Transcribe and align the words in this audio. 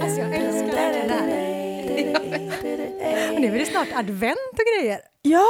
Alltså 0.00 0.20
jag 0.20 0.34
älskar 0.34 0.92
det 0.92 1.08
där. 1.08 1.46
Och 3.34 3.40
nu 3.40 3.54
är 3.54 3.58
det 3.58 3.66
snart 3.66 3.88
advent 3.94 4.38
och 4.52 4.64
grejer. 4.80 5.00
Ja! 5.22 5.46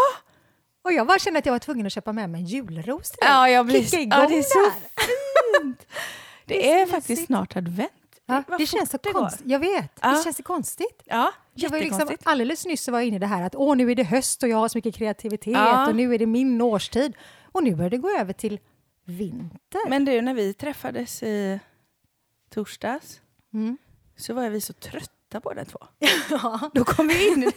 Och 0.85 0.93
jag 0.93 1.07
bara 1.07 1.19
kände 1.19 1.39
att 1.39 1.47
jag 1.47 1.53
var 1.53 1.59
tvungen 1.59 1.87
att 1.87 1.93
köpa 1.93 2.13
med 2.13 2.31
mig 2.31 2.41
en 2.41 2.47
julros 2.47 3.11
till. 3.11 3.19
Ja, 3.21 3.49
jag 3.49 3.67
blir, 3.67 3.83
Kicka 3.85 4.01
igång 4.01 4.21
ja, 4.21 4.27
det 4.29 4.39
är 4.39 4.43
så 4.43 4.71
fint. 5.61 5.79
Det 6.47 6.55
Det 6.55 6.73
är 6.73 6.83
är 6.83 6.87
faktiskt 6.87 7.27
snart 7.27 7.57
advent. 7.57 7.91
Ja, 8.27 8.43
det 8.59 8.67
känns 8.67 8.91
så 8.91 8.99
konstigt. 8.99 9.47
Jag 9.47 9.59
vet, 9.59 9.93
Ja. 10.03 10.09
det 10.11 10.25
känns 10.25 10.37
så 10.37 10.43
konstigt. 10.43 11.03
Ja, 11.05 11.33
Jag 11.55 11.71
var 11.71 11.79
liksom, 11.79 12.09
alldeles 12.23 12.67
nyss 12.67 12.89
var 12.89 12.99
jag 12.99 13.07
inne 13.07 13.17
i 13.17 13.19
det 13.19 13.27
här 13.27 13.43
att 13.43 13.55
åh, 13.55 13.77
nu 13.77 13.91
är 13.91 13.95
det 13.95 14.03
höst 14.05 14.43
och 14.43 14.49
jag 14.49 14.57
har 14.57 14.69
så 14.69 14.79
mycket 14.79 14.95
kreativitet 14.95 15.53
Ja. 15.53 15.89
och 15.89 15.97
nu 15.97 16.15
är 16.15 16.19
det 16.19 16.27
min 16.27 16.61
årstid. 16.63 17.13
Och 17.57 17.65
nu 17.65 17.75
börjar 17.75 17.91
det 17.91 17.97
gå 17.99 18.11
över 18.11 18.33
till 18.33 18.61
vinter. 19.05 19.89
Men 19.89 20.05
du, 20.05 20.21
när 20.23 20.35
vi 20.35 20.55
träffades 20.55 21.23
i 21.23 21.61
torsdags 22.51 23.21
Mm. 23.53 23.79
så 24.17 24.35
var 24.35 24.49
vi 24.49 24.61
så 24.61 24.73
trötta 24.73 25.41
båda 25.41 25.65
två. 25.65 25.79
Ja. 26.31 26.71
Då 26.75 26.85
kom 26.85 27.09
vi 27.09 27.29
in 27.33 27.43
i. 27.43 27.51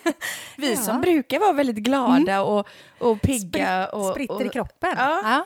Vi 0.57 0.67
Ja. 0.67 0.73
Mm. 0.73 0.83
som 0.85 1.01
brukar 1.01 1.39
vara 1.39 1.53
väldigt 1.53 1.75
glada 1.75 2.41
och, 2.41 2.67
och 2.99 3.21
pigga. 3.21 3.87
Sprit, 3.87 3.93
och, 4.01 4.11
spritter 4.11 4.45
i 4.45 4.47
och, 4.47 4.51
kroppen. 4.53 4.93
Ja. 4.97 5.21
Ja, 5.23 5.45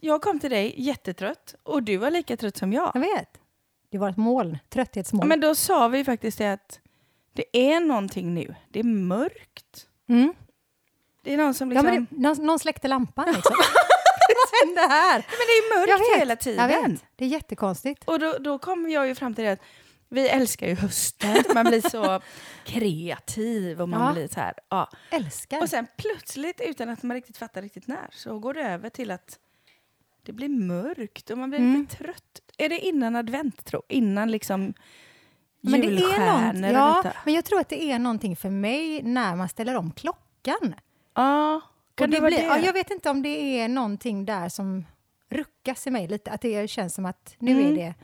Jag 0.00 0.22
kom 0.22 0.40
till 0.40 0.50
dig 0.50 0.74
jättetrött 0.76 1.54
och 1.62 1.82
du 1.82 1.96
var 1.96 2.10
lika 2.10 2.36
trött 2.36 2.56
som 2.56 2.72
jag. 2.72 2.90
jag 2.94 3.00
vet. 3.00 3.38
Det 3.90 3.98
var 3.98 4.08
ett 4.10 4.16
moln, 4.16 4.58
trötthetsmoln. 4.68 5.28
Men 5.28 5.40
då 5.40 5.54
sa 5.54 5.88
vi 5.88 6.04
faktiskt 6.04 6.38
det 6.38 6.52
att 6.52 6.80
det 7.32 7.56
är 7.74 7.80
någonting 7.80 8.34
nu. 8.34 8.54
Det 8.70 8.78
är 8.80 8.84
mörkt. 8.84 9.86
Mm. 10.08 10.34
Det 11.24 11.32
är 11.32 11.36
någon 11.36 11.54
som 11.54 11.72
Ja, 11.72 11.82
liksom... 11.82 11.94
men 11.94 12.06
det, 12.22 12.28
någon, 12.28 12.46
någon 12.46 12.58
släckte 12.58 12.88
lampan 12.88 13.26
liksom. 13.34 13.56
Vad 14.34 14.68
hände 14.68 14.94
här? 14.94 15.14
Men 15.28 15.46
det 15.46 15.52
är 15.52 15.88
Jag 15.88 15.88
mörkt 16.00 16.10
vet, 16.12 16.20
hela 16.20 16.32
Jag 16.32 16.40
tiden. 16.40 16.92
vet. 16.92 17.04
Det 17.16 17.24
är 17.24 17.28
jättekonstigt. 17.28 18.02
Och 18.04 18.18
då, 18.18 18.32
då 18.38 18.58
kom 18.58 18.90
jag 18.90 19.06
ju 19.06 19.14
fram 19.14 19.34
till 19.34 19.44
det 19.44 19.50
att 19.52 19.60
vi 20.08 20.28
älskar 20.28 20.66
ju 20.66 20.74
hösten. 20.74 21.44
Man 21.54 21.64
blir 21.66 21.90
så 21.90 22.20
kreativ 22.64 23.80
och 23.82 23.88
man 23.88 24.00
Ja. 24.06 24.12
blir 24.12 24.28
så 24.28 24.40
här. 24.40 24.54
Ja. 24.68 24.90
Älskar. 25.10 25.60
Och 25.62 25.68
sen 25.68 25.86
plötsligt, 25.96 26.60
utan 26.60 26.88
att 26.88 27.02
man 27.02 27.14
riktigt 27.14 27.36
fattar 27.36 27.62
riktigt 27.62 27.86
när, 27.86 28.08
så 28.12 28.38
går 28.38 28.54
det 28.54 28.60
över 28.62 28.88
till 28.88 29.10
att 29.10 29.38
det 30.26 30.32
blir 30.32 30.48
mörkt 30.48 31.30
och 31.30 31.38
man 31.38 31.50
blir 31.50 31.60
Mm. 31.60 31.80
lite 31.80 31.96
trött. 31.96 32.40
Är 32.58 32.68
det 32.68 32.78
innan 32.78 33.16
advent, 33.16 33.64
tro? 33.64 33.82
Innan 33.88 34.30
liksom 34.30 34.74
men 35.64 35.80
det 35.80 35.86
är 35.86 36.52
något, 36.52 37.04
ja, 37.04 37.12
men 37.24 37.34
jag 37.34 37.44
tror 37.44 37.60
att 37.60 37.68
det 37.68 37.82
är 37.82 37.98
någonting 37.98 38.36
för 38.36 38.50
mig 38.50 39.02
när 39.02 39.36
man 39.36 39.48
ställer 39.48 39.76
om 39.76 39.90
klockan. 39.92 40.74
Ja, 41.14 41.60
kan 41.94 42.10
det, 42.10 42.16
det 42.16 42.26
blir, 42.26 42.36
det? 42.38 42.44
Ja, 42.44 42.58
jag 42.58 42.72
vet 42.72 42.90
inte 42.90 43.10
om 43.10 43.22
det 43.22 43.60
är 43.60 43.68
någonting 43.68 44.24
där 44.24 44.48
som 44.48 44.84
ruckas 45.30 45.86
i 45.86 45.90
mig 45.90 46.08
lite. 46.08 46.30
Att 46.30 46.40
det 46.40 46.68
känns 46.70 46.94
som 46.94 47.06
att 47.06 47.34
nu 47.38 47.50
Mm. 47.52 47.66
är 47.72 47.76
det... 47.76 47.94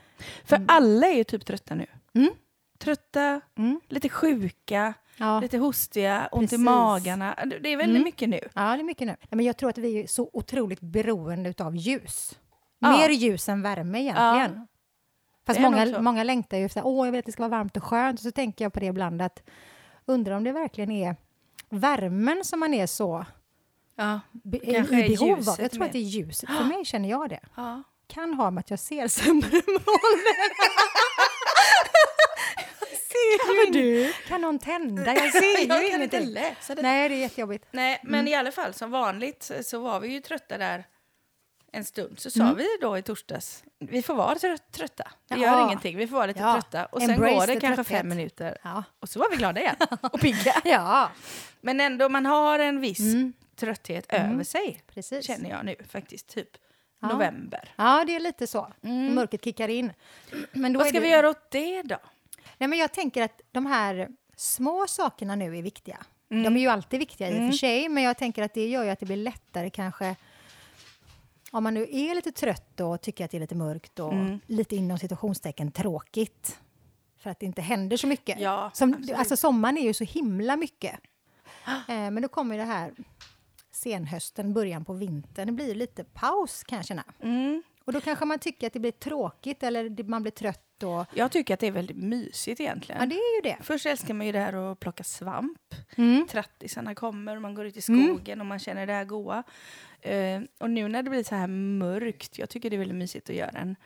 För 0.44 0.60
alla 0.68 1.06
är 1.06 1.16
ju 1.16 1.24
typ 1.24 1.44
trötta 1.46 1.74
nu. 1.74 1.86
Mm. 2.14 2.30
Trötta, 2.78 3.40
Mm. 3.58 3.80
lite 3.88 4.08
sjuka, 4.08 4.94
Ja. 5.16 5.40
lite 5.40 5.58
hostiga, 5.58 6.28
ont 6.32 6.52
i 6.52 6.58
magarna. 6.58 7.34
Det 7.60 7.68
är 7.72 7.76
väldigt 7.76 7.96
Mm. 7.96 8.02
mycket 8.04 8.28
nu. 8.28 8.40
ja, 8.54 8.62
det 8.62 8.82
är 8.82 8.84
mycket 8.84 9.06
nu. 9.06 9.16
Nej, 9.20 9.28
Men 9.30 9.44
jag 9.44 9.56
tror 9.56 9.70
att 9.70 9.78
vi 9.78 10.02
är 10.02 10.06
så 10.06 10.30
otroligt 10.32 10.80
beroende 10.80 11.54
av 11.58 11.76
ljus. 11.76 12.38
Ja. 12.78 12.90
Mer 12.90 13.08
ljus 13.08 13.48
än 13.48 13.62
värme 13.62 14.00
egentligen. 14.00 14.66
Fast 15.46 15.58
är 15.58 15.62
nog 15.62 15.72
många, 15.72 16.00
många 16.00 16.24
längtar 16.24 16.56
ju 16.56 16.64
efter 16.64 16.86
åh, 16.86 17.06
jag 17.06 17.12
vill 17.12 17.18
att 17.18 17.26
det 17.26 17.32
ska 17.32 17.42
vara 17.42 17.58
varmt 17.58 17.76
och 17.76 17.84
skönt. 17.84 18.20
Och 18.20 18.22
så 18.22 18.30
tänker 18.30 18.64
jag 18.64 18.72
på 18.72 18.80
det 18.80 18.86
ibland 18.86 19.22
att 19.22 19.42
undrar 20.06 20.36
om 20.36 20.44
det 20.44 20.52
verkligen 20.52 20.90
är 20.90 21.16
värmen 21.68 22.44
som 22.44 22.60
man 22.60 22.74
är 22.74 22.86
så 22.86 23.26
Ja. 23.98 24.20
be- 24.32 24.58
i 24.58 25.08
behov 25.08 25.48
av. 25.48 25.56
Jag 25.60 25.70
tror 25.70 25.84
att 25.84 25.92
det 25.92 25.98
är 25.98 26.02
ljuset. 26.02 26.50
För 26.50 26.64
mig 26.64 26.84
känner 26.84 27.08
jag 27.10 27.28
det. 27.30 27.40
ja. 27.56 27.82
Kan 28.06 28.34
ha 28.34 28.50
med 28.50 28.60
att 28.60 28.70
jag 28.70 28.78
ser 28.78 29.08
sämre 29.08 29.50
molnen. 29.50 30.50
ju 33.66 33.72
du? 33.72 34.12
Kan 34.28 34.40
någon 34.40 34.58
tända? 34.58 35.14
Jag 35.14 35.32
ser 35.32 35.40
ju 35.60 35.66
Jag 35.66 35.90
kan 35.90 36.02
inte 36.02 36.16
ingenting. 36.16 36.34
läsa 36.34 36.74
det. 36.74 36.82
Nej, 36.82 37.08
det 37.08 37.14
är 37.14 37.18
jättejobbigt. 37.18 37.64
Nej, 37.70 38.00
men 38.02 38.14
Mm. 38.20 38.28
i 38.28 38.34
alla 38.34 38.52
fall 38.52 38.74
som 38.74 38.90
vanligt 38.90 39.50
så 39.62 39.78
var 39.78 40.00
vi 40.00 40.08
ju 40.08 40.20
trötta 40.20 40.58
där 40.58 40.84
en 41.72 41.84
stund. 41.84 42.18
Så 42.20 42.30
sa 42.30 42.42
Mm. 42.42 42.56
vi 42.56 42.66
då 42.80 42.98
i 42.98 43.02
torsdags, 43.02 43.64
vi 43.78 44.02
får 44.02 44.14
vara 44.14 44.34
trött, 44.34 44.72
trötta. 44.72 45.04
Det 45.28 45.34
Ja. 45.34 45.40
gör 45.40 45.64
ingenting, 45.66 45.96
vi 45.96 46.06
får 46.06 46.16
vara 46.16 46.26
lite 46.26 46.40
Ja. 46.40 46.52
trötta. 46.52 46.86
Och 46.86 47.00
sen 47.00 47.10
Embrace 47.10 47.34
går 47.34 47.46
det 47.46 47.52
kanske 47.60 47.74
trötthet. 47.76 47.86
fem 47.98 48.08
minuter 48.08 48.58
Ja. 48.64 48.84
och 49.00 49.08
så 49.08 49.18
var 49.18 49.30
vi 49.30 49.36
glada 49.36 49.60
igen 49.60 49.76
och 50.12 50.20
pigga. 50.20 50.54
Ja, 50.64 51.10
Men 51.60 51.80
ändå, 51.80 52.08
man 52.08 52.26
har 52.26 52.58
en 52.58 52.80
viss 52.80 52.98
Mm. 53.14 53.32
Trötthet 53.58 54.06
över 54.08 54.44
sig, 54.44 54.82
precis. 54.94 55.26
känner 55.26 55.50
jag 55.50 55.64
nu 55.64 55.76
faktiskt. 55.88 56.26
Typ 56.28 56.48
Ja. 57.00 57.08
november. 57.08 57.74
Ja, 57.76 58.04
det 58.06 58.16
är 58.16 58.20
lite 58.20 58.46
så. 58.46 58.72
Mm. 58.82 59.14
Mörkret 59.14 59.44
kickar 59.44 59.68
in. 59.68 59.92
Men 60.52 60.72
Vad 60.78 60.86
ska 60.86 61.00
det... 61.00 61.06
vi 61.06 61.10
göra 61.12 61.28
åt 61.28 61.50
det 61.50 61.82
då? 61.82 61.96
Nej, 62.58 62.68
men 62.68 62.78
jag 62.78 62.92
tänker 62.92 63.22
att 63.22 63.40
de 63.52 63.66
här 63.66 64.08
små 64.36 64.86
sakerna 64.88 65.34
nu 65.36 65.58
är 65.58 65.62
viktiga. 65.62 65.98
Mm. 66.30 66.42
De 66.44 66.56
är 66.56 66.60
ju 66.60 66.68
alltid 66.68 66.98
viktiga 67.00 67.28
i 67.30 67.32
och 67.32 67.50
för 67.52 67.58
sig, 67.58 67.88
men 67.88 68.02
jag 68.02 68.18
tänker 68.18 68.42
att 68.42 68.54
det 68.54 68.68
gör 68.68 68.84
ju 68.84 68.90
att 68.90 69.00
det 69.00 69.06
blir 69.06 69.16
lättare 69.16 69.70
kanske 69.70 70.16
om 71.50 71.62
man 71.64 71.74
nu 71.74 71.82
är 71.90 72.14
lite 72.14 72.32
trött 72.32 72.80
och 72.80 73.00
tycker 73.00 73.24
att 73.24 73.30
det 73.30 73.36
är 73.36 73.40
lite 73.40 73.54
mörkt 73.54 73.98
och 73.98 74.12
Mm. 74.12 74.40
lite 74.46 74.76
inom 74.76 74.98
situationstecken 74.98 75.72
tråkigt 75.72 76.58
för 77.18 77.30
att 77.30 77.40
det 77.40 77.46
inte 77.46 77.62
händer 77.62 77.96
så 77.96 78.06
mycket. 78.06 78.40
Ja, 78.40 78.70
Som, 78.74 79.08
alltså 79.16 79.36
sommaren 79.36 79.78
är 79.78 79.82
ju 79.82 79.94
så 79.94 80.04
himla 80.04 80.56
mycket. 80.56 81.00
Eh, 81.66 82.10
men 82.10 82.22
då 82.22 82.28
kommer 82.28 82.58
det 82.58 82.64
här 82.64 82.92
senhösten, 83.78 84.52
början 84.54 84.84
på 84.84 84.92
vintern. 84.92 85.46
Det 85.46 85.52
blir 85.52 85.74
lite 85.74 86.04
paus 86.04 86.64
kan 86.64 86.76
jag 86.78 86.86
känna. 86.86 87.04
Mm. 87.22 87.62
Och 87.84 87.92
då 87.92 88.00
kanske 88.00 88.24
man 88.24 88.38
tycker 88.38 88.66
att 88.66 88.72
det 88.72 88.80
blir 88.80 88.90
tråkigt 88.92 89.62
eller 89.62 90.04
man 90.04 90.22
blir 90.22 90.32
trött. 90.32 90.82
Och, 90.82 91.04
Jag 91.14 91.32
tycker 91.32 91.54
att 91.54 91.60
det 91.60 91.66
är 91.66 91.70
väldigt 91.72 91.96
mysigt 91.96 92.60
egentligen. 92.60 93.00
ja, 93.00 93.06
det 93.06 93.14
är 93.14 93.36
ju 93.36 93.40
det. 93.50 93.56
Först 93.64 93.86
älskar 93.86 94.14
man 94.14 94.26
ju 94.26 94.32
det 94.32 94.38
här 94.38 94.72
att 94.72 94.80
plocka 94.80 95.04
svamp. 95.04 95.74
Mm. 95.96 96.26
Trattisarna 96.26 96.94
kommer 96.94 97.36
och 97.36 97.42
man 97.42 97.54
går 97.54 97.66
ut 97.66 97.76
i 97.88 97.92
Mm. 97.92 98.06
skogen 98.06 98.40
och 98.40 98.46
man 98.46 98.58
känner 98.58 98.86
det 98.86 98.92
här 98.92 99.04
goa. 99.04 99.42
Eh, 100.00 100.40
och 100.58 100.70
nu 100.70 100.88
när 100.88 101.02
det 101.02 101.10
blir 101.10 101.24
så 101.24 101.34
här 101.34 101.46
mörkt, 101.46 102.38
jag 102.38 102.48
tycker 102.48 102.70
det 102.70 102.76
är 102.76 102.78
väldigt 102.78 102.96
mysigt 102.98 103.30
att 103.30 103.36
göra 103.36 103.50
en 103.58 103.76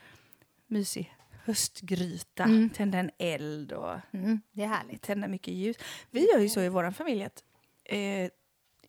mysig 0.67 1.15
höstgryta, 1.45 2.45
Mm. 2.45 2.71
tända 2.71 2.99
en 2.99 3.11
eld 3.19 3.73
och 3.73 3.95
Mm, 4.13 4.41
det 4.53 4.63
är 4.63 4.67
härligt. 4.69 5.03
tända 5.03 5.29
mycket 5.29 5.55
ljus. 5.55 5.77
Vi 6.11 6.27
gör 6.33 6.39
ju 6.39 6.49
så 6.49 6.61
i 6.61 6.69
vår 6.69 6.91
familj 6.91 7.25
att 7.25 7.43
eh, 7.85 8.31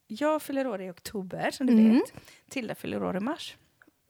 jag 0.08 0.41
fyller 0.41 0.68
år 0.68 0.81
i 0.81 0.90
oktober, 0.90 1.52
som 1.52 1.68
du 1.68 1.74
Mm. 1.74 1.94
vet. 1.94 2.14
Tilda 2.50 2.75
fyller 2.75 3.03
år 3.03 3.18
i 3.18 3.19
mars. 3.19 3.58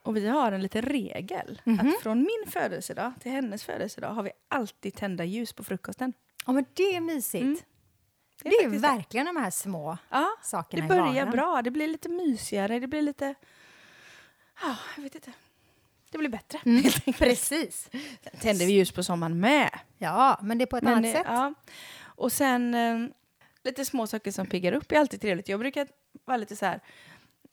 Och 0.03 0.17
vi 0.17 0.27
har 0.27 0.51
en 0.51 0.61
liten 0.61 0.81
regel 0.81 1.61
Mhm. 1.63 1.79
att 1.87 2.01
från 2.01 2.19
min 2.19 2.51
födelsedag 2.51 3.13
till 3.19 3.31
hennes 3.31 3.63
födelsedag 3.63 4.09
har 4.13 4.23
vi 4.23 4.31
alltid 4.47 4.95
tända 4.95 5.25
ljus 5.25 5.53
på 5.53 5.63
frukosten. 5.63 6.13
Ja, 6.45 6.51
men 6.53 6.65
det 6.73 6.95
är 6.95 7.01
mysigt. 7.01 7.43
Mm. 7.43 7.57
Det 8.43 8.49
är, 8.49 8.63
faktiskt 8.63 8.83
verkligen 8.83 9.25
de 9.25 9.35
här 9.35 9.49
små 9.51 9.97
Ja, 10.09 10.19
det 10.41 10.47
sakerna 10.47 10.85
i 10.85 10.87
börjar 10.87 11.25
bra. 11.25 11.61
Det 11.61 11.71
blir 11.71 11.87
lite 11.87 12.09
mysigare. 12.09 12.79
Det 12.79 12.87
blir 12.87 13.01
lite... 13.01 13.35
Ja, 14.61 14.75
jag 14.95 15.03
vet 15.03 15.15
inte. 15.15 15.31
Det 16.11 16.17
blir 16.17 16.29
bättre. 16.29 16.59
Mm, 16.65 16.83
precis. 17.17 17.89
Sen 18.23 18.39
tänder 18.41 18.65
vi 18.65 18.71
ljus 18.73 18.91
på 18.91 19.03
sommaren 19.03 19.39
med. 19.39 19.69
Ja, 19.97 20.39
men 20.41 20.57
det 20.57 20.63
är 20.63 20.65
på 20.65 20.77
ett 20.77 20.83
Men, 20.83 20.93
annat 20.93 21.05
eh, 21.05 21.11
sätt. 21.13 21.25
Ja. 21.27 21.53
Och 22.03 22.31
sen 22.31 22.73
eh, 22.75 23.07
lite 23.63 23.85
små 23.85 24.07
saker 24.07 24.31
som 24.31 24.45
piggar 24.47 24.73
upp 24.73 24.91
är 24.91 24.95
alltid 24.99 25.21
trevligt. 25.21 25.47
Jag 25.49 25.59
brukar 25.59 25.87
vara 26.25 26.37
lite 26.37 26.55
så 26.55 26.65
här 26.65 26.79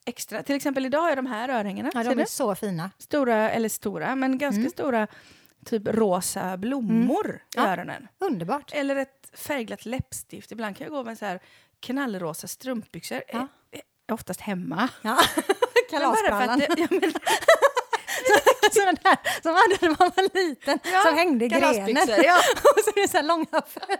extra. 0.06 0.42
Till 0.42 0.56
exempel 0.56 0.86
idag 0.86 1.00
har 1.00 1.08
jag 1.08 1.18
de 1.18 1.26
här 1.26 1.48
örhängena. 1.48 1.90
Ja, 1.94 2.02
de 2.04 2.14
du? 2.14 2.22
är 2.22 2.26
så 2.26 2.54
fina. 2.54 2.90
Stora, 2.98 3.50
eller 3.50 3.68
stora, 3.68 4.14
men 4.16 4.38
ganska 4.38 4.58
Mm. 4.60 4.70
stora 4.70 5.06
typ 5.66 5.82
rosa 5.86 6.56
blommor 6.56 7.36
i 7.36 7.40
Ja. 7.56 7.66
öronen. 7.72 8.08
Underbart. 8.18 8.72
Eller 8.74 8.96
ett 8.96 9.30
färgglatt 9.34 9.84
läppstift. 9.86 10.52
Ibland 10.52 10.76
kan 10.76 10.84
jag 10.84 10.92
gå 10.92 11.04
med 11.04 11.18
så 11.18 11.24
här 11.24 11.40
knallrosa 11.80 12.48
strumpbyxor. 12.48 13.22
Ja. 13.28 13.38
Eh, 13.38 13.78
eh, 14.08 14.14
Oftast 14.14 14.40
hemma. 14.40 14.88
Ja. 15.02 15.18
Kalasbrallan. 15.90 16.62
ja, 16.76 16.86
men- 16.90 17.00
där 19.02 19.42
som 19.42 19.54
hade 19.54 19.76
när 19.80 19.88
man 19.98 20.10
var 20.16 20.34
liten, 20.34 20.78
Ja, 20.92 21.00
som 21.06 21.14
hängde 21.14 21.44
i 21.44 21.48
grenen. 21.48 21.96
ja. 22.24 22.36
och 22.54 22.80
så 22.84 22.90
är 22.90 23.02
det 23.02 23.08
så 23.08 23.16
här 23.16 23.24
långa 23.24 23.46
fötter. 23.66 23.96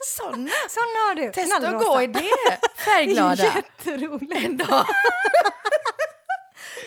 Såna. 0.00 0.50
Sådana 0.68 0.98
har 1.08 1.14
du. 1.14 1.32
Testa 1.32 1.68
att 1.68 1.82
gå 1.84 2.02
i 2.02 2.06
det 2.06 2.30
färgglada. 2.84 3.44
Jätteroligt. 3.44 4.44
en 4.44 4.56
dag. 4.56 4.84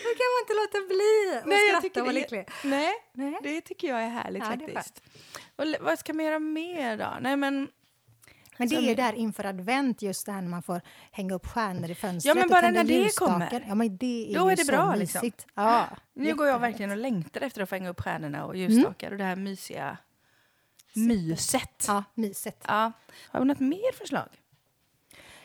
Då 0.04 0.10
kan 0.10 0.28
man 0.32 0.40
inte 0.42 0.54
låta 0.54 0.86
bli 0.88 1.38
att 1.38 1.46
Nej, 1.46 1.68
skratta 1.68 2.00
och 2.00 2.06
vara 2.06 2.12
det- 2.14 2.20
lycklig. 2.20 2.48
Nej, 2.64 2.92
Nej. 3.12 3.38
det 3.42 3.60
tycker 3.60 3.88
jag 3.88 4.02
är 4.02 4.08
härligt 4.08 4.42
Ja, 4.50 4.56
det 4.56 4.64
är 4.64 4.74
faktiskt. 4.74 5.02
Och 5.56 5.64
vad 5.80 5.98
ska 5.98 6.12
man 6.12 6.24
göra 6.24 6.38
mer 6.38 6.96
då? 6.96 7.08
Nej, 7.20 7.36
men, 7.36 7.68
Men 8.56 8.68
det 8.68 8.76
är 8.76 8.80
ju 8.80 8.94
där 8.94 9.12
inför 9.12 9.44
advent, 9.44 10.02
just 10.02 10.26
det 10.26 10.32
här 10.32 10.42
när 10.42 10.48
man 10.48 10.62
får 10.62 10.80
hänga 11.10 11.34
upp 11.34 11.46
stjärnor 11.46 11.90
i 11.90 11.94
fönstret 11.94 12.36
Ja, 12.36 12.40
men 12.40 12.48
bara 12.48 12.70
när 12.70 12.84
det 12.84 13.16
kommer. 13.16 13.64
Ja, 13.68 13.74
men 13.74 13.96
det 13.96 14.30
är 14.30 14.34
Då 14.38 14.48
är 14.48 14.56
det 14.56 14.64
bra, 14.64 14.94
liksom. 14.94 15.30
Ja, 15.54 15.86
nu 16.14 16.34
går 16.34 16.46
jag 16.46 16.58
verkligen 16.58 16.90
och 16.90 16.96
längtar 16.96 17.40
efter 17.40 17.62
att 17.62 17.68
få 17.68 17.74
hänga 17.74 17.88
upp 17.90 18.00
stjärnorna 18.00 18.44
och 18.44 18.56
ljusstakar 18.56 19.10
och 19.10 19.18
det 19.18 19.24
här 19.24 19.36
mysiga 19.36 19.96
myset. 20.96 21.84
Ja, 21.88 22.04
myset. 22.14 22.64
Ja. 22.68 22.92
Har 23.28 23.40
vi 23.40 23.46
något 23.46 23.60
mer 23.60 23.92
förslag? 23.92 24.28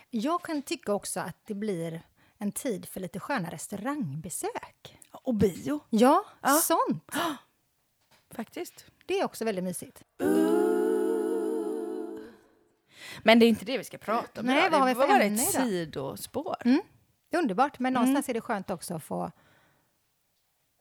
Jag 0.10 0.42
kan 0.42 0.62
tycka 0.62 0.94
också 0.94 1.20
att 1.20 1.38
det 1.46 1.54
blir 1.54 2.02
en 2.38 2.52
tid 2.52 2.86
för 2.90 3.00
lite 3.00 3.20
sköna 3.20 3.50
restaurangbesök. 3.52 4.98
Och 5.12 5.36
bio, 5.36 5.80
Ja, 5.90 6.26
Ja. 6.42 6.50
sånt. 6.64 7.12
faktiskt. 8.36 8.86
Det 9.06 9.20
är 9.20 9.26
också 9.26 9.46
väldigt 9.46 9.64
mysigt. 9.64 10.04
Men 13.24 13.40
det 13.40 13.46
är 13.46 13.48
inte 13.48 13.66
det 13.66 13.78
vi 13.78 13.84
ska 13.84 13.98
prata 13.98 14.42
om 14.42 14.48
Nej, 14.48 14.58
idag. 14.68 14.70
vad 14.72 14.80
har 14.80 14.88
Det 14.88 14.94
vi 14.94 15.00
var 15.00 15.08
för 15.08 15.14
bara 15.14 15.24
ämne 15.24 15.44
ett 15.44 15.50
idag? 15.56 15.66
sidospår. 15.68 16.56
Mm. 16.66 16.82
Det 17.30 17.38
är 17.38 17.42
underbart, 17.42 17.80
men 17.80 17.94
någonstans 17.94 18.30
är 18.30 18.34
det 18.34 18.42
skönt 18.42 18.70
också 18.70 18.94
att 18.96 19.04
få 19.04 19.32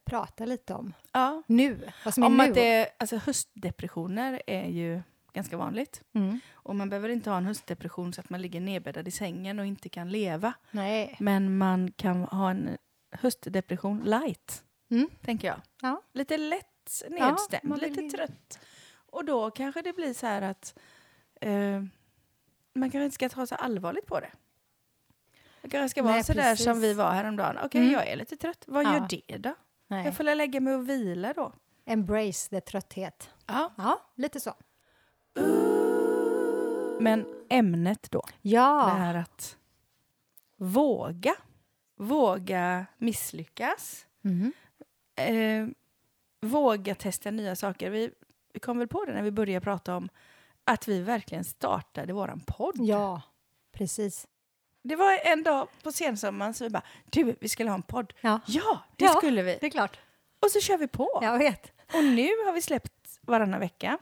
prata 0.08 0.44
lite 0.44 0.74
om 0.74 0.94
Ja. 1.12 1.42
nu. 1.46 1.88
Vad 2.04 2.14
som 2.14 2.22
är 2.22 2.26
Om 2.26 2.36
nu. 2.36 2.44
att 2.44 2.54
det, 2.54 2.88
alltså 2.98 3.16
höstdepressioner 3.16 4.42
är 4.46 4.66
ju 4.66 5.02
ganska 5.32 5.56
vanligt. 5.56 6.02
Mm. 6.14 6.40
Och 6.52 6.76
man 6.76 6.88
behöver 6.88 7.08
inte 7.08 7.30
ha 7.30 7.36
en 7.36 7.46
höstdepression 7.46 8.12
så 8.12 8.20
att 8.20 8.30
man 8.30 8.42
ligger 8.42 8.60
nedbäddad 8.60 9.08
i 9.08 9.10
sängen 9.10 9.58
och 9.58 9.66
inte 9.66 9.88
kan 9.88 10.10
leva. 10.10 10.52
Nej. 10.70 11.16
Men 11.20 11.58
man 11.58 11.92
kan 11.92 12.22
ha 12.24 12.50
en 12.50 12.76
höstdepression 13.12 14.00
light, 14.04 14.64
Mm. 14.90 15.08
tänker 15.24 15.48
jag. 15.48 15.60
Ja. 15.82 16.02
Lite 16.12 16.36
lätt 16.36 17.02
nedstämd, 17.08 17.60
man 17.64 17.78
vill 17.78 17.92
lite 17.92 18.16
trött. 18.16 18.58
Och 19.10 19.24
då 19.24 19.50
kanske 19.50 19.82
det 19.82 19.92
blir 19.92 20.14
så 20.14 20.26
här 20.26 20.42
att 20.42 20.78
eh, 21.40 21.82
man 22.74 22.90
kanske 22.90 23.04
inte 23.04 23.14
ska 23.14 23.28
ta 23.28 23.46
så 23.46 23.54
allvarligt 23.54 24.06
på 24.06 24.20
det. 24.20 24.30
Det 25.62 25.70
kanske 25.70 25.88
ska 25.88 26.02
vara 26.02 26.12
Nej, 26.14 26.24
så 26.24 26.32
där 26.32 26.56
som 26.56 26.80
vi 26.80 26.94
var 26.94 27.10
häromdagen. 27.12 27.58
Okej, 27.64 27.80
Mm. 27.80 27.92
jag 27.92 28.06
är 28.08 28.16
lite 28.16 28.36
trött. 28.36 28.64
Vad 28.66 28.84
Ja. 28.84 28.92
gör 28.94 29.06
det 29.28 29.38
då? 29.38 29.54
Nej. 29.88 30.04
Jag 30.04 30.16
får 30.16 30.24
väl 30.24 30.38
lägga 30.38 30.60
mig 30.60 30.74
och 30.74 30.88
vila 30.88 31.32
då. 31.32 31.52
Embrace 31.84 32.50
the 32.50 32.60
trötthet. 32.60 33.30
Ja. 33.46 33.72
Ja, 33.76 34.00
lite 34.14 34.40
så. 34.40 34.54
Men 37.00 37.26
ämnet 37.48 38.10
då, 38.10 38.22
det 38.26 38.48
Ja, 38.48 38.86
här 38.88 39.14
att 39.14 39.56
våga. 40.56 41.34
Våga 41.96 42.86
misslyckas. 42.98 44.06
mm. 44.24 44.52
Eh, 45.16 45.68
våga 46.40 46.94
testa 46.94 47.30
nya 47.30 47.56
saker. 47.56 47.90
Vi, 47.90 48.10
vi 48.52 48.60
kom 48.60 48.78
väl 48.78 48.88
på 48.88 49.04
det 49.04 49.12
när 49.14 49.22
vi 49.22 49.30
började 49.30 49.64
prata 49.64 49.96
om 49.96 50.08
att 50.64 50.88
vi 50.88 51.02
verkligen 51.02 51.44
startade 51.44 52.12
våran 52.12 52.40
podd. 52.46 52.76
ja 52.78 53.22
precis. 53.72 54.26
Det 54.82 54.96
var 54.96 55.18
en 55.24 55.42
dag 55.42 55.68
på 55.82 55.92
sensommaren 55.92 56.54
så 56.54 56.64
vi 56.64 56.70
bara, 56.70 56.82
du, 57.10 57.34
vi 57.40 57.48
skulle 57.48 57.70
ha 57.70 57.74
en 57.74 57.82
podd. 57.82 58.12
Ja, 58.20 58.40
Ja, 58.46 58.78
det 58.96 59.04
Ja. 59.04 59.10
skulle 59.16 59.42
vi. 59.42 59.58
det 59.60 59.66
är 59.66 59.70
klart. 59.70 59.98
Och 60.42 60.50
så 60.50 60.60
kör 60.60 60.76
vi 60.78 60.88
på. 60.88 61.18
Jag 61.22 61.38
vet. 61.38 61.72
Och 61.94 62.04
nu 62.04 62.28
har 62.46 62.52
vi 62.52 62.62
släppt 62.62 63.18
varannan 63.20 63.60
vecka. 63.60 63.98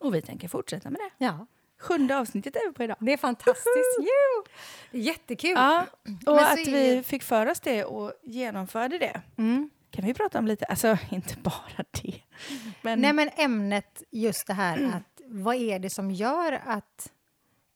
Och 0.00 0.14
vi 0.14 0.22
tänker 0.22 0.48
fortsätta 0.48 0.90
med 0.90 1.00
det. 1.00 1.24
Ja, 1.24 1.46
Sjunde 1.80 2.18
avsnittet 2.18 2.56
är 2.56 2.66
vi 2.68 2.72
på 2.72 2.82
idag. 2.82 2.96
det 3.00 3.12
är 3.12 3.16
fantastiskt. 3.16 3.98
Är 4.92 4.98
jättekul. 4.98 5.50
Ja, 5.56 5.86
och 6.26 6.34
Men 6.34 6.44
att 6.44 6.58
vi 6.58 7.02
fick 7.02 7.22
för 7.22 7.46
oss 7.46 7.60
det 7.60 7.84
och 7.84 8.12
genomförde 8.22 8.98
det. 8.98 9.20
Mm. 9.38 9.70
Kan 9.90 10.04
vi 10.04 10.14
prata 10.14 10.38
om 10.38 10.46
lite, 10.46 10.64
alltså 10.64 10.98
inte 11.10 11.36
bara 11.38 11.84
det. 12.02 12.20
Men, 12.82 13.00
Nej, 13.00 13.12
men 13.12 13.30
ämnet 13.36 14.02
just 14.10 14.46
det 14.46 14.52
här 14.54 14.92
att 14.96 15.20
vad 15.24 15.54
är 15.56 15.78
det 15.78 15.90
som 15.90 16.10
gör 16.10 16.60
att 16.66 17.12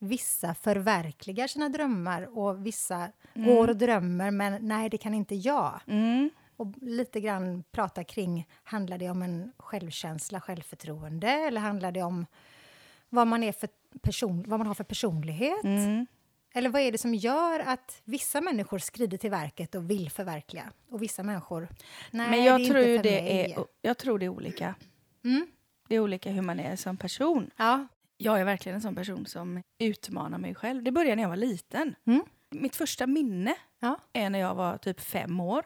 vissa 0.02 0.54
förverkligar 0.54 1.46
sina 1.46 1.68
drömmar 1.68 2.38
och 2.38 2.66
vissa 2.66 3.08
går 3.34 3.68
och 3.68 3.76
drömmer 3.76 4.30
men 4.30 4.68
nej, 4.68 4.88
det 4.90 4.98
kan 4.98 5.14
inte 5.14 5.34
jag. 5.34 5.80
mm, 5.86 6.30
Och 6.56 6.66
lite 6.80 7.20
grann 7.20 7.64
prata 7.72 8.04
kring, 8.04 8.48
handlar 8.62 8.98
det 8.98 9.10
om 9.10 9.22
en 9.22 9.52
självkänsla, 9.58 10.40
självförtroende 10.40 11.28
eller 11.28 11.60
handlar 11.60 11.92
det 11.92 12.02
om 12.02 12.26
vad 13.08 13.26
man, 13.26 13.42
är 13.42 13.52
för 13.52 13.68
person, 14.02 14.44
vad 14.48 14.58
man 14.60 14.66
har 14.66 14.74
för 14.74 14.84
personlighet? 14.84 15.64
mm, 15.64 16.06
Eller 16.54 16.68
vad 16.70 16.82
är 16.82 16.92
det 16.92 16.98
som 16.98 17.14
gör 17.14 17.60
att 17.60 18.00
vissa 18.04 18.40
människor 18.40 18.78
skrider 18.78 19.18
till 19.18 19.30
verket 19.30 19.74
och 19.74 19.90
vill 19.90 20.10
förverkliga 20.10 20.72
och 20.90 21.02
vissa 21.02 21.22
människor, 21.22 21.68
nej, 22.10 22.30
men 22.30 22.44
jag 22.44 22.60
det 22.60 22.64
är 22.64 22.70
tror 22.70 22.82
inte 22.84 22.96
för 23.02 23.02
det 23.16 23.22
mig. 23.22 23.52
är, 23.56 23.64
jag 23.82 23.98
tror 23.98 24.18
det 24.18 24.24
är 24.24 24.28
olika. 24.28 24.74
Mm. 25.24 25.46
Det 25.88 25.94
är 25.96 26.00
olika 26.00 26.30
hur 26.30 26.42
man 26.42 26.60
är 26.60 26.76
som 26.76 26.96
person. 26.96 27.50
Ja. 27.56 27.86
Jag 28.22 28.40
är 28.40 28.44
verkligen 28.44 28.76
en 28.76 28.82
sån 28.82 28.94
person 28.94 29.26
som 29.26 29.62
utmanar 29.78 30.38
mig 30.38 30.54
själv. 30.54 30.82
Det 30.82 30.92
började 30.92 31.16
när 31.16 31.22
jag 31.22 31.28
var 31.28 31.36
liten. 31.36 31.94
Mm. 32.06 32.22
Mitt 32.50 32.76
första 32.76 33.06
minne 33.06 33.54
Ja. 33.78 33.98
är 34.12 34.30
när 34.30 34.38
jag 34.38 34.54
var 34.54 34.78
typ 34.78 35.00
fem 35.00 35.40
år. 35.40 35.64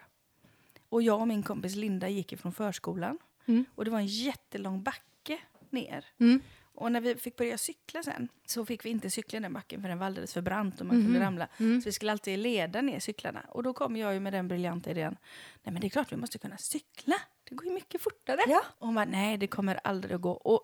Och 0.88 1.02
jag 1.02 1.20
och 1.20 1.28
min 1.28 1.42
kompis 1.42 1.74
Linda 1.76 2.08
gick 2.08 2.32
ifrån 2.32 2.52
förskolan. 2.52 3.18
Mm. 3.46 3.64
Och 3.74 3.84
det 3.84 3.90
var 3.90 3.98
en 3.98 4.06
jättelång 4.06 4.82
backe 4.82 5.38
ner. 5.70 6.04
Mm. 6.20 6.40
Och 6.74 6.92
när 6.92 7.00
vi 7.00 7.14
fick 7.14 7.36
börja 7.36 7.58
cykla 7.58 8.02
sen 8.02 8.28
så 8.46 8.66
fick 8.66 8.84
vi 8.84 8.90
inte 8.90 9.10
cykla 9.10 9.40
den 9.40 9.52
backen 9.52 9.82
för 9.82 9.88
den 9.88 9.98
var 9.98 10.06
alldeles 10.06 10.32
för 10.34 10.40
brant 10.42 10.80
och 10.80 10.86
man 10.86 10.96
Mhm. 10.96 11.04
kunde 11.06 11.20
ramla. 11.20 11.48
Mm. 11.58 11.80
Så 11.80 11.84
vi 11.88 11.92
skulle 11.92 12.12
alltid 12.12 12.38
leda 12.38 12.82
ner 12.82 13.00
cyklarna. 13.00 13.40
Och 13.48 13.62
då 13.62 13.72
kom 13.72 13.96
jag 13.96 14.14
ju 14.14 14.20
med 14.20 14.32
den 14.32 14.48
briljanta 14.48 14.90
idén. 14.90 15.16
Nej 15.62 15.72
men 15.72 15.80
det 15.80 15.86
är 15.86 15.88
klart 15.88 16.12
vi 16.12 16.16
måste 16.16 16.38
kunna 16.38 16.56
cykla. 16.56 17.16
Det 17.48 17.54
går 17.54 17.66
ju 17.66 17.72
mycket 17.72 18.02
fortare. 18.02 18.40
Ja. 18.46 18.62
Och 18.78 18.86
hon 18.86 18.94
bara, 18.94 19.04
nej 19.04 19.36
det 19.38 19.46
kommer 19.46 19.80
aldrig 19.84 20.14
att 20.14 20.20
gå. 20.20 20.30
Och 20.30 20.62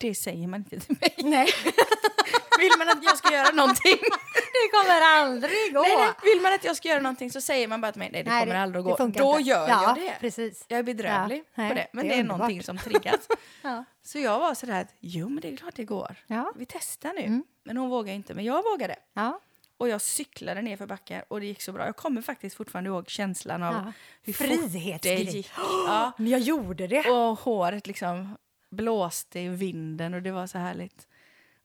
det 0.00 0.14
säger 0.14 0.46
man 0.48 0.60
inte 0.60 0.80
till 0.80 0.96
mig. 1.00 1.14
Nej, 1.18 1.48
Vill 2.58 2.70
man 2.78 2.88
att 2.88 3.04
jag 3.04 3.16
ska 3.18 3.32
göra 3.32 3.50
någonting? 3.50 3.96
det 4.52 4.70
kommer 4.72 5.00
aldrig 5.00 5.74
gå. 5.74 5.80
nej, 5.82 5.96
nej. 5.96 6.08
Vill 6.22 6.40
man 6.42 6.52
att 6.54 6.64
jag 6.64 6.76
ska 6.76 6.88
göra 6.88 7.00
någonting 7.00 7.30
så 7.30 7.40
säger 7.40 7.68
man 7.68 7.80
bara 7.80 7.92
till 7.92 7.98
mig, 7.98 8.10
nej 8.12 8.22
det 8.24 8.30
Nej, 8.30 8.40
kommer 8.42 8.54
aldrig 8.54 8.84
det 8.84 8.92
att 8.92 8.98
gå. 8.98 9.06
Då 9.06 9.38
inte. 9.38 9.50
gör 9.50 9.68
ja, 9.68 9.82
jag 9.82 9.94
det. 9.94 10.16
Precis. 10.20 10.64
Jag 10.68 10.78
är 10.78 10.82
bedrövlig 10.82 11.44
Ja, 11.54 11.68
på 11.68 11.74
det. 11.74 11.86
Men 11.92 12.04
det 12.04 12.08
det 12.08 12.14
är 12.14 12.18
är, 12.18 12.20
underbart. 12.20 12.38
någonting 12.38 12.62
som 12.62 12.78
triggas. 12.78 13.28
Ja. 13.62 13.84
Så 14.02 14.18
jag 14.18 14.38
var 14.40 14.54
sådär 14.54 14.80
att, 14.80 14.94
jo 15.00 15.28
men 15.28 15.40
det 15.40 15.52
är 15.52 15.56
klart 15.56 15.74
det 15.76 15.84
går. 15.84 16.16
Ja. 16.26 16.52
Vi 16.56 16.66
testar 16.66 17.12
nu. 17.12 17.20
Mm. 17.22 17.44
Men 17.64 17.76
hon 17.76 17.90
vågar 17.90 18.12
inte, 18.14 18.34
men 18.34 18.44
jag 18.44 18.62
vågade. 18.62 18.96
Ja. 19.14 19.40
Och 19.78 19.88
jag 19.88 20.00
cyklade 20.00 20.62
ner 20.62 20.76
för 20.76 20.86
backar 20.86 21.24
och 21.28 21.40
det 21.40 21.46
gick 21.46 21.62
så 21.62 21.72
bra. 21.72 21.86
Jag 21.86 21.96
kommer 21.96 22.22
faktiskt 22.22 22.56
fortfarande 22.56 22.88
ihåg 22.90 23.08
känslan 23.10 23.62
av 23.62 23.74
Ja. 23.74 23.92
hur 24.22 24.32
fort 24.32 25.02
det 25.02 25.14
gick. 25.14 25.50
Ja. 25.86 26.12
Men 26.18 26.26
jag 26.28 26.40
gjorde 26.40 26.86
det. 26.86 27.10
Och 27.10 27.38
håret 27.38 27.86
liksom 27.86 28.36
blåste 28.70 29.40
i 29.40 29.48
vinden 29.48 30.14
och 30.14 30.22
det 30.22 30.30
var 30.30 30.46
så 30.46 30.58
härligt. 30.58 31.06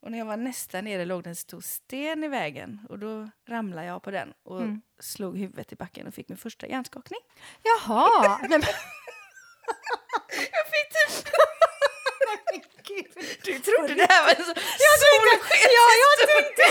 Och 0.00 0.10
när 0.10 0.18
jag 0.18 0.26
var 0.26 0.36
nästan 0.36 0.84
nere 0.84 1.04
låg 1.04 1.22
det 1.22 1.30
en 1.30 1.36
stor 1.36 1.60
sten 1.60 2.24
i 2.24 2.28
vägen 2.28 2.86
och 2.88 2.98
då 2.98 3.28
ramlade 3.48 3.86
jag 3.86 4.02
på 4.02 4.10
den 4.10 4.32
och 4.42 4.60
Mm. 4.62 4.80
slog 5.00 5.38
huvudet 5.38 5.72
i 5.72 5.76
backen 5.76 6.06
och 6.06 6.14
fick 6.14 6.28
min 6.28 6.38
första 6.38 6.66
hjärnskakning. 6.66 7.20
Jaha. 7.62 8.38
Jag 8.48 8.64
fick 10.66 10.88
typ... 10.92 11.26
Du 13.44 13.58
trodde 13.58 13.94
det 13.94 14.06
här 14.10 14.22
var 14.22 14.30
en 14.30 14.44
så 14.44 14.50
Jag 14.86 14.96
tänkte, 15.02 15.56
ja, 15.78 15.86
jag 16.04 16.14
tänkte. 16.28 16.64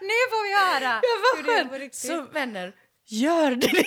nu 0.00 0.18
får 0.30 0.42
vi 0.48 0.52
höra. 0.54 1.00
Jag 1.02 1.18
var 1.20 1.34
skön. 1.78 1.90
Så 1.92 2.22
vänner, 2.32 2.72
gör 3.06 3.50
det 3.50 3.84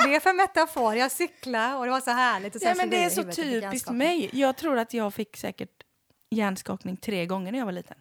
var 0.00 0.08
det 0.12 0.20
för 0.20 0.32
metafor? 0.32 0.94
Jag 0.96 1.12
cyklade 1.12 1.74
och 1.74 1.84
det 1.84 1.90
var 1.90 2.00
så 2.00 2.10
härligt. 2.10 2.54
Och 2.54 2.60
sen 2.60 2.68
Nej, 2.68 2.76
men 2.76 2.90
det 2.90 3.04
är 3.04 3.10
så 3.10 3.22
typiskt 3.42 3.90
mig. 3.90 4.30
Jag 4.32 4.56
tror 4.56 4.78
att 4.78 4.94
jag 4.94 5.14
fick 5.14 5.36
säkert 5.36 5.82
hjärnskakning 6.30 6.96
tre 6.96 7.26
gånger 7.26 7.52
när 7.52 7.58
jag 7.58 7.66
var 7.66 7.72
liten. 7.72 7.96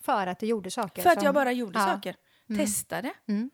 För 0.00 0.26
att 0.26 0.38
du 0.40 0.46
gjorde 0.46 0.70
saker 0.70 1.02
För 1.02 1.10
att 1.10 1.14
som- 1.18 1.24
jag 1.24 1.34
bara 1.34 1.52
gjorde 1.52 1.78
Ja. 1.78 1.86
saker. 1.86 2.16
Testade. 2.58 3.12
Mm. 3.28 3.50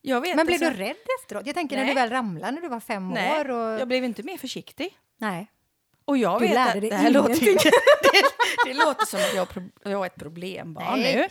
Jag 0.00 0.20
vet 0.20 0.36
Men 0.36 0.46
blev 0.46 0.60
du 0.60 0.70
rädd 0.70 0.96
efteråt? 1.22 1.46
Jag 1.46 1.54
tänker 1.54 1.76
när 1.76 1.84
Nej. 1.84 1.94
du 1.94 2.00
väl 2.00 2.10
ramlade 2.10 2.52
när 2.52 2.62
du 2.62 2.68
var 2.68 2.80
fem 2.80 3.10
Nej, 3.10 3.40
år. 3.40 3.50
Och... 3.50 3.80
jag 3.80 3.88
blev 3.88 4.04
inte 4.04 4.22
mer 4.22 4.36
försiktig. 4.38 4.98
Nej. 5.18 5.50
Och 6.04 6.16
jag 6.18 6.40
Du 6.40 6.46
vet 6.46 6.54
lärde 6.54 6.70
att 6.70 6.80
dig 6.80 6.90
det 6.90 6.96
här 6.96 7.10
låter, 7.10 7.44
det, 7.44 8.22
det 8.66 8.74
låter 8.74 9.06
som 9.06 9.20
att 9.20 9.34
jag, 9.34 9.46
har 9.84 9.90
jag 9.90 10.02
är 10.02 10.06
ett 10.06 10.14
problembarn 10.14 11.00
Nej. 11.00 11.16
nu. 11.16 11.28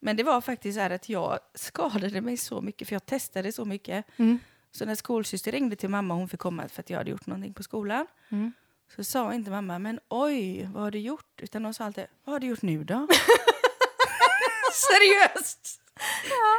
Men 0.00 0.16
det 0.16 0.22
var 0.22 0.40
faktiskt 0.40 0.74
så 0.76 0.80
här 0.80 0.90
att 0.90 1.08
jag 1.08 1.38
skadade 1.54 2.20
mig 2.20 2.36
så 2.36 2.60
mycket, 2.60 2.88
för 2.88 2.94
jag 2.94 3.06
testade 3.06 3.52
så 3.52 3.64
mycket. 3.64 4.04
Mm. 4.18 4.38
Så 4.78 4.84
när 4.84 4.94
skolsyster 4.94 5.52
ringde 5.52 5.76
till 5.76 5.88
mamma, 5.88 6.14
hon 6.14 6.28
fick 6.28 6.40
komma 6.40 6.68
för 6.68 6.80
att 6.82 6.90
jag 6.90 6.98
hade 6.98 7.10
gjort 7.10 7.26
någonting 7.26 7.54
på 7.54 7.62
skolan. 7.62 8.06
Mm. 8.30 8.52
Så 8.96 9.04
sa 9.04 9.34
inte 9.34 9.50
mamma, 9.50 9.78
men 9.78 10.00
oj, 10.08 10.68
vad 10.74 10.82
har 10.82 10.90
du 10.90 10.98
gjort? 10.98 11.40
Utan 11.42 11.64
hon 11.64 11.74
sa 11.74 11.84
alltid, 11.84 12.06
vad 12.24 12.32
har 12.34 12.40
du 12.40 12.46
gjort 12.46 12.62
nu 12.62 12.84
då? 12.84 13.08
Seriöst! 14.72 15.80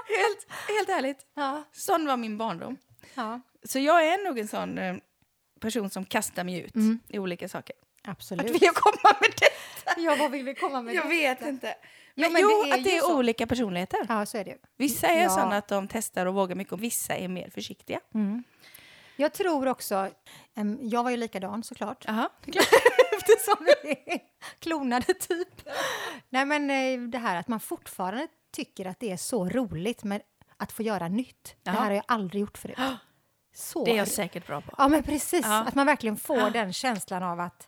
Helt, 0.08 0.48
helt 0.68 0.90
ärligt. 0.90 1.26
Ja. 1.34 1.64
Sån 1.72 2.06
var 2.08 2.18
min 2.18 2.38
barndom. 2.38 2.78
ja, 3.16 3.42
Så 3.64 3.80
jag 3.80 4.08
är 4.08 4.24
nog 4.24 4.40
en 4.40 4.48
sån 4.48 4.78
eh, 4.78 4.96
person 5.60 5.90
som 5.90 6.06
kastar 6.06 6.44
mig 6.44 6.60
ut 6.60 6.76
Mm. 6.76 7.00
i 7.08 7.20
olika 7.20 7.50
saker. 7.50 7.76
absolut. 8.04 8.46
Att 8.46 8.52
vill 8.52 8.64
jag 8.64 8.76
komma 8.76 9.16
med 9.22 9.30
det? 9.40 10.02
Ja, 10.02 10.16
vad 10.20 10.32
vill 10.32 10.46
vi 10.46 10.56
komma 10.56 10.82
med? 10.82 10.94
Jag 10.96 11.06
det? 11.06 11.10
vet 11.10 11.42
inte. 11.42 11.76
Men, 12.16 12.34
men 12.34 12.42
jo, 12.42 12.64
det 12.66 12.74
att 12.74 12.84
det 12.84 12.98
är 12.98 13.02
så. 13.02 13.18
olika 13.18 13.48
personligheter. 13.48 14.00
Ja, 14.10 14.26
så 14.26 14.38
är 14.38 14.46
det. 14.46 14.58
Vissa 14.78 15.08
är 15.08 15.24
Ja. 15.24 15.30
såna 15.30 15.58
att 15.58 15.68
de 15.68 15.88
testar 15.88 16.26
och 16.26 16.34
vågar 16.34 16.56
mycket 16.56 16.74
och 16.74 16.84
vissa 16.84 17.16
är 17.16 17.28
mer 17.28 17.50
försiktiga. 17.50 18.00
Mm. 18.14 18.44
Jag 19.16 19.34
tror 19.34 19.68
också... 19.68 20.10
em, 20.56 20.80
jag 20.82 21.04
var 21.04 21.12
ju 21.12 21.18
likadan 21.18 21.64
såklart. 21.64 22.04
Jaha. 22.08 22.30
Eftersom 23.18 23.68
vi 23.84 23.90
är 24.14 24.20
klonade 24.60 25.14
typ. 25.14 25.70
Nej, 26.30 26.46
men 26.46 26.70
eh, 26.70 27.00
det 27.10 27.18
här 27.18 27.36
att 27.40 27.48
man 27.48 27.60
fortfarande 27.60 28.28
tycker 28.52 28.86
att 28.86 29.00
det 29.00 29.12
är 29.12 29.18
så 29.18 29.50
roligt 29.50 30.04
med 30.04 30.22
att 30.58 30.72
få 30.72 30.84
göra 30.84 31.08
nytt. 31.08 31.56
Ja. 31.64 31.72
Det 31.72 31.78
här 31.78 31.86
har 31.86 31.92
jag 31.92 32.04
aldrig 32.08 32.42
gjort 32.42 32.58
förut. 32.58 32.78
Så 33.56 33.86
Det 33.86 33.92
är 33.92 33.96
jag 33.96 34.08
säkert 34.08 34.48
bra 34.48 34.62
på. 34.62 34.76
Ja, 34.78 34.88
men 34.88 35.04
precis. 35.04 35.46
Ja. 35.46 35.64
Att 35.68 35.76
man 35.76 35.86
verkligen 35.86 36.18
får 36.18 36.50
den 36.50 36.74
känslan 36.74 37.24
av 37.24 37.40
att 37.40 37.68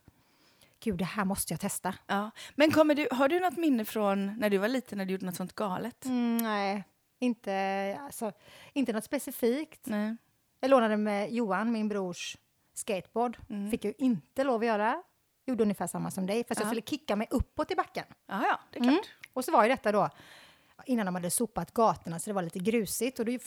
gud, 0.92 0.98
det 1.00 1.06
här 1.06 1.26
måste 1.26 1.54
jag 1.54 1.60
testa. 1.60 1.94
Ja. 2.08 2.32
Men 2.56 2.72
kommer 2.72 2.96
du, 2.96 3.08
har 3.12 3.30
du 3.30 3.40
något 3.40 3.58
minne 3.58 3.86
från 3.86 4.40
när 4.40 4.50
du 4.50 4.58
var 4.58 4.68
liten 4.68 4.98
när 4.98 5.06
du 5.06 5.12
gjorde 5.12 5.26
något 5.26 5.36
sånt 5.36 5.56
galet? 5.56 6.06
Mm, 6.06 6.38
nej. 6.38 6.84
Inte, 7.20 8.00
alltså, 8.02 8.32
inte 8.74 8.94
något 8.94 9.04
specifikt. 9.04 9.86
Nej. 9.86 10.16
Jag 10.60 10.70
lånade 10.70 10.98
med 10.98 11.32
Johan, 11.32 11.72
min 11.72 11.88
brors 11.88 12.38
skateboard. 12.74 13.38
Fick 13.72 13.86
jag 13.86 13.94
inte 13.98 14.44
lov 14.44 14.62
att 14.62 14.68
göra. 14.68 15.04
Gjorde 15.46 15.64
ungefär 15.64 15.88
samma 15.88 16.12
som 16.12 16.26
dig, 16.26 16.44
fast 16.44 16.60
jag 16.60 16.66
Ja. 16.66 16.70
skulle 16.70 16.82
kicka 16.82 17.16
mig 17.16 17.28
uppåt 17.30 17.72
i 17.72 17.76
backen. 17.76 18.06
Ja, 18.28 18.44
ja, 18.48 18.60
det 18.72 18.80
är 18.80 18.84
klart. 18.84 18.94
Mm. 18.94 19.04
Och 19.34 19.46
så 19.46 19.52
var 19.52 19.64
ju 19.64 19.70
detta 19.70 19.92
då 19.92 20.10
innan 20.86 21.06
de 21.06 21.16
hade 21.16 21.30
sopat 21.32 21.74
gatorna 21.74 22.20
så 22.20 22.30
det 22.30 22.34
var 22.34 22.42
lite 22.42 22.60
grusigt 22.60 23.20
och 23.20 23.26
då 23.26 23.38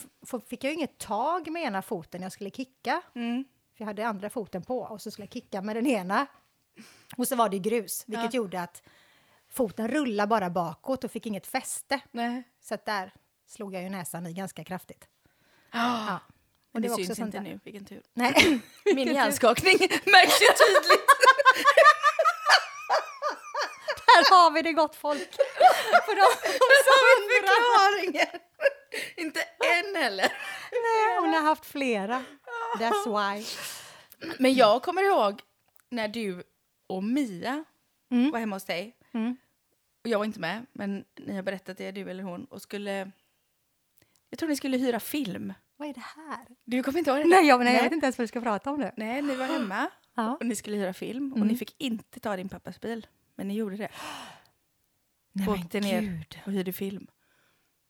fick 0.47 0.63
jag 0.63 0.71
ju 0.71 0.77
inget 0.77 0.97
tag 0.97 1.51
med 1.51 1.63
ena 1.63 1.81
foten 1.81 2.21
när 2.21 2.25
jag 2.25 2.31
skulle 2.31 2.49
kicka. 2.49 3.01
Mm. 3.15 3.43
För 3.75 3.81
jag 3.83 3.87
hade 3.87 4.07
andra 4.07 4.29
foten 4.29 4.61
på 4.63 4.79
och 4.79 5.01
så 5.01 5.11
skulle 5.11 5.25
jag 5.25 5.33
kicka 5.33 5.61
med 5.61 5.75
den 5.75 5.87
ena. 5.87 6.27
Och 7.17 7.27
så 7.27 7.35
var 7.35 7.49
det 7.49 7.59
grus, 7.59 8.03
vilket 8.07 8.33
Ja. 8.33 8.37
gjorde 8.37 8.61
att 8.61 8.81
foten 9.49 9.87
rullade 9.87 10.27
bara 10.27 10.49
bakåt 10.49 11.03
och 11.03 11.11
fick 11.11 11.25
inget 11.25 11.47
fäste. 11.47 11.99
Nej. 12.11 12.43
Så 12.61 12.77
där 12.85 13.13
slog 13.47 13.73
jag 13.75 13.83
ju 13.83 13.89
näsan 13.89 14.27
i 14.27 14.33
ganska 14.33 14.63
kraftigt. 14.63 15.07
Ja. 15.71 16.05
Ja. 16.07 16.19
Men 16.73 16.81
det, 16.81 16.89
också 16.89 17.05
syns 17.05 17.19
inte 17.19 17.37
där. 17.37 17.43
nu, 17.43 17.59
vilken 17.63 17.85
tur. 17.85 18.01
Nej. 18.13 18.59
Min 18.95 19.13
hjärnskakning 19.13 19.77
märks 20.05 20.41
ju 20.41 20.47
tydligt. 20.47 21.05
Här 24.07 24.31
har 24.35 24.51
vi 24.51 24.61
det 24.61 24.73
gott 24.73 24.95
folk! 24.95 25.29
För 26.05 26.15
de 26.15 26.27
som 26.87 27.01
undrar. 27.17 28.21
Inte 29.17 29.41
en 29.59 29.95
heller. 29.95 30.33
Nej, 30.71 31.17
hon 31.19 31.33
har 31.33 31.41
haft 31.41 31.65
flera. 31.65 32.23
That's 32.79 33.05
why. 33.35 33.45
Men 34.39 34.53
jag 34.53 34.83
kommer 34.83 35.03
ihåg 35.03 35.41
när 35.89 36.07
du 36.07 36.43
och 36.95 37.03
Mia 37.03 37.63
var 38.31 38.39
hemma 38.39 38.55
hos 38.55 38.65
dig. 38.65 38.95
Mm. 39.11 39.37
Och 40.03 40.09
jag 40.09 40.17
var 40.17 40.25
inte 40.25 40.39
med, 40.39 40.65
men 40.73 41.05
ni 41.19 41.35
har 41.35 41.43
berättat 41.43 41.77
det, 41.77 41.91
du 41.91 42.09
eller 42.09 42.23
hon. 42.23 42.45
Och 42.45 42.61
skulle... 42.61 43.11
Jag 44.29 44.39
tror 44.39 44.49
ni 44.49 44.55
skulle 44.55 44.77
hyra 44.77 44.99
film. 44.99 45.53
Vad 45.77 45.89
är 45.89 45.93
det 45.93 46.03
här? 46.15 46.45
Du 46.63 46.83
kommer 46.83 46.99
inte 46.99 47.11
ihåg 47.11 47.19
det? 47.19 47.27
Nej, 47.27 47.47
jag, 47.47 47.63
nej, 47.63 47.75
jag 47.75 47.83
vet 47.83 47.91
inte 47.91 48.05
ens 48.05 48.17
vad 48.17 48.23
vi 48.23 48.27
ska 48.27 48.41
prata 48.41 48.71
om 48.71 48.79
nu. 48.79 48.91
Nej, 48.97 49.21
ni 49.21 49.35
var 49.35 49.45
hemma 49.59 49.89
Ja. 50.15 50.37
och 50.39 50.45
ni 50.45 50.55
skulle 50.55 50.77
hyra 50.77 50.93
film. 50.93 51.33
Och 51.33 51.47
ni 51.47 51.57
fick 51.57 51.75
inte 51.77 52.19
ta 52.19 52.35
din 52.35 52.49
pappas 52.49 52.81
bil. 52.81 53.07
Men 53.35 53.47
ni 53.47 53.53
gjorde 53.53 53.77
det. 53.77 53.89
Nej, 55.31 55.47
åkte 55.49 55.79
ner 55.79 56.01
gud. 56.01 56.39
och 56.45 56.51
hyrde 56.51 56.73
film. 56.73 57.07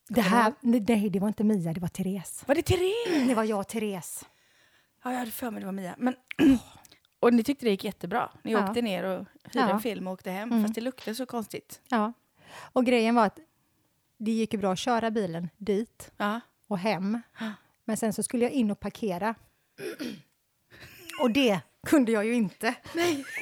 Det 0.10 0.22
här, 0.22 0.54
nej, 0.62 1.10
det 1.10 1.20
var 1.20 1.28
inte 1.28 1.44
Mia, 1.44 1.74
det 1.74 1.80
var 1.80 1.88
Therese. 1.88 2.44
Var 2.48 2.56
det 2.56 2.62
Therese? 2.62 3.28
Det 3.28 3.36
var 3.36 3.44
jag 3.44 3.60
och 3.60 3.68
Therese. 3.68 4.26
Ja, 5.04 5.12
jag 5.12 5.20
hade 5.20 5.32
för 5.32 5.52
mig 5.52 5.60
det 5.60 5.66
var 5.66 5.74
Mia. 5.74 5.96
Men, 5.98 6.16
och 7.22 7.34
ni 7.34 7.44
tyckte 7.44 7.66
det 7.66 7.70
gick 7.70 7.84
jättebra. 7.84 8.30
Ni 8.44 8.52
Ja. 8.52 8.68
åkte 8.68 8.82
ner 8.82 9.04
och 9.04 9.18
hyrde 9.44 9.60
Ja. 9.68 9.70
en 9.70 9.80
film 9.80 10.08
och 10.08 10.14
åkte 10.14 10.32
hem. 10.32 10.52
Mm. 10.52 10.64
Fast 10.64 10.76
det 10.76 10.82
luktade 10.82 11.16
så 11.16 11.26
konstigt. 11.26 11.82
Ja. 11.90 12.14
Och 12.74 12.86
grejen 12.86 13.16
var 13.16 13.26
att 13.26 13.40
det 14.18 14.32
gick 14.32 14.54
ju 14.54 14.60
bra 14.60 14.72
att 14.74 14.80
köra 14.80 15.12
bilen 15.12 15.50
dit 15.58 16.12
Ja. 16.18 16.40
och 16.68 16.78
hem. 16.78 17.22
Men 17.86 17.98
sen 17.98 18.14
så 18.14 18.24
skulle 18.24 18.44
jag 18.46 18.52
in 18.52 18.72
och 18.72 18.80
parkera. 18.80 19.36
Och 21.22 21.32
det 21.32 21.60
kunde 21.88 22.12
jag 22.12 22.26
ju 22.26 22.34
inte. 22.34 22.76
Nej. 22.96 23.26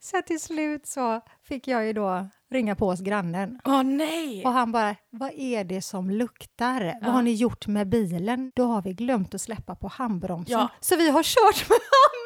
Så 0.00 0.22
till 0.22 0.40
slut 0.40 0.86
så 0.86 1.20
fick 1.42 1.68
jag 1.68 1.86
ju 1.86 1.92
då 1.92 2.28
ringa 2.50 2.74
på 2.76 2.90
hos 2.90 3.00
grannen. 3.00 3.60
Åh 3.64 3.82
nej! 3.82 4.44
Och 4.44 4.52
han 4.52 4.72
bara, 4.72 4.96
vad 5.10 5.30
är 5.32 5.64
det 5.64 5.82
som 5.82 6.10
luktar? 6.10 6.80
Ja. 6.80 6.94
Vad 7.02 7.10
har 7.12 7.22
ni 7.22 7.32
gjort 7.34 7.66
med 7.66 7.88
bilen? 7.88 8.52
Då 8.56 8.64
har 8.66 8.82
vi 8.82 8.92
glömt 8.92 9.34
att 9.34 9.40
släppa 9.40 9.74
på 9.74 9.88
handbromsen. 9.88 10.58
Ja. 10.58 10.68
Så 10.80 10.96
vi 10.96 11.10
har 11.10 11.22
kört 11.22 11.68
med 11.68 11.78
handbromsen 11.78 12.23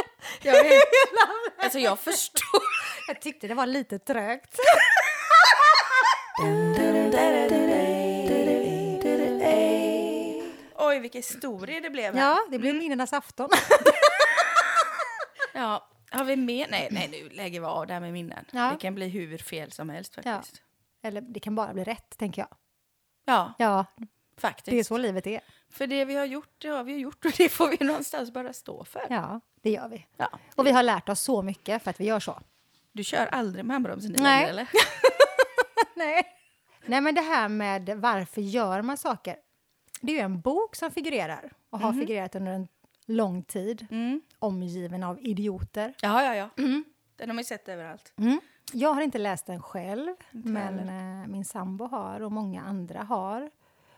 Jag 0.42 0.52
vet. 0.52 0.64
hela 0.64 1.26
vägen. 1.26 1.58
Alltså 1.58 1.78
jag 1.78 1.98
förstår. 1.98 2.62
Jag 3.08 3.20
tyckte 3.20 3.48
det 3.48 3.54
var 3.54 3.66
lite 3.66 3.98
trögt. 3.98 4.56
Oj, 10.76 10.98
vilken 10.98 11.18
historia 11.18 11.80
det 11.80 11.90
blev. 11.90 12.14
här. 12.14 12.20
Ja, 12.22 12.38
det 12.50 12.58
blev 12.58 12.74
minnenas 12.74 13.12
afton. 13.12 13.48
ja. 15.52 15.88
Har 16.10 16.24
vi 16.24 16.36
mer? 16.36 16.66
Nej, 16.70 16.88
nej, 16.90 17.08
nu 17.08 17.28
lägger 17.28 17.60
vi 17.60 17.66
av 17.66 17.86
det 17.86 17.92
här 17.92 18.00
med 18.00 18.12
minnen. 18.12 18.44
Ja. 18.50 18.70
Det 18.70 18.76
kan 18.80 18.94
bli 18.94 19.08
hur 19.08 19.38
fel 19.38 19.72
som 19.72 19.90
helst 19.90 20.12
Ja. 20.16 20.22
faktiskt. 20.22 20.62
Eller 21.02 21.20
det 21.20 21.40
kan 21.40 21.54
bara 21.54 21.72
bli 21.72 21.84
rätt, 21.84 22.18
tänker 22.18 22.42
jag. 22.42 22.48
Ja, 23.24 23.52
Ja, 23.58 23.84
faktiskt. 24.38 24.64
det 24.70 24.78
är 24.78 24.84
så 24.84 24.96
livet 24.98 25.26
är. 25.26 25.40
För 25.72 25.86
det 25.86 26.04
vi 26.04 26.14
har 26.14 26.24
gjort, 26.24 26.54
det 26.58 26.68
har 26.68 26.84
vi 26.84 26.96
gjort 26.96 27.24
och 27.24 27.32
det 27.36 27.48
får 27.48 27.68
vi 27.68 27.76
någonstans 27.86 28.30
bara 28.32 28.52
stå 28.52 28.84
för. 28.84 29.06
Ja, 29.10 29.40
det 29.62 29.70
gör 29.70 29.88
vi. 29.88 30.06
Ja. 30.16 30.28
Och 30.56 30.66
vi 30.66 30.70
har 30.70 30.82
lärt 30.82 31.08
oss 31.08 31.20
så 31.20 31.42
mycket 31.42 31.82
för 31.82 31.90
att 31.90 32.00
vi 32.00 32.04
gör 32.04 32.20
så. 32.20 32.40
Du 32.92 33.04
kör 33.04 33.26
aldrig 33.26 33.64
med 33.64 33.74
handbromsen 33.74 34.14
i 34.14 34.18
Nej. 34.18 34.40
längre, 34.40 34.50
eller? 34.50 34.68
Nej. 35.94 36.22
Nej, 36.86 37.00
men 37.00 37.14
det 37.14 37.20
här 37.20 37.48
med 37.48 37.88
varför 38.00 38.40
gör 38.40 38.82
man 38.82 38.96
saker. 38.96 39.36
Det 40.00 40.12
är 40.12 40.16
ju 40.16 40.22
en 40.22 40.40
bok 40.40 40.76
som 40.76 40.90
figurerar 40.90 41.52
och 41.70 41.78
har 41.80 41.92
figurerat 41.92 42.34
under 42.34 42.52
en 42.52 42.68
lång 43.06 43.42
tid. 43.42 43.86
Mm. 43.90 44.20
Omgiven 44.38 45.02
av 45.02 45.18
idioter. 45.20 45.94
Ja, 46.02 46.22
ja, 46.24 46.34
ja. 46.36 46.48
Den 47.16 47.28
har 47.28 47.34
man 47.34 47.38
ju 47.38 47.44
sett 47.44 47.68
överallt. 47.68 48.12
Mm. 48.16 48.40
Jag 48.72 48.94
har 48.94 49.02
inte 49.02 49.18
läst 49.18 49.46
den 49.46 49.62
själv, 49.62 50.14
Inte 50.32 50.48
men 50.48 50.78
heller. 50.78 51.22
eh, 51.22 51.28
min 51.28 51.44
sambo 51.44 51.86
har 51.86 52.20
och 52.22 52.32
många 52.32 52.62
andra 52.62 53.02
har. 53.02 53.50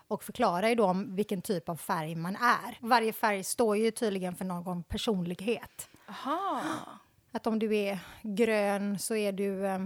Och 0.08 0.24
förklarar 0.24 0.68
ju 0.68 0.74
då 0.74 0.84
om 0.84 1.16
vilken 1.16 1.42
typ 1.42 1.68
av 1.68 1.76
färg 1.76 2.14
man 2.14 2.36
är. 2.36 2.78
Varje 2.80 3.12
färg 3.12 3.44
står 3.44 3.76
ju 3.76 3.90
tydligen 3.90 4.34
för 4.36 4.44
någon 4.44 4.82
personlighet. 4.82 5.88
Aha. 6.08 6.60
Att 7.32 7.46
om 7.46 7.58
du 7.58 7.76
är 7.76 7.98
grön 8.22 8.98
så 8.98 9.16
är 9.16 9.32
du 9.32 9.66
eh, 9.66 9.78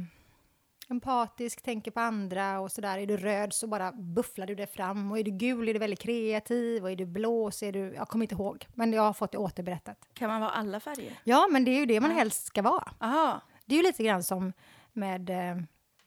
empatisk, 0.88 1.62
tänker 1.62 1.90
på 1.90 2.00
andra 2.00 2.60
och 2.60 2.72
sådär. 2.72 2.98
Är 2.98 3.06
du 3.06 3.16
röd 3.16 3.52
så 3.52 3.66
bara 3.66 3.92
bufflar 3.92 4.46
du 4.46 4.54
det 4.54 4.66
fram. 4.66 5.12
Och 5.12 5.18
är 5.18 5.24
du 5.24 5.30
gul 5.30 5.68
är 5.68 5.72
du 5.72 5.78
väldigt 5.78 6.00
kreativ. 6.00 6.82
Och 6.82 6.90
är 6.90 6.96
du 6.96 7.06
blå 7.06 7.50
så 7.50 7.64
är 7.64 7.72
du... 7.72 7.94
Jag 7.94 8.08
kommer 8.08 8.24
inte 8.24 8.34
ihåg, 8.34 8.66
men 8.74 8.92
jag 8.92 9.02
har 9.02 9.12
fått 9.12 9.32
det 9.32 9.38
återberättat. 9.38 10.08
Kan 10.14 10.30
man 10.30 10.40
vara 10.40 10.50
alla 10.50 10.80
färger? 10.80 11.12
Ja, 11.24 11.48
men 11.50 11.64
det 11.64 11.70
är 11.70 11.78
ju 11.78 11.86
det 11.86 12.00
man 12.00 12.10
helst 12.10 12.46
ska 12.46 12.62
vara. 12.62 12.92
Aha. 13.00 13.40
Det 13.66 13.74
är 13.74 13.76
ju 13.76 13.82
lite 13.82 14.04
grann 14.04 14.22
som 14.22 14.52
med 14.92 15.30
eh, 15.30 15.56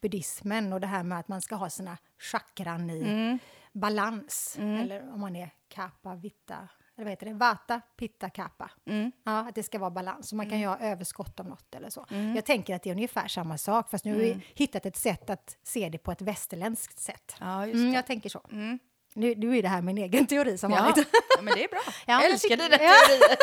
buddhismen 0.02 0.74
och 0.74 0.82
det 0.82 0.88
här 0.88 1.04
med 1.04 1.20
att 1.20 1.28
man 1.28 1.42
ska 1.42 1.56
ha 1.56 1.70
sina 1.70 1.98
chakran 2.20 2.90
i 2.90 3.02
Mm. 3.02 3.40
Balans. 3.74 4.56
Eller 4.60 5.14
om 5.14 5.20
man 5.22 5.36
är 5.36 5.50
kappa, 5.68 6.16
vitta, 6.16 6.56
eller 6.96 7.06
vad 7.06 7.10
heter 7.10 7.26
det? 7.26 7.34
Vata, 7.34 7.82
pitta, 7.98 8.30
kappa. 8.30 8.72
Mm. 8.86 9.12
Ja, 9.24 9.40
att 9.40 9.56
det 9.56 9.64
ska 9.64 9.80
vara 9.80 9.92
balans. 9.92 10.30
Så 10.30 10.36
man 10.36 10.50
kan 10.50 10.60
ju 10.60 10.68
ha 10.68 10.78
överskott 10.80 11.40
av 11.40 11.48
något 11.48 11.76
eller 11.76 11.90
så. 11.90 12.06
Jag 12.36 12.46
tänker 12.46 12.76
att 12.76 12.84
det 12.84 12.90
är 12.90 12.94
ungefär 12.94 13.28
samma 13.28 13.58
sak, 13.58 13.90
fast 13.90 14.06
nu 14.06 14.12
har 14.14 14.20
vi 14.20 14.46
hittat 14.56 14.86
ett 14.86 14.96
sätt 14.96 15.30
att 15.30 15.58
se 15.64 15.90
det 15.90 15.98
på 15.98 16.12
ett 16.12 16.22
västerländskt 16.22 17.00
sätt. 17.00 17.36
Ja, 17.40 17.66
just 17.68 17.76
Mm, 17.76 17.94
jag 17.94 18.06
tänker 18.08 18.30
så. 18.30 18.42
Mm. 18.52 18.80
Nu, 19.14 19.36
nu 19.36 19.58
är 19.58 19.62
det 19.62 19.68
här 19.70 19.82
min 19.82 19.98
egen 19.98 20.26
teori 20.28 20.58
som 20.58 20.72
Ja. 20.72 20.82
vanligt. 20.82 21.08
ja, 21.36 21.42
men 21.42 21.54
det 21.56 21.64
är 21.64 21.68
bra. 21.70 21.82
Ja, 21.86 21.94
jag 22.22 22.26
älskar 22.32 22.50
dina 22.58 22.78
teorier. 22.78 23.38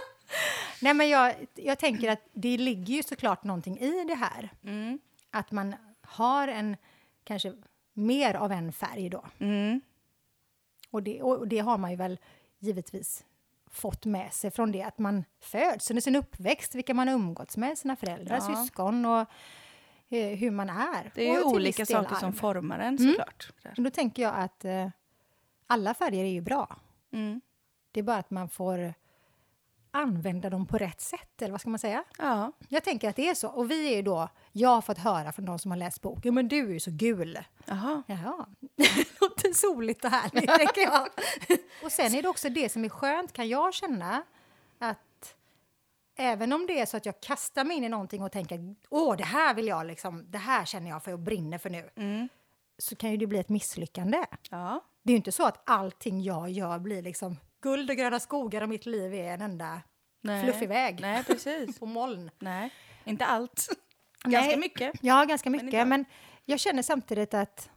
Nej, 0.82 0.94
men 0.94 1.08
jag, 1.08 1.34
jag 1.54 1.78
tänker 1.78 2.10
att 2.10 2.20
det 2.32 2.58
ligger 2.58 2.94
ju 2.94 3.02
såklart 3.02 3.44
någonting 3.44 3.78
i 3.78 4.04
det 4.04 4.14
här. 4.14 4.50
Mm. 4.64 4.98
Att 5.30 5.50
man 5.50 5.74
har 6.02 6.48
en, 6.48 6.76
kanske 7.24 7.52
mer 7.94 8.34
av 8.34 8.52
en 8.52 8.72
färg 8.72 9.08
då. 9.10 9.24
Mm. 9.38 9.80
Och 10.90 11.02
det, 11.02 11.22
och 11.22 11.48
det 11.48 11.58
har 11.58 11.78
man 11.78 11.90
ju 11.90 11.96
väl 11.96 12.18
givetvis 12.58 13.24
fått 13.70 14.04
med 14.04 14.32
sig 14.32 14.50
från 14.50 14.72
det 14.72 14.82
att 14.82 14.98
man 14.98 15.24
föds, 15.40 15.90
under 15.90 16.00
sin 16.00 16.16
uppväxt, 16.16 16.74
vilka 16.74 16.94
man 16.94 17.08
har 17.08 17.14
umgåtts 17.14 17.56
med, 17.56 17.78
sina 17.78 17.96
föräldrar, 17.96 18.36
Ja. 18.36 18.56
syskon 18.64 19.04
och 19.06 19.20
eh, 20.08 20.36
hur 20.38 20.50
man 20.50 20.70
är. 20.70 21.10
Det 21.14 21.28
är 21.28 21.32
ju 21.34 21.42
olika 21.44 21.86
saker 21.86 22.14
som 22.14 22.28
arv. 22.28 22.34
formar 22.34 22.78
en 22.78 22.96
Mm. 22.98 23.10
såklart. 23.12 23.52
Och 23.76 23.82
Då 23.82 23.90
tänker 23.90 24.22
jag 24.22 24.34
att 24.36 24.64
eh, 24.64 24.88
alla 25.66 25.94
färger 25.94 26.24
är 26.24 26.28
ju 26.28 26.40
bra. 26.40 26.76
Mm. 27.12 27.40
Det 27.92 28.00
är 28.00 28.04
bara 28.04 28.16
att 28.18 28.30
man 28.30 28.48
får 28.48 28.94
använda 29.94 30.50
dem 30.50 30.66
på 30.66 30.78
rätt 30.78 31.00
sätt, 31.00 31.42
eller 31.42 31.50
vad 31.50 31.60
ska 31.60 31.70
man 31.70 31.78
säga? 31.78 32.04
Ja. 32.18 32.52
Jag 32.68 32.84
tänker 32.84 33.08
att 33.10 33.16
det 33.16 33.28
är 33.28 33.34
så. 33.34 33.48
Och 33.48 33.70
vi 33.70 33.92
är 33.92 33.96
ju 33.96 34.02
då, 34.02 34.28
jag 34.52 34.68
har 34.68 34.80
fått 34.80 34.98
höra 34.98 35.32
från 35.32 35.44
de 35.44 35.58
som 35.58 35.70
har 35.70 35.78
läst 35.78 36.00
boken, 36.00 36.34
men 36.34 36.48
du 36.48 36.68
är 36.68 36.72
ju 36.72 36.80
så 36.80 36.90
gul. 36.90 37.38
Jaha. 37.64 38.02
Jaha, 38.06 38.46
låter 39.20 39.52
soligt 39.52 40.04
och 40.04 40.10
härligt, 40.10 40.46
tänker 40.58 40.80
jag. 40.80 41.08
Och 41.84 41.92
sen 41.92 42.14
är 42.14 42.22
det 42.22 42.28
också 42.28 42.48
det 42.48 42.68
som 42.68 42.84
är 42.84 42.88
skönt, 42.88 43.32
kan 43.32 43.48
jag 43.48 43.74
känna, 43.74 44.22
att 44.78 45.34
även 46.16 46.52
om 46.52 46.66
det 46.66 46.80
är 46.80 46.86
så 46.86 46.96
att 46.96 47.06
jag 47.06 47.20
kastar 47.20 47.64
mig 47.64 47.76
in 47.76 47.84
i 47.84 47.88
någonting 47.88 48.22
och 48.22 48.32
tänker 48.32 48.74
åh, 48.90 49.16
det 49.16 49.24
här 49.24 49.54
vill 49.54 49.66
jag 49.66 49.86
liksom, 49.86 50.24
det 50.30 50.38
här 50.38 50.64
känner 50.64 50.90
jag 50.90 51.02
för 51.02 51.12
och 51.12 51.18
brinner 51.18 51.58
för 51.58 51.70
nu, 51.70 51.90
Mm. 51.96 52.28
så 52.78 52.96
kan 52.96 53.10
ju 53.10 53.16
det 53.16 53.26
bli 53.26 53.38
ett 53.38 53.48
misslyckande. 53.48 54.24
Ja. 54.50 54.80
Det 55.02 55.10
är 55.10 55.12
ju 55.12 55.16
inte 55.16 55.32
så 55.32 55.46
att 55.46 55.62
allting 55.70 56.22
jag 56.22 56.50
gör 56.50 56.78
blir 56.78 57.02
liksom 57.02 57.36
guld 57.64 57.90
och 57.90 57.96
gröna 57.96 58.20
skogar 58.20 58.62
och 58.62 58.68
mitt 58.68 58.86
liv 58.86 59.14
är 59.14 59.34
en 59.34 59.40
enda 59.42 59.80
Nej. 60.22 60.42
fluffig 60.44 60.68
väg 60.68 61.00
Nej, 61.00 61.24
precis. 61.24 61.78
på 61.78 61.86
moln. 61.86 62.30
Nej, 62.38 62.70
inte 63.04 63.24
allt. 63.26 63.68
Ganska 64.24 64.48
Nej. 64.50 64.58
mycket. 64.58 64.92
Ja, 65.00 65.24
ganska 65.24 65.50
Men 65.50 65.56
mycket. 65.66 65.78
inte 65.78 65.84
Men, 65.84 66.04
jag 66.44 66.60
känner 66.60 66.82
samtidigt 66.82 67.34
att 67.34 67.70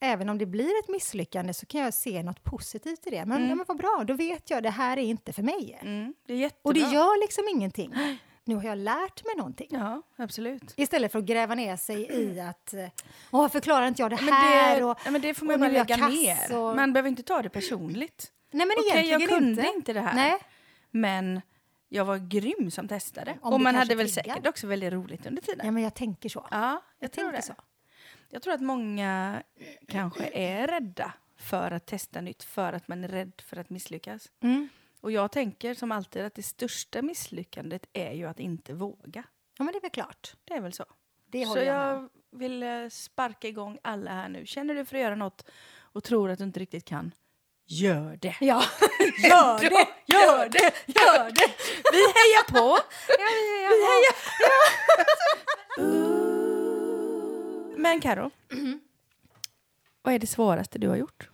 även 0.00 0.28
om 0.28 0.38
det 0.38 0.46
blir 0.46 0.78
ett 0.82 0.88
misslyckande 0.88 1.54
så 1.54 1.66
kan 1.66 1.80
jag 1.80 1.94
se 1.94 2.22
något 2.22 2.44
positivt 2.44 3.06
i 3.06 3.10
det. 3.10 3.24
Men, 3.24 3.48
ja, 3.48 3.54
men 3.54 3.64
vad 3.68 3.76
bra, 3.76 4.04
då 4.06 4.14
vet 4.14 4.50
jag 4.50 4.62
det 4.62 4.70
här 4.70 4.96
är 4.96 5.02
inte 5.02 5.32
för 5.32 5.42
mig. 5.42 5.78
Mm. 5.82 6.14
Det 6.26 6.32
är 6.32 6.36
jättebra. 6.36 6.60
Och 6.68 6.74
det 6.74 6.80
gör 6.80 7.20
liksom 7.20 7.44
ingenting. 7.48 7.94
nu 8.44 8.54
har 8.54 8.64
jag 8.64 8.78
lärt 8.78 9.24
mig 9.24 9.34
någonting. 9.36 9.68
Ja, 9.70 10.02
absolut. 10.16 10.74
Istället 10.76 11.12
för 11.12 11.18
att 11.18 11.24
gräva 11.24 11.54
ner 11.54 11.76
sig 11.76 12.12
i 12.12 12.40
att 12.50 12.74
Åh, 13.30 13.40
varför 13.40 13.60
klarar 13.60 13.86
inte 13.86 14.02
jag 14.02 14.10
det 14.10 14.18
Men 14.22 14.34
här? 14.34 14.76
det, 14.76 14.84
och, 14.84 14.98
men 15.10 15.20
det 15.20 15.34
får 15.34 15.46
man 15.46 15.60
bara 15.60 15.70
lägga 15.70 15.96
ner. 15.96 16.56
och- 16.58 16.76
Man 16.76 16.92
behöver 16.92 17.08
inte 17.08 17.22
ta 17.22 17.42
det 17.42 17.48
personligt. 17.48 18.30
Nej, 18.54 18.66
men 18.66 18.76
egentligen 18.84 19.20
jag 19.20 19.28
kunde 19.28 19.62
inte. 19.62 19.72
inte 19.76 19.92
det 19.92 20.00
här. 20.00 20.14
Nej. 20.14 20.38
Men 20.90 21.40
jag 21.88 22.04
var 22.04 22.18
grym 22.18 22.70
som 22.70 22.88
testade. 22.88 23.38
Om 23.42 23.52
och 23.52 23.60
man 23.60 23.74
hade 23.74 23.94
väl 23.94 24.10
triggar. 24.10 24.34
säkert 24.34 24.46
också 24.48 24.66
väldigt 24.66 24.92
roligt 24.92 25.26
under 25.26 25.42
tiden. 25.42 25.66
Ja, 25.66 25.72
men 25.72 25.82
jag 25.82 25.94
tänker 25.94 26.28
så. 26.28 26.46
Ja, 26.50 26.70
jag, 26.70 26.80
jag 26.98 27.12
tror 27.12 27.24
tänker 27.24 27.36
det. 27.36 27.42
så. 27.42 27.54
Jag 28.28 28.42
tror 28.42 28.54
att 28.54 28.60
många 28.60 29.42
kanske 29.88 30.30
är 30.32 30.66
rädda 30.66 31.12
för 31.36 31.70
att 31.70 31.86
testa 31.86 32.20
nytt 32.20 32.42
för 32.42 32.72
att 32.72 32.88
man 32.88 33.04
är 33.04 33.08
rädd 33.08 33.32
för 33.46 33.56
att 33.56 33.70
misslyckas. 33.70 34.32
Mm. 34.40 34.68
Och 35.00 35.12
jag 35.12 35.32
tänker 35.32 35.74
som 35.74 35.92
alltid 35.92 36.22
att 36.22 36.34
det 36.34 36.42
största 36.42 37.02
misslyckandet 37.02 37.86
är 37.92 38.12
ju 38.12 38.26
att 38.26 38.40
inte 38.40 38.74
våga. 38.74 39.24
Ja, 39.58 39.64
men 39.64 39.66
det 39.72 39.78
är 39.78 39.80
väl 39.80 39.90
klart. 39.90 40.34
Det 40.44 40.54
är 40.54 40.60
väl 40.60 40.72
så. 40.72 40.84
Det 41.26 41.46
Så 41.46 41.58
jag 41.58 41.66
jag 41.66 42.08
vill 42.30 42.62
eh, 42.62 42.88
sparka 42.90 43.48
igång 43.48 43.78
alla 43.82 44.10
här 44.10 44.28
nu. 44.28 44.46
Känner 44.46 44.74
du 44.74 44.84
för 44.84 44.96
att 44.96 45.02
göra 45.02 45.14
något 45.14 45.50
och 45.78 46.04
tror 46.04 46.30
att 46.30 46.38
du 46.38 46.44
inte 46.44 46.60
riktigt 46.60 46.84
kan, 46.84 47.12
gör 47.66 48.18
det. 48.20 48.36
Ja, 48.40 48.64
gör 49.18 49.58
det, 49.58 49.86
gör 50.06 50.48
det, 50.48 50.72
gör 50.86 51.30
det! 51.30 51.50
Vi 51.92 51.98
hejar 51.98 52.52
på! 52.52 52.78
Ja, 53.08 53.28
vi, 53.34 53.68
vi 53.68 53.84
hejar. 53.84 54.14
Men 57.76 58.00
Karo, 58.00 58.30
vad 60.02 60.14
är 60.14 60.18
det 60.18 60.26
svåraste 60.26 60.78
du 60.78 60.88
har 60.88 60.96
gjort? 60.96 61.28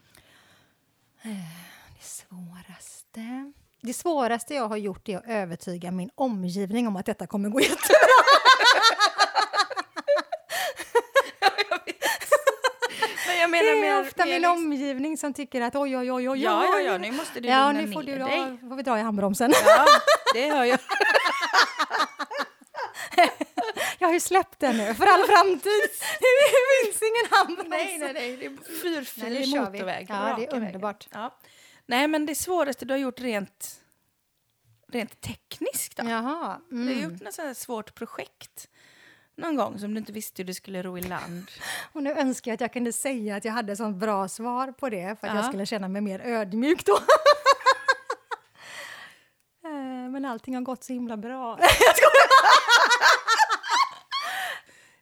Det 1.99 2.05
svåraste... 2.05 3.53
Det 3.83 3.95
svåraste 3.95 4.55
jag 4.55 4.69
har 4.69 4.77
gjort 4.77 5.09
är 5.09 5.17
att 5.19 5.25
övertyga 5.29 5.91
min 5.91 6.11
omgivning 6.15 6.89
om 6.89 6.97
att 6.97 7.07
detta 7.07 7.27
kommer 7.27 7.49
gå 7.49 7.61
jättebra. 7.61 7.87
Men 13.27 13.39
jag 13.39 13.51
Det 13.51 13.51
menar 13.51 13.75
är 14.01 14.07
ofta 14.09 14.25
min 14.25 14.35
liksom- 14.35 14.53
omgivning 14.57 15.17
som 15.19 15.35
tycker 15.35 15.61
att 15.61 15.77
oj, 15.77 15.97
oj, 15.97 16.13
oj, 16.13 16.29
oj, 16.31 16.43
Ja, 16.43 16.65
ja, 16.65 16.81
ja, 16.81 16.99
nu 16.99 17.13
måste 17.13 17.41
du 17.41 17.49
Ja, 17.49 17.67
lugna 17.73 17.87
nu 17.87 17.93
får 17.93 18.03
ner 18.03 18.13
du 18.19 18.25
dig. 18.25 18.39
dra, 18.41 18.69
får 18.69 18.77
vi 18.77 18.83
dra 18.83 18.99
i 18.99 19.03
handbromsen. 19.03 19.53
Ja, 19.65 19.87
det 20.35 20.51
hör 20.51 20.65
jag. 20.65 20.79
Jag 23.99 24.09
har 24.09 24.13
ju 24.13 24.21
släppt 24.21 24.61
den 24.61 24.77
nu 24.77 24.95
för 24.95 25.07
all 25.07 25.23
framtid. 25.27 25.83
Det 26.21 26.85
finns 26.85 27.03
ingen 27.03 27.27
handbroms. 27.31 27.69
Nej, 27.71 27.99
nej, 27.99 28.13
nej, 28.13 28.37
det 28.37 28.47
är 28.47 28.81
fyrfilig 28.83 29.49
motorväg. 29.49 30.07
Ja, 30.11 30.35
det 30.39 30.47
är 30.47 30.55
underbart. 30.57 31.09
Ja. 31.13 31.39
Nej, 31.87 32.09
men 32.09 32.27
det 32.27 32.35
svåraste 32.35 32.85
du 32.85 32.95
har 32.95 32.99
gjort 32.99 33.21
rent, 33.21 33.81
rent 34.93 35.21
tekniskt 35.21 35.97
då? 35.97 36.09
Jaha. 36.11 36.61
Du 36.71 36.77
har 36.77 36.83
Mm. 36.93 37.11
gjort 37.11 37.23
något 37.23 37.35
så 37.35 37.43
här 37.43 37.55
svårt 37.55 37.95
projekt 37.95 38.69
någon 39.41 39.57
gång 39.57 39.79
som 39.79 39.95
du 39.95 39.99
inte 39.99 40.13
visste 40.13 40.43
hur 40.43 40.47
du 40.47 40.55
skulle 40.55 40.83
ro 40.83 40.99
i 40.99 41.03
land. 41.03 41.51
Och 41.93 42.03
nu 42.03 42.11
önskar 42.13 42.51
jag 42.51 42.55
att 42.55 42.61
jag 42.61 42.73
kunde 42.73 42.93
säga 42.93 43.37
att 43.37 43.45
jag 43.45 43.53
hade 43.53 43.77
sånt 43.77 43.97
bra 43.97 44.29
svar 44.29 44.73
på 44.73 44.89
det 44.89 45.21
för 45.21 45.27
att 45.29 45.35
jag 45.35 45.45
Ja. 45.45 45.49
skulle 45.49 45.67
känna 45.67 45.89
mig 45.89 46.03
mer 46.03 46.21
ödmjuk 46.21 46.85
då. 46.87 46.99
Eh, 49.65 50.11
Men 50.11 50.25
allting 50.25 50.55
har 50.55 50.63
gått 50.63 50.85
så 50.85 50.93
himla 50.93 51.17
bra. 51.17 51.59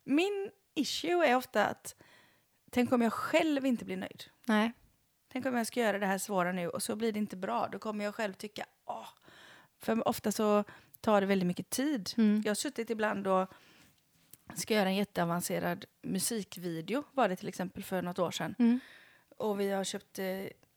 Min 0.04 0.50
issue 0.75 1.26
är 1.26 1.37
ofta 1.37 1.64
att 1.66 1.95
tänk 2.71 2.92
om 2.92 3.02
jag 3.02 3.12
själv 3.12 3.66
inte 3.66 3.85
blir 3.85 3.97
nöjd. 3.97 4.25
Nej. 4.47 4.73
Tänk 5.33 5.47
om 5.47 5.57
jag 5.57 5.66
ska 5.66 5.80
göra 5.80 5.99
det 5.99 6.07
här 6.07 6.18
svåra 6.18 6.52
nu 6.52 6.68
och 6.68 6.83
så 6.83 6.97
blir 6.97 7.12
det 7.12 7.18
inte 7.18 7.37
bra. 7.37 7.68
Då 7.73 7.78
kommer 7.78 8.04
jag 8.04 8.14
själv 8.14 8.33
tycka, 8.33 8.66
åh. 8.87 9.09
För 9.80 10.09
ofta 10.09 10.33
så 10.33 10.64
tar 11.00 11.21
det 11.21 11.26
väldigt 11.26 11.47
mycket 11.47 11.71
tid. 11.71 12.11
Mm. 12.16 12.42
Jag 12.45 12.50
har 12.50 12.54
suttit 12.54 12.90
ibland 12.90 13.26
och 13.26 13.49
ska 14.57 14.75
göra 14.75 14.88
en 14.88 14.97
jätteavancerad 14.97 15.85
musikvideo, 16.02 17.05
var 17.12 17.28
det 17.28 17.37
till 17.37 17.49
exempel 17.49 17.85
för 17.85 18.02
något 18.02 18.18
år 18.18 18.31
sedan. 18.31 18.55
Mm. 18.59 18.81
Och 19.37 19.61
vi 19.61 19.70
har 19.70 19.85
köpt 19.85 20.18
eh, 20.18 20.27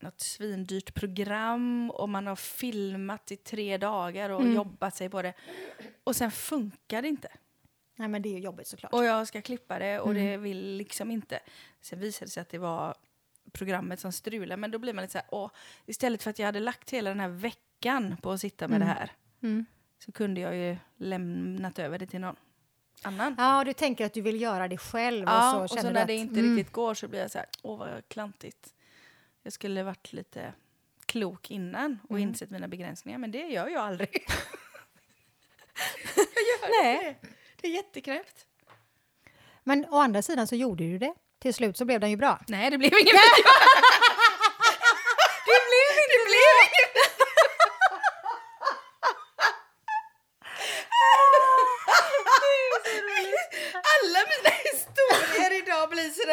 något 0.00 0.20
svindyrt 0.20 0.94
program 0.94 1.90
och 1.90 2.08
man 2.08 2.26
har 2.26 2.36
filmat 2.36 3.32
i 3.32 3.36
tre 3.36 3.76
dagar 3.78 4.30
och 4.30 4.40
Mm. 4.40 4.54
jobbat 4.54 4.96
sig 4.96 5.08
på 5.08 5.22
det. 5.22 5.34
Och 6.04 6.16
sen 6.16 6.30
funkar 6.30 7.02
det 7.02 7.08
inte. 7.08 7.28
Nej, 7.96 8.08
men 8.08 8.22
det 8.22 8.28
är 8.28 8.32
ju 8.32 8.38
jobbigt 8.38 8.66
såklart. 8.66 8.92
Och 8.92 9.04
jag 9.04 9.28
ska 9.28 9.42
klippa 9.42 9.78
det 9.78 10.00
och 10.00 10.10
Mm. 10.10 10.24
det 10.26 10.36
vill 10.36 10.76
liksom 10.76 11.10
inte. 11.10 11.40
Sen 11.80 12.00
visade 12.00 12.26
det 12.26 12.30
sig 12.30 12.40
att 12.40 12.48
det 12.48 12.58
var 12.58 12.94
programmet 13.52 14.00
som 14.00 14.12
strulade. 14.12 14.56
Men 14.56 14.70
då 14.70 14.78
blir 14.78 14.92
man 14.92 15.02
lite 15.02 15.12
så 15.12 15.18
här, 15.18 15.26
åh, 15.30 15.50
istället 15.86 16.22
för 16.22 16.30
att 16.30 16.38
jag 16.38 16.46
hade 16.46 16.60
lagt 16.60 16.90
hela 16.90 17.10
den 17.10 17.20
här 17.20 17.28
veckan 17.28 18.16
på 18.22 18.30
att 18.30 18.40
sitta 18.40 18.68
med 18.68 18.76
Mm. 18.76 18.88
det 18.88 18.94
här 18.94 19.10
Mm. 19.42 19.64
så 19.98 20.12
kunde 20.12 20.40
jag 20.40 20.56
ju 20.56 20.76
lämnat 20.96 21.78
över 21.78 21.98
det 21.98 22.06
till 22.06 22.20
någon 22.20 22.36
annan. 23.02 23.34
Ja, 23.38 23.64
du 23.64 23.72
tänker 23.72 24.06
att 24.06 24.12
du 24.14 24.20
vill 24.20 24.40
göra 24.40 24.68
det 24.68 24.78
själv 24.78 25.24
Ja, 25.26 25.56
och 25.56 25.70
så 25.70 25.74
och 25.76 25.80
så 25.80 25.90
när 25.90 26.00
att, 26.00 26.06
det 26.06 26.14
inte 26.14 26.40
mm, 26.40 26.56
riktigt 26.56 26.72
går 26.72 26.94
så 26.94 27.08
blir 27.08 27.20
jag 27.20 27.30
så 27.30 27.38
här, 27.38 27.46
åh 27.62 27.78
vad 27.78 28.08
klantigt. 28.08 28.74
Jag 29.42 29.52
skulle 29.52 29.82
varit 29.82 30.12
lite 30.12 30.52
klok 31.06 31.50
innan 31.50 31.98
och 32.04 32.10
Mm. 32.18 32.28
insett 32.28 32.50
mina 32.50 32.68
begränsningar, 32.68 33.18
men 33.18 33.30
det 33.30 33.38
gör 33.46 33.68
jag 33.68 33.82
aldrig. 33.82 34.26
Nej. 36.82 37.18
Det 37.60 37.66
är 37.68 37.72
jätteknäppt. 37.72 38.46
Men 39.64 39.86
å 39.90 39.96
andra 39.96 40.22
sidan 40.22 40.46
så 40.46 40.54
gjorde 40.56 40.84
du 40.84 40.98
det. 40.98 41.14
Till 41.38 41.54
slut 41.54 41.76
så 41.76 41.84
blev 41.84 42.00
den 42.00 42.10
ju 42.10 42.16
bra. 42.16 42.40
Nej, 42.48 42.70
det 42.70 42.78
blev 42.78 42.92
ingen 42.92 43.04
video. 43.04 43.44
Det 45.48 45.58
blev 45.68 45.88
inte 46.02 46.12
Det 46.12 46.24
blev 46.30 46.52
ingen 46.66 46.92
Alla 53.94 54.20
mina 54.32 54.54
historier 54.68 55.62
idag 55.62 55.90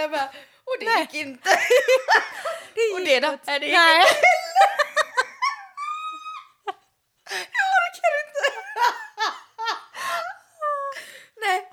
sådär 0.09 0.17
bara, 0.17 0.29
och 0.65 0.75
det 0.79 0.85
Nej. 0.85 1.01
gick 1.01 1.13
inte. 1.13 1.49
och 2.93 2.99
det 3.05 3.19
då? 3.19 3.37
Nej, 3.45 3.59
det 3.59 3.65
gick 3.65 3.75
Nej. 3.75 4.01
inte. 4.01 4.15
Jag 7.31 7.67
orkar 7.79 8.11
inte. 8.25 8.45
Nej. 11.41 11.71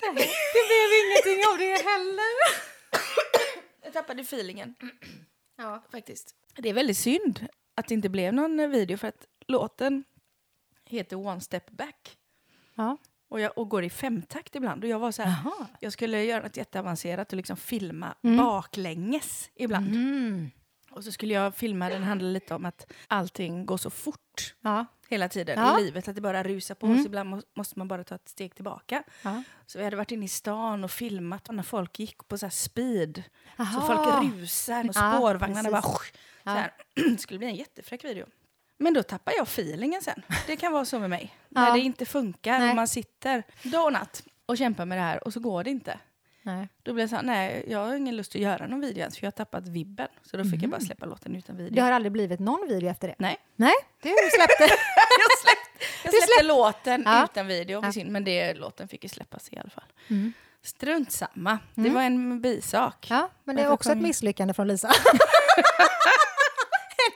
Det 0.00 0.62
blev 0.68 0.88
ingenting 1.02 1.40
av 1.52 1.58
det 1.58 1.88
heller. 1.90 2.32
Jag 3.82 3.92
tappade 3.92 4.22
feelingen 4.22 4.74
Ja. 5.56 5.82
faktiskt. 5.92 6.34
Det 6.56 6.68
är 6.68 6.74
väldigt 6.74 6.98
synd 6.98 7.46
att 7.74 7.88
det 7.88 7.94
inte 7.94 8.08
blev 8.08 8.34
någon 8.34 8.70
video 8.70 8.96
för 8.98 9.08
att 9.08 9.26
låten 9.46 10.04
heter 10.84 11.16
One 11.16 11.40
Step 11.40 11.70
Back. 11.70 12.18
Ja. 12.74 12.96
Och, 13.28 13.40
jag, 13.40 13.58
och 13.58 13.68
går 13.68 13.84
i 13.84 13.90
femtakt 13.90 14.54
ibland. 14.54 14.84
Och 14.84 14.90
jag 14.90 14.98
var 14.98 15.12
så 15.12 15.22
här, 15.22 15.34
jag 15.80 15.92
skulle 15.92 16.24
göra 16.24 16.42
något 16.42 16.56
jätteavancerat 16.56 17.32
och 17.32 17.36
liksom 17.36 17.56
filma 17.56 18.14
Mm. 18.22 18.36
baklänges 18.36 19.50
ibland. 19.54 19.88
Mm. 19.88 20.50
Och 20.90 21.04
så 21.04 21.12
skulle 21.12 21.34
jag 21.34 21.54
filma, 21.54 21.88
den 21.88 22.02
handlar 22.02 22.28
lite 22.30 22.54
om 22.54 22.64
att 22.64 22.92
allting 23.06 23.66
går 23.66 23.76
så 23.76 23.90
fort 23.90 24.54
Ja. 24.60 24.86
hela 25.08 25.28
tiden 25.28 25.58
Ja. 25.60 25.80
i 25.80 25.84
livet. 25.84 26.08
Att 26.08 26.14
det 26.14 26.20
bara 26.20 26.42
rusar 26.42 26.74
på. 26.74 26.86
Mm. 26.86 26.98
Så 27.02 27.06
ibland 27.06 27.30
må, 27.30 27.42
måste 27.56 27.78
man 27.78 27.88
bara 27.88 28.04
ta 28.04 28.14
ett 28.14 28.28
steg 28.28 28.54
tillbaka. 28.54 29.02
Ja. 29.22 29.42
Så 29.66 29.78
vi 29.78 29.84
hade 29.84 29.96
varit 29.96 30.10
inne 30.12 30.24
i 30.24 30.28
stan 30.28 30.84
och 30.84 30.90
filmat 30.90 31.48
när 31.50 31.62
folk 31.62 31.98
gick 31.98 32.28
på 32.28 32.38
så 32.38 32.50
speed. 32.50 33.22
Så 33.56 33.62
Aha. 33.62 33.86
folk 33.86 34.34
rusar 34.34 34.80
och 34.88 34.96
Ja, 34.96 35.14
spårvagnarna 35.16 35.70
bara... 35.70 35.82
precis. 35.82 36.12
Så 36.44 36.50
här. 36.50 36.72
Det 36.94 37.18
skulle 37.18 37.38
bli 37.38 37.46
en 37.48 37.54
jättefräck 37.56 38.04
video. 38.04 38.26
Men 38.78 38.94
då 38.94 39.02
tappar 39.02 39.32
jag 39.36 39.42
feelingen 39.42 40.02
sen. 40.02 40.22
Det 40.46 40.56
kan 40.56 40.72
vara 40.72 40.84
så 40.84 40.98
med 40.98 41.10
mig. 41.10 41.34
Ja. 41.48 41.60
När 41.64 41.72
det 41.72 41.80
inte 41.80 42.06
funkar 42.06 42.58
Nej. 42.58 42.70
och 42.70 42.76
man 42.76 42.88
sitter 42.88 43.42
dag 43.62 43.84
och 43.84 43.92
natt 43.92 44.22
och 44.46 44.58
kämpar 44.58 44.84
med 44.84 44.98
det 44.98 45.02
här 45.02 45.24
och 45.26 45.32
så 45.32 45.40
går 45.40 45.64
det 45.64 45.70
inte. 45.70 45.98
Nej. 46.42 46.68
Då 46.82 46.92
blir 46.92 47.04
det 47.04 47.08
så 47.08 47.16
här, 47.16 47.22
nej, 47.22 47.64
jag 47.68 47.78
har 47.86 47.94
ingen 47.94 48.16
lust 48.16 48.34
att 48.34 48.40
göra 48.40 48.66
någon 48.66 48.80
video 48.80 48.98
ens 49.00 49.18
för 49.18 49.24
jag 49.24 49.26
har 49.26 49.32
tappat 49.36 49.68
vibben. 49.68 50.08
Så 50.22 50.36
då 50.36 50.44
fick 50.44 50.62
jag 50.62 50.70
bara 50.70 50.80
släppa 50.80 51.06
låten 51.06 51.36
utan 51.36 51.56
video. 51.56 51.74
Det 51.74 51.80
har 51.80 51.92
aldrig 51.92 52.12
blivit 52.12 52.40
någon 52.40 52.68
video 52.68 52.90
efter 52.90 53.08
det? 53.08 53.14
Nej, 53.18 53.36
Nej, 53.56 53.72
du 54.02 54.08
släppte. 54.36 54.62
jag 54.62 55.38
släppte, 55.38 55.84
jag 56.04 56.12
släppte 56.14 56.44
låten 56.44 57.02
Ja. 57.06 57.24
utan 57.24 57.46
video. 57.46 57.82
Ja. 57.94 58.04
Men 58.04 58.24
det, 58.24 58.54
låten 58.54 58.88
fick 58.88 59.02
ju 59.02 59.08
släppas 59.08 59.48
i 59.52 59.58
alla 59.58 59.70
fall. 59.70 59.84
Mm. 60.08 60.32
Strunt 60.62 61.12
samma. 61.12 61.58
Det 61.74 61.80
Mm. 61.80 61.94
var 61.94 62.02
en 62.02 62.40
bisak. 62.40 63.06
Ja, 63.10 63.28
men 63.44 63.56
det 63.56 63.62
är 63.62 63.70
också 63.70 63.90
ett 63.90 63.96
jag- 63.96 64.02
misslyckande 64.02 64.54
från 64.54 64.68
Lisa. 64.68 64.88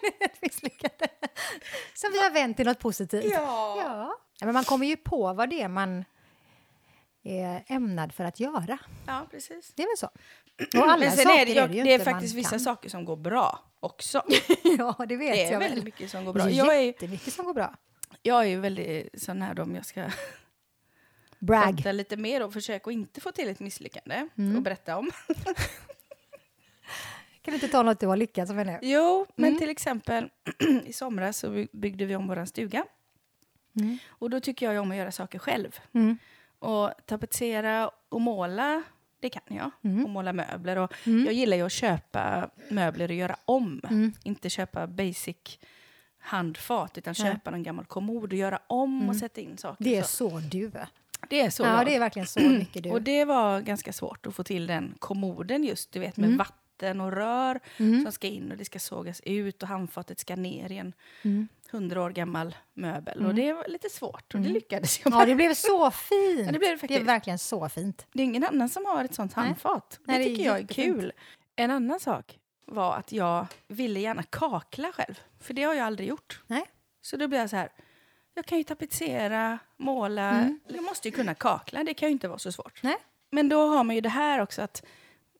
Ett 0.20 0.42
misslyckande. 0.42 1.06
Som 1.94 2.12
vi 2.12 2.22
har 2.22 2.30
vänt 2.30 2.56
till 2.56 2.66
något 2.66 2.78
positivt. 2.78 3.32
Ja. 3.32 3.76
Ja. 3.84 4.16
Men 4.46 4.54
man 4.54 4.64
kommer 4.64 4.86
ju 4.86 4.96
på 4.96 5.32
vad 5.32 5.50
det 5.50 5.62
är 5.62 5.68
man 5.68 6.04
är 7.24 7.64
ämnad 7.66 8.12
för 8.14 8.24
att 8.24 8.40
göra. 8.40 8.78
ja, 9.06 9.26
precis. 9.30 9.72
Det 9.74 9.82
är 9.82 9.86
väl 9.86 9.98
så. 9.98 10.10
Och 10.80 10.88
alla 10.90 10.96
Men 11.04 11.12
sen 11.16 11.24
saker 11.24 11.40
är 11.40 11.46
det, 11.46 11.52
jag, 11.52 11.74
ju 11.74 11.82
det 11.82 11.90
är 11.90 11.92
inte 11.94 12.04
faktiskt 12.04 12.34
vissa 12.34 12.50
kan. 12.50 12.60
saker 12.60 12.88
som 12.88 13.04
går 13.04 13.16
bra 13.16 13.58
också. 13.80 14.22
ja, 14.78 14.96
det 15.08 15.16
vet 15.16 15.34
Det 15.34 15.42
är 15.44 15.52
jag 15.52 15.58
väldigt 15.58 15.78
väl. 15.78 15.84
mycket 15.84 16.10
som 16.10 16.24
går 16.24 16.32
Det 16.32 16.38
bra. 16.38 16.48
är 16.48 16.54
Jag 16.54 16.76
är, 16.76 16.80
jättemycket 16.80 17.32
som 17.32 17.44
går 17.44 17.54
bra. 17.54 17.74
jag 18.22 18.40
är 18.42 18.46
ju 18.48 18.60
väldigt 18.60 19.22
sån 19.22 19.42
här 19.42 19.60
om 19.60 19.74
jag 19.74 19.86
ska 19.86 20.04
Brag. 21.38 21.80
lite 21.84 22.16
mer 22.16 22.42
och 22.42 22.52
försöka 22.52 22.90
att 22.90 22.94
inte 22.94 23.20
få 23.20 23.32
till 23.32 23.48
ett 23.48 23.60
misslyckande 23.60 24.28
Mm. 24.38 24.56
och 24.56 24.62
berätta 24.62 24.96
om. 24.96 25.10
Kan 27.42 27.52
du 27.52 27.54
inte 27.54 27.68
ta 27.68 27.82
något 27.82 28.00
du 28.00 28.06
har 28.06 28.16
lyckats 28.16 28.52
med 28.52 28.66
nu? 28.66 28.78
Jo, 28.82 29.26
men 29.36 29.48
Mm. 29.48 29.58
till 29.60 29.70
exempel 29.70 30.30
i 30.86 30.92
somras 30.92 31.38
så 31.38 31.50
by- 31.50 31.68
byggde 31.72 32.04
vi 32.06 32.16
om 32.16 32.28
vår 32.28 32.44
stuga. 32.44 32.84
Mm. 33.80 33.98
Och 34.08 34.30
då 34.30 34.40
tycker 34.40 34.66
jag 34.66 34.72
ju 34.72 34.78
om 34.78 34.90
att 34.90 34.96
göra 34.96 35.12
saker 35.12 35.38
själv. 35.38 35.78
Mm. 35.92 36.18
Och 36.58 36.90
tapetsera 37.06 37.90
och 38.08 38.20
måla, 38.20 38.82
det 39.20 39.28
kan 39.30 39.42
jag. 39.48 39.70
Mm. 39.84 40.04
Och 40.04 40.10
måla 40.10 40.32
möbler. 40.32 40.76
Och 40.78 40.92
Mm. 41.06 41.24
Jag 41.24 41.34
gillar 41.34 41.56
ju 41.56 41.62
att 41.66 41.72
köpa 41.72 42.50
möbler 42.70 43.08
och 43.08 43.14
göra 43.14 43.36
om. 43.44 43.80
Inte 44.24 44.50
köpa 44.50 44.86
basic 44.86 45.58
handfat, 46.18 46.98
utan 46.98 47.14
Nej. 47.18 47.32
köpa 47.32 47.50
en 47.50 47.62
gammal 47.62 47.84
kommod 47.84 48.32
och 48.32 48.38
göra 48.38 48.60
om 48.66 49.08
och 49.08 49.16
sätta 49.16 49.40
in 49.40 49.58
saker. 49.58 49.84
Det 49.84 49.96
är 49.96 50.02
så. 50.02 50.30
så 50.30 50.38
du. 50.38 50.70
det 51.28 51.40
är 51.40 51.50
så 51.50 51.62
Ja, 51.62 51.76
jag. 51.76 51.86
det 51.86 51.94
är 51.94 52.00
verkligen 52.00 52.26
så 52.28 52.40
mycket 52.40 52.82
du. 52.82 52.90
Och 52.90 53.02
det 53.02 53.24
var 53.24 53.60
ganska 53.60 53.92
svårt 53.92 54.26
att 54.26 54.34
få 54.34 54.44
till 54.44 54.66
den 54.66 54.94
kommoden 54.98 55.64
just, 55.64 55.92
du 55.92 56.00
vet 56.00 56.16
med 56.16 56.26
Mm. 56.26 56.38
vatten 56.38 56.56
och 56.90 57.12
rör 57.12 57.60
Mm. 57.78 58.02
som 58.02 58.12
ska 58.12 58.26
in 58.26 58.50
och 58.52 58.56
det 58.56 58.64
ska 58.64 58.78
sågas 58.78 59.20
ut 59.24 59.62
och 59.62 59.68
handfatet 59.68 60.18
ska 60.18 60.36
ner 60.36 60.72
i 60.72 60.78
en 60.78 60.92
Mm. 61.22 61.48
hundra 61.70 62.02
år 62.02 62.10
gammal 62.10 62.54
möbel. 62.74 63.18
Och 63.18 63.24
Mm. 63.24 63.36
det 63.36 63.52
var 63.52 63.68
lite 63.68 63.90
svårt 63.90 64.34
och 64.34 64.40
det 64.40 64.46
Mm. 64.46 64.52
lyckades 64.52 65.00
jag 65.04 65.12
Ja, 65.14 65.18
med. 65.18 65.28
det 65.28 65.34
blev 65.34 65.54
så 65.54 65.90
fint. 65.90 66.10
Ja, 66.46 66.52
det 66.52 66.58
blev 66.58 66.78
det 66.80 66.86
det 66.86 66.96
är 66.96 67.04
verkligen 67.04 67.38
så 67.38 67.68
fint. 67.68 68.06
Det 68.12 68.22
är 68.22 68.24
ingen 68.24 68.44
annan 68.44 68.68
som 68.68 68.86
har 68.86 69.04
ett 69.04 69.14
sånt 69.14 69.36
Nej. 69.36 69.44
handfat. 69.46 70.00
Nej, 70.04 70.18
det 70.18 70.24
det 70.24 70.30
är 70.30 70.36
tycker 70.36 70.48
jag 70.50 70.58
är 70.60 70.66
kul. 70.66 71.12
En 71.56 71.70
annan 71.70 72.00
sak 72.00 72.38
var 72.66 72.96
att 72.96 73.12
jag 73.12 73.46
ville 73.68 74.00
gärna 74.00 74.22
kakla 74.22 74.92
själv. 74.92 75.20
För 75.40 75.54
det 75.54 75.62
har 75.62 75.74
jag 75.74 75.86
aldrig 75.86 76.08
gjort. 76.08 76.40
Nej. 76.46 76.62
Så 77.00 77.16
då 77.16 77.28
blev 77.28 77.40
jag 77.40 77.50
så 77.50 77.56
här, 77.56 77.68
jag 78.34 78.46
kan 78.46 78.58
ju 78.58 78.64
tapetsera, 78.64 79.58
måla. 79.76 80.30
Mm. 80.30 80.60
Jag 80.68 80.84
måste 80.84 81.08
ju 81.08 81.12
kunna 81.12 81.34
kakla, 81.34 81.84
det 81.84 81.94
kan 81.94 82.08
ju 82.08 82.12
inte 82.12 82.28
vara 82.28 82.38
så 82.38 82.52
svårt. 82.52 82.82
Nej. 82.82 82.96
Men 83.30 83.48
då 83.48 83.66
har 83.66 83.84
man 83.84 83.94
ju 83.94 84.00
det 84.00 84.08
här 84.08 84.38
också 84.40 84.62
att 84.62 84.84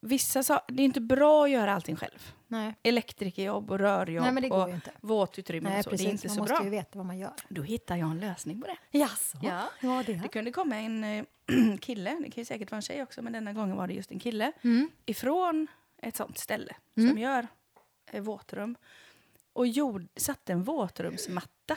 vissa 0.03 0.43
sa- 0.43 0.65
det 0.69 0.83
är 0.83 0.85
inte 0.85 1.01
bra 1.01 1.45
att 1.45 1.51
göra 1.51 1.75
allting 1.75 1.97
själv. 1.97 2.33
Nej. 2.49 2.75
Elektrikerjobb 2.83 3.71
och 3.71 3.79
rörjobb 3.79 4.25
Nej, 4.25 4.33
men 4.33 4.43
det 4.43 4.49
går 4.49 4.63
och 4.63 4.69
ju 4.69 4.75
inte. 4.75 4.91
våtutrymme 5.01 5.69
Nej, 5.69 5.79
och 5.79 5.85
så. 5.85 5.91
precis. 5.91 6.05
Det 6.07 6.11
är 6.11 6.13
inte 6.13 6.27
man 6.29 6.35
så 6.37 6.41
måste 6.41 6.55
bra. 6.55 6.65
ju 6.65 6.71
veta 6.71 6.99
vad 6.99 7.07
man 7.07 7.19
gör. 7.19 7.33
Då 7.49 7.63
hittar 7.63 7.97
jag 7.97 8.11
en 8.11 8.21
lösning 8.21 8.61
på 8.61 8.67
det. 8.67 8.99
Jaså? 8.99 9.39
Ja. 9.43 9.63
Ja, 9.81 10.03
det. 10.07 10.13
Det 10.13 10.29
kunde 10.29 10.51
komma 10.53 10.77
en 10.77 11.05
eh, 11.05 11.25
kille, 11.81 12.11
det 12.11 12.31
kan 12.31 12.41
ju 12.41 12.45
säkert 12.45 12.71
vara 12.71 12.77
en 12.77 12.83
tjej 12.83 13.03
också, 13.03 13.23
men 13.23 13.33
denna 13.33 13.53
gången 13.53 13.77
var 13.77 13.87
det 13.87 13.95
just 13.95 14.11
en 14.11 14.19
kille, 14.19 14.53
Mm. 14.63 14.91
ifrån 15.07 15.67
ett 16.03 16.17
sånt 16.17 16.39
ställe 16.39 16.75
Mm. 16.97 17.09
som 17.11 17.19
gör 17.19 17.47
eh, 18.11 18.23
våtrum. 18.23 18.75
Och 19.53 19.67
gjord, 19.67 20.07
satte 20.17 20.53
en 20.53 20.63
våtrumsmatta 20.63 21.77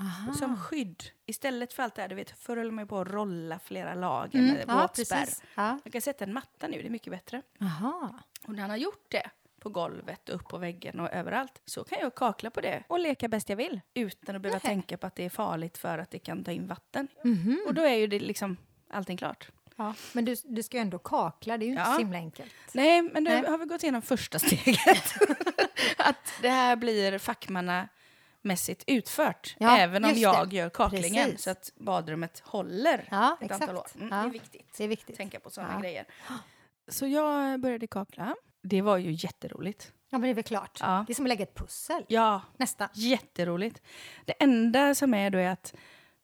Aha. 0.00 0.32
som 0.34 0.56
skydd. 0.56 1.02
Istället 1.26 1.72
för 1.72 1.82
allt 1.82 1.94
det 1.94 2.02
här, 2.02 2.08
du 2.08 2.14
vet, 2.14 2.30
förr 2.38 2.56
höll 2.56 2.72
man 2.72 2.86
på 2.88 2.98
att 3.00 3.08
rolla 3.08 3.58
flera 3.58 3.94
lager 3.94 4.38
Mm. 4.38 4.54
med 4.54 4.64
Ja, 4.68 4.82
våtspärr. 4.96 5.28
Ja. 5.54 5.62
Man 5.84 5.92
kan 5.92 6.00
sätta 6.02 6.24
en 6.24 6.32
matta 6.32 6.68
nu, 6.68 6.82
det 6.82 6.86
är 6.88 6.90
mycket 6.90 7.10
bättre. 7.12 7.42
Aha. 7.60 8.14
Och 8.46 8.52
när 8.54 8.60
han 8.60 8.70
har 8.70 8.76
gjort 8.76 9.06
det 9.10 9.30
på 9.60 9.68
golvet, 9.68 10.28
och 10.28 10.34
upp 10.34 10.48
på 10.48 10.58
väggen 10.58 11.00
och 11.00 11.10
överallt 11.12 11.60
så 11.64 11.84
kan 11.84 11.98
jag 12.00 12.14
kakla 12.14 12.50
på 12.50 12.60
det 12.60 12.82
och 12.88 12.98
leka 13.00 13.28
bäst 13.28 13.48
jag 13.48 13.56
vill 13.56 13.80
utan 13.94 14.36
att 14.36 14.42
behöva 14.42 14.56
Nähä. 14.62 14.68
tänka 14.68 14.96
på 14.96 15.06
att 15.06 15.14
det 15.16 15.24
är 15.24 15.30
farligt 15.30 15.78
för 15.78 15.98
att 15.98 16.10
det 16.10 16.18
kan 16.18 16.44
ta 16.44 16.50
in 16.50 16.66
vatten. 16.66 17.08
Mhm. 17.24 17.60
Och 17.66 17.74
då 17.74 17.82
är 17.82 17.94
ju 17.94 18.06
det 18.06 18.20
liksom 18.20 18.56
allting 18.90 19.16
klart. 19.16 19.50
Ja. 19.76 19.94
Men 20.12 20.24
du, 20.24 20.34
du 20.44 20.62
ska 20.62 20.76
ju 20.76 20.80
ändå 20.80 20.98
kakla, 20.98 21.58
det 21.58 21.64
är 21.64 21.66
ju 21.66 21.72
inte 21.72 21.82
Ja. 21.86 21.92
så 21.92 21.98
himla 21.98 22.18
enkelt. 22.18 22.52
Nej, 22.72 23.02
men 23.02 23.24
nu 23.24 23.30
Nej. 23.30 23.50
har 23.50 23.58
vi 23.58 23.64
gått 23.64 23.82
igenom 23.82 24.02
första 24.02 24.38
steget. 24.46 25.14
att 25.98 26.32
det 26.42 26.48
här 26.48 26.76
blir 26.76 27.18
fackmannamässigt 28.42 28.84
utfört. 28.86 29.56
Ja, 29.58 29.78
även 29.78 30.04
om 30.04 30.12
jag 30.14 30.48
det. 30.50 30.56
gör 30.56 30.70
kaklingen 30.70 31.24
Precis. 31.24 31.42
så 31.42 31.50
att 31.50 31.72
badrummet 31.76 32.40
håller 32.44 33.08
Ja, 33.10 33.36
ett 33.40 33.44
exakt. 33.44 33.62
antal 33.62 33.76
år. 33.76 33.86
Mm, 33.94 34.08
Ja. 34.10 34.16
Det 34.16 34.28
är 34.28 34.30
viktigt 34.30 34.74
Det 34.76 34.84
är 34.84 34.88
viktigt. 34.88 35.10
att 35.10 35.16
tänka 35.16 35.40
på 35.40 35.50
sådana 35.50 35.80
grejer. 35.80 36.04
Så 36.88 37.06
jag 37.06 37.60
började 37.60 37.86
kakla. 37.86 38.34
Det 38.62 38.82
var 38.82 38.96
ju 38.98 39.12
jätteroligt. 39.12 39.92
Ja, 40.10 40.18
men 40.18 40.22
det 40.22 40.28
är 40.28 40.34
väl 40.34 40.44
klart. 40.44 40.78
Ja. 40.80 41.04
Det 41.06 41.12
är 41.12 41.14
som 41.14 41.24
att 41.24 41.28
lägga 41.28 41.42
ett 41.42 41.54
pussel. 41.54 42.04
Ja, 42.08 42.40
Nästan. 42.56 42.88
jätteroligt. 42.94 43.82
Det 44.24 44.32
enda 44.42 44.94
som 44.94 45.14
är 45.14 45.30
då 45.30 45.38
är 45.38 45.48
att 45.50 45.74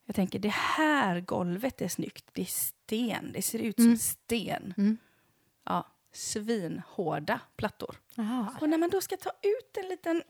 jag 0.05 0.17
tänker 0.17 0.39
det 0.39 0.53
här 0.53 1.21
golvet 1.21 1.81
är 1.83 1.89
snyggt. 1.89 2.25
Det 2.33 2.43
är 2.43 2.47
sten. 2.47 3.33
Det 3.33 3.43
ser 3.43 3.59
ut 3.59 3.79
Mm. 3.79 3.97
som 3.97 3.99
sten. 4.07 4.75
Mm. 4.77 4.97
Ja, 5.65 5.87
svinhårda 6.13 7.41
plattor. 7.57 7.97
Aha. 8.19 8.55
Och 8.61 8.69
när 8.69 8.79
man 8.79 8.91
då 8.91 9.01
ska 9.01 9.17
ta 9.17 9.31
ut 9.31 9.77
en 9.77 9.89
liten 9.89 10.23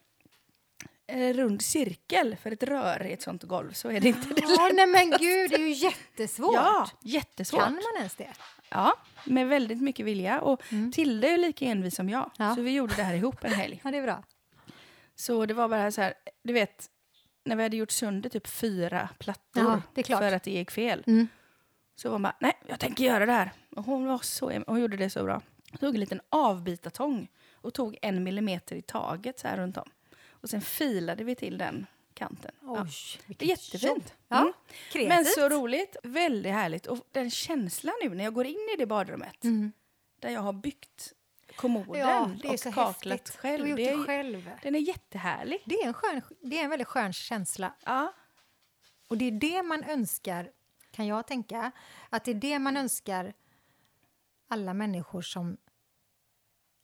rund 1.12 1.62
cirkel 1.62 2.36
för 2.42 2.50
ett 2.50 2.62
rör 2.62 3.06
i 3.06 3.12
ett 3.12 3.22
sånt 3.22 3.42
golv 3.42 3.72
så 3.72 3.88
är 3.90 4.00
det 4.00 4.08
inte 4.08 4.28
det 4.28 4.42
Ja, 4.48 4.70
nej 4.74 4.86
men 4.86 5.10
gud, 5.10 5.50
det 5.50 5.56
är 5.56 5.58
ju 5.58 5.70
jättesvårt. 5.72 6.54
Ja, 6.54 6.88
jättesvårt. 7.02 7.62
Kan 7.62 7.72
man 7.72 7.96
ens 7.96 8.14
det? 8.14 8.28
Ja, 8.68 8.96
med 9.24 9.48
väldigt 9.48 9.82
mycket 9.82 10.06
vilja. 10.06 10.40
Och 10.40 10.62
Mm. 10.72 10.92
Tilde 10.92 11.28
är 11.28 11.30
ju 11.32 11.36
lika 11.36 11.64
envis 11.64 11.94
som 11.96 12.08
jag. 12.08 12.30
Ja. 12.36 12.54
Så 12.54 12.62
vi 12.62 12.70
gjorde 12.70 12.94
det 12.94 13.02
här 13.02 13.14
ihop 13.14 13.44
en 13.44 13.52
helg. 13.52 13.80
Ja, 13.84 13.90
det 13.90 13.98
är 13.98 14.02
bra. 14.02 14.22
Så 15.14 15.46
det 15.46 15.54
var 15.54 15.68
bara 15.68 15.92
så 15.92 16.00
här, 16.02 16.14
du 16.42 16.52
vet, 16.52 16.86
när 17.44 17.56
vi 17.56 17.62
hade 17.62 17.76
gjort 17.76 17.90
sönder 17.90 18.30
typ 18.30 18.46
fyra 18.46 19.08
plattor 19.18 19.82
Ja, 19.94 20.18
för 20.18 20.32
att 20.32 20.42
det 20.42 20.50
gick 20.50 20.70
fel. 20.70 21.04
Mm. 21.06 21.28
Så 21.96 22.08
var 22.08 22.14
hon 22.14 22.22
bara, 22.22 22.36
nej, 22.40 22.52
jag 22.66 22.80
tänker 22.80 23.04
göra 23.04 23.26
det 23.26 23.32
här. 23.32 23.52
Och 23.76 23.84
hon 23.84 24.06
var 24.06 24.18
så, 24.18 24.62
hon 24.66 24.80
gjorde 24.80 24.96
det 24.96 25.10
så 25.10 25.24
bra. 25.24 25.42
Hon 25.70 25.78
tog 25.78 25.94
en 25.94 26.00
liten 26.00 26.20
avbitartång 26.28 27.28
och 27.54 27.74
tog 27.74 27.96
en 28.02 28.22
millimeter 28.24 28.76
i 28.76 28.82
taget 28.82 29.38
så 29.38 29.48
här 29.48 29.56
runt 29.56 29.76
om. 29.76 29.90
Och 30.40 30.51
sen 30.51 30.61
filade 30.61 31.24
vi 31.24 31.35
till 31.35 31.59
den 31.59 31.87
kanten. 32.14 32.51
Ja. 32.62 32.83
Oj, 32.83 33.35
Det 33.38 33.44
är 33.44 33.48
jättefint. 33.48 34.14
Ja, 34.29 34.40
Mm. 34.40 34.53
kreativt. 34.92 35.09
Men 35.09 35.24
så 35.24 35.48
roligt, 35.48 35.96
väldigt 36.03 36.53
härligt. 36.53 36.87
Och 36.87 36.98
den 37.12 37.31
känslan 37.31 37.94
nu 38.03 38.09
när 38.14 38.24
jag 38.24 38.35
går 38.35 38.46
in 38.46 38.68
i 38.74 38.77
det 38.79 38.87
badrummet 38.87 39.44
Mm. 39.44 39.72
där 40.18 40.31
jag 40.31 40.40
har 40.40 40.53
byggt 40.53 41.12
kommoden 41.57 42.01
Ja, 42.01 42.31
det 42.42 42.48
är 42.48 42.53
och 42.53 42.61
så 42.61 42.72
kaklat 42.72 43.12
häftigt. 43.20 43.37
själv. 43.37 43.64
Du 43.66 43.72
har 43.72 43.79
gjort 43.79 43.98
det 43.98 44.05
själv. 44.07 44.51
Den 44.62 44.74
är 44.74 44.79
jättehärlig. 44.79 45.62
Det 45.66 45.74
är, 45.74 45.87
en 45.87 45.94
skön, 45.94 46.22
det 46.42 46.59
är 46.59 46.64
en 46.64 46.70
väldigt 46.70 46.88
skön 46.88 47.12
känsla. 47.12 47.74
Ja. 47.85 48.12
Och 49.09 49.18
det 49.18 49.24
är 49.24 49.31
det 49.33 49.62
man 49.62 49.85
önskar, 49.85 50.51
kan 50.90 51.07
jag 51.07 51.27
tänka, 51.27 51.70
att 52.11 52.24
det 52.24 52.31
är 52.31 52.35
det 52.35 52.59
man 52.59 52.77
önskar 52.77 53.35
alla 54.48 54.74
människor 54.74 55.22
som 55.22 55.57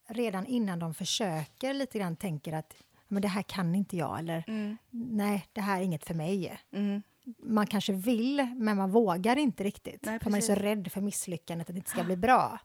redan 0.08 0.46
innan 0.46 0.78
de 0.78 0.94
försöker 0.94 1.74
lite 1.74 1.98
grann 1.98 2.16
tänker 2.16 2.52
att 2.52 2.74
men 3.08 3.22
det 3.22 3.28
här 3.28 3.42
kan 3.42 3.74
inte 3.74 3.96
jag 3.96 4.18
eller 4.18 4.44
Mm. 4.46 4.76
nej, 4.90 5.46
det 5.52 5.60
här 5.60 5.78
är 5.80 5.82
inget 5.84 6.04
för 6.04 6.14
mig. 6.14 6.58
Mm. 6.72 7.02
Man 7.38 7.66
kanske 7.66 7.92
vill, 7.92 8.54
men 8.56 8.76
man 8.76 8.90
vågar 8.90 9.36
inte 9.36 9.64
riktigt. 9.64 10.04
Nej, 10.04 10.18
för 10.18 10.30
man 10.30 10.38
är 10.38 10.42
så 10.42 10.54
rädd 10.54 10.92
för 10.92 11.00
misslyckandet, 11.00 11.68
att 11.70 11.74
det 11.74 11.78
inte 11.78 11.90
ska 11.90 12.04
bli 12.04 12.16
bra. 12.16 12.58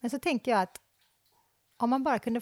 Men 0.00 0.10
så 0.10 0.18
tänker 0.18 0.50
jag 0.50 0.60
att 0.62 0.80
om 1.76 1.90
man 1.90 2.02
bara 2.02 2.18
kunde 2.18 2.40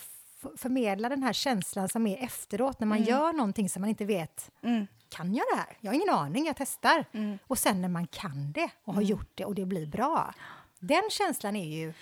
förmedla 0.57 1.09
den 1.09 1.23
här 1.23 1.33
känslan 1.33 1.89
som 1.89 2.07
är 2.07 2.17
efteråt 2.25 2.81
när 2.81 2.87
man 2.87 2.99
Mm. 2.99 3.09
gör 3.09 3.33
någonting 3.33 3.69
som 3.69 3.81
man 3.81 3.89
inte 3.91 4.05
vet 4.05 4.51
Mm. 4.63 4.87
kan 5.09 5.35
jag 5.35 5.45
det 5.53 5.57
här? 5.59 5.77
Jag 5.81 5.91
har 5.91 5.95
ingen 5.95 6.11
aning, 6.15 6.47
jag 6.47 6.57
testar. 6.57 7.05
Mm. 7.13 7.39
Och 7.47 7.59
sen 7.59 7.83
när 7.83 7.89
man 7.89 8.07
kan 8.07 8.53
det 8.53 8.71
och 8.85 8.95
har 8.95 9.03
gjort 9.03 9.31
det 9.35 9.45
och 9.45 9.55
det 9.55 9.65
blir 9.67 9.87
bra. 9.87 10.35
Den 10.79 11.03
känslan 11.11 11.57
är 11.57 11.69
ju 11.69 11.93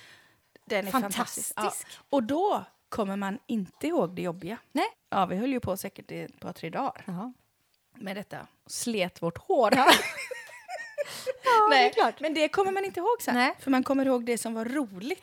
Den 0.65 0.87
är 0.87 0.91
fantastisk. 0.91 1.55
fantastisk. 1.55 1.87
Ja. 2.01 2.05
Och 2.11 2.23
då 2.23 2.65
kommer 2.91 3.17
man 3.17 3.39
inte 3.47 3.87
ihåg 3.87 4.15
det 4.15 4.23
jobbiga. 4.23 4.59
Nej. 4.73 4.87
Ja, 5.11 5.27
vi 5.27 5.37
höll 5.37 5.51
ju 5.53 5.61
på 5.61 5.77
säkert 5.77 6.11
i 6.11 6.21
ett 6.21 6.41
par, 6.41 6.53
tre 6.53 6.71
dagar 6.71 7.03
Ja, 7.07 7.33
med 7.95 8.17
detta. 8.17 8.47
Slet 8.67 9.23
vårt 9.23 9.39
hår. 9.39 9.71
ja. 9.77 9.87
ja 11.45 11.69
det 11.71 11.77
Nej, 11.77 11.93
klart. 11.93 12.21
men 12.21 12.35
det 12.35 12.49
kommer 12.49 12.73
man 12.73 12.85
inte 12.85 13.01
ihåg 13.01 13.17
sen. 13.23 13.35
Nej. 13.35 13.55
För 13.61 13.71
man 13.71 13.83
kommer 13.85 14.07
ihåg 14.07 14.25
det 14.25 14.39
som 14.39 14.55
var 14.55 14.65
roligt. 14.65 15.23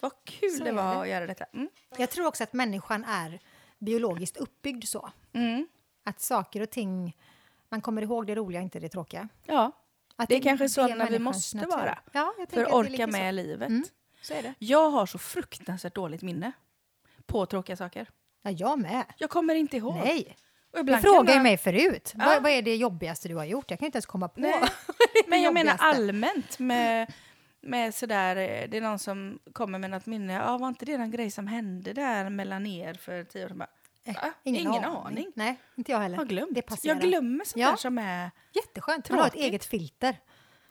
Vad 0.00 0.12
kul 0.24 0.50
Så 0.50 0.64
det 0.64 0.72
var 0.72 0.94
det. 0.94 1.00
att 1.00 1.08
göra 1.08 1.26
detta. 1.26 1.44
Mm. 1.52 1.68
Jag 1.96 2.10
tror 2.10 2.26
också 2.26 2.42
att 2.42 2.52
människan 2.52 3.04
är 3.04 3.40
biologiskt 3.78 4.36
uppbyggd 4.36 4.84
så. 4.84 5.10
Mm. 5.32 5.68
Att 6.04 6.20
saker 6.20 6.60
och 6.60 6.70
ting, 6.70 7.16
man 7.68 7.80
kommer 7.80 8.02
ihåg 8.02 8.26
det 8.26 8.34
roliga, 8.34 8.60
inte 8.60 8.80
det 8.80 8.88
tråkiga. 8.88 9.28
Ja, 9.44 9.72
Att 10.16 10.28
Det 10.28 10.36
är 10.36 10.42
kanske 10.42 10.68
så 10.68 10.86
när 10.94 11.10
vi 11.10 11.18
måste 11.18 11.56
natur. 11.56 11.70
vara. 11.70 11.98
Ja, 12.12 12.34
jag 12.38 12.50
för 12.50 12.60
att 12.62 12.68
det 12.68 12.74
orka 12.74 13.06
med 13.06 13.30
så. 13.34 13.36
livet. 13.36 13.68
Mm. 13.68 13.84
Så 14.22 14.34
är 14.34 14.42
det. 14.42 14.54
Jag 14.58 14.90
har 14.90 15.06
så 15.06 15.18
fruktansvärt 15.18 15.94
dåligt 15.94 16.22
minne 16.22 16.52
på 17.30 17.46
tråkiga 17.46 17.76
saker. 17.76 18.08
Ja, 18.42 18.50
jag 18.50 18.78
med. 18.78 19.04
Jag 19.18 19.30
kommer 19.30 19.54
inte 19.54 19.76
ihåg. 19.76 19.94
Nej. 19.96 20.36
Och 20.78 20.84
Du 20.84 20.96
frågade 20.98 21.32
ju 21.32 21.36
jag- 21.36 21.42
mig 21.42 21.56
förut. 21.56 22.12
Ja. 22.18 22.24
Vad, 22.24 22.42
vad 22.42 22.52
är 22.52 22.62
det 22.62 22.76
jobbigaste 22.76 23.28
du 23.28 23.34
har 23.36 23.44
gjort? 23.44 23.70
Jag 23.70 23.78
kan 23.78 23.86
inte 23.86 23.96
ens 23.96 24.06
komma 24.06 24.28
på. 24.28 24.40
Nej. 24.40 24.62
Men 25.26 25.42
jag 25.42 25.54
menar 25.54 25.76
allmänt 25.78 26.58
med, 26.58 27.12
med 27.62 27.94
sådär, 27.94 28.34
det 28.68 28.76
är 28.76 28.80
någon 28.80 28.98
som 28.98 29.38
kommer 29.52 29.78
med 29.78 29.90
något 29.90 30.06
minne. 30.06 30.32
Ja, 30.32 30.58
var 30.58 30.68
inte 30.68 30.84
det 30.84 30.98
någon 30.98 31.10
grej 31.10 31.30
som 31.30 31.46
hände 31.46 31.92
där 31.92 32.30
mellan 32.30 32.66
er 32.66 32.94
för 32.94 33.24
tio 33.24 33.44
år 33.44 33.48
sedan? 33.48 33.62
Eh, 34.04 34.14
Va? 34.14 34.32
Ingen, 34.44 34.84
aning. 34.84 35.32
Nej, 35.34 35.56
inte 35.76 35.92
jag 35.92 35.98
heller. 35.98 36.16
Har 36.16 36.24
glömt. 36.24 36.54
Det 36.54 36.62
passerar. 36.62 36.94
jag 36.94 37.02
glömmer 37.02 37.44
sånt 37.44 37.60
Ja. 37.62 37.70
där 37.70 37.76
som 37.76 37.98
är... 37.98 38.30
Jätteskönt. 38.52 39.10
Man 39.10 39.18
har 39.18 39.26
ett 39.26 39.34
eget 39.34 39.64
filter. 39.64 40.16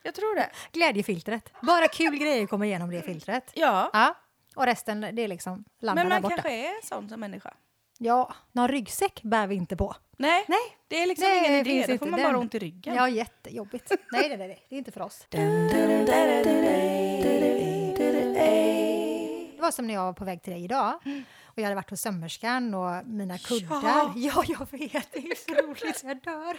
Jag 0.03 0.15
tror 0.15 0.35
det. 0.35 0.49
Glädjefiltret. 0.71 1.51
Bara 1.61 1.87
kul 1.87 2.17
grejer 2.17 2.47
kommer 2.47 2.65
igenom 2.65 2.89
det 2.89 3.01
filtret. 3.01 3.51
Ja, 3.55 3.89
Ja. 3.93 4.15
Och 4.59 4.65
resten, 4.65 5.01
det 5.13 5.21
är 5.21 5.27
liksom 5.27 5.63
landar 5.79 6.03
men 6.03 6.09
där 6.09 6.15
man 6.15 6.21
borta. 6.21 6.35
kanske 6.35 6.67
är 6.67 6.85
sån 6.85 7.09
som 7.09 7.19
människa. 7.19 7.53
Ja, 7.97 8.33
någon 8.51 8.67
ryggsäck 8.67 9.21
bär 9.23 9.47
vi 9.47 9.55
inte 9.55 9.75
på. 9.75 9.95
Nej, 10.17 10.45
Nej. 10.47 10.59
det 10.87 11.01
är 11.01 11.07
liksom 11.07 11.27
Nej, 11.29 11.37
ingen 11.39 11.63
det 11.63 11.69
idé. 11.69 11.85
Då 11.93 11.97
får 11.97 12.05
man 12.05 12.19
den. 12.19 12.31
bara 12.31 12.37
ont 12.41 12.55
i 12.55 12.59
ryggen. 12.59 12.95
Ja, 12.95 13.09
jättejobbigt. 13.09 13.91
nej, 14.11 14.29
nej, 14.29 14.37
nej, 14.37 14.65
det 14.69 14.75
är 14.75 14.77
inte 14.77 14.91
för 14.91 15.01
oss. 15.01 15.25
Det 15.29 15.37
var 19.61 19.71
som 19.71 19.87
när 19.87 19.93
jag 19.93 20.05
var 20.05 20.13
på 20.13 20.25
väg 20.25 20.41
till 20.41 20.53
dig 20.53 20.63
idag. 20.63 20.93
Och 21.51 21.57
jag 21.59 21.63
hade 21.63 21.75
varit 21.75 21.89
hos 21.89 22.01
sömmerskan 22.01 22.73
och 22.73 23.07
mina 23.07 23.37
kuddar. 23.37 23.81
Ja. 23.83 24.13
Ja, 24.17 24.43
jag 24.47 24.71
vet. 24.71 25.11
Det 25.11 25.19
är 25.19 25.35
så 25.61 25.67
roligt 25.67 25.97
så 25.97 26.07
jag 26.07 26.21
dör. 26.23 26.53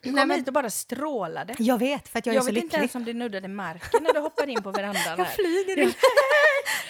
Du 0.00 0.12
Nej, 0.12 0.20
kom 0.22 0.28
men- 0.28 0.36
hit 0.38 0.48
och 0.48 0.54
bara 0.54 0.70
strålade. 0.70 1.54
Jag 1.58 1.78
vet, 1.78 2.08
för 2.08 2.22
jag, 2.24 2.34
Jag, 2.34 2.36
är 2.36 2.40
så 2.40 2.46
vet 2.46 2.54
inte 2.54 2.60
lycklig. 2.66 2.78
ens 2.78 2.94
om 2.94 3.04
det 3.04 3.14
nuddade 3.14 3.48
marken 3.48 4.02
när 4.02 4.12
du 4.12 4.20
hoppade 4.20 4.52
in 4.52 4.62
på 4.62 4.70
verandan. 4.70 5.18
Jag 5.18 5.34
flyger 5.34 5.78
in. 5.78 5.86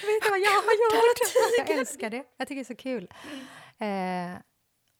vet 0.07 0.23
du 0.23 0.31
vad 0.31 0.39
jag 0.41 0.51
har 0.51 0.73
gjort? 0.73 1.69
Jag 1.69 1.79
älskar 1.79 2.11
det. 2.11 2.25
Jag 2.37 2.49
tycker 2.49 2.55
det 2.55 2.63
är 2.63 2.75
så 2.75 2.83
kul. 2.83 3.09
Eh, 3.81 4.41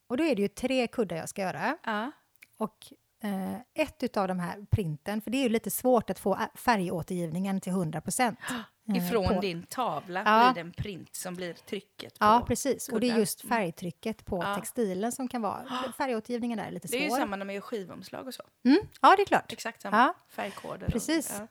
och 0.09 0.17
då 0.17 0.25
är 0.25 0.35
det 0.37 0.43
ju 0.43 0.49
tre 0.49 0.87
kuddar 0.87 1.17
jag 1.17 1.29
ska 1.29 1.43
göra. 1.43 1.77
Ja. 1.85 2.11
Och 2.59 2.77
eh, 3.23 3.83
ett 3.85 4.17
av 4.17 4.29
de 4.29 4.39
här 4.41 4.67
printen, 4.71 5.21
för 5.21 5.31
det 5.31 5.39
är 5.39 5.43
ju 5.43 5.49
lite 5.49 5.71
svårt 5.71 6.11
att 6.11 6.19
få 6.19 6.39
färgåtergivningen 6.55 7.61
till 7.61 7.73
100 7.73 8.01
procent. 8.01 8.39
Ifrån 8.97 9.35
på- 9.35 9.41
din 9.41 9.63
tavla 9.63 10.23
Ja. 10.27 10.53
blir 10.53 10.63
det 10.65 10.69
en 10.69 10.73
print 10.73 11.15
som 11.17 11.35
blir 11.35 11.53
trycket 11.53 12.19
på. 12.19 12.25
Ja, 12.25 12.45
precis. 12.49 12.89
Och 12.89 13.01
det 13.01 13.11
är 13.11 13.19
just 13.19 13.49
färgtrycket 13.49 14.25
på 14.25 14.43
Ja. 14.45 14.55
textilen 14.55 15.13
som 15.13 15.29
kan 15.29 15.43
vara... 15.43 15.65
Färgåtergivningen 15.99 16.59
där 16.59 16.65
är 16.65 16.71
lite 16.71 16.89
Det 16.89 16.97
är 16.99 17.03
ju 17.03 17.09
svår. 17.09 17.17
samma 17.19 17.37
när 17.37 17.45
man 17.47 17.55
gör 17.55 17.63
skivomslag 17.63 18.27
och 18.27 18.35
så. 18.35 18.43
Mm, 18.65 18.79
ja, 19.01 19.15
det 19.17 19.23
är 19.23 19.27
klart. 19.27 19.53
Exakt 19.53 19.83
samma. 19.83 19.97
Ja. 19.97 20.15
Färgkoder. 20.29 20.89
Precis. 20.89 21.31
Och, 21.31 21.37
ja. 21.43 21.47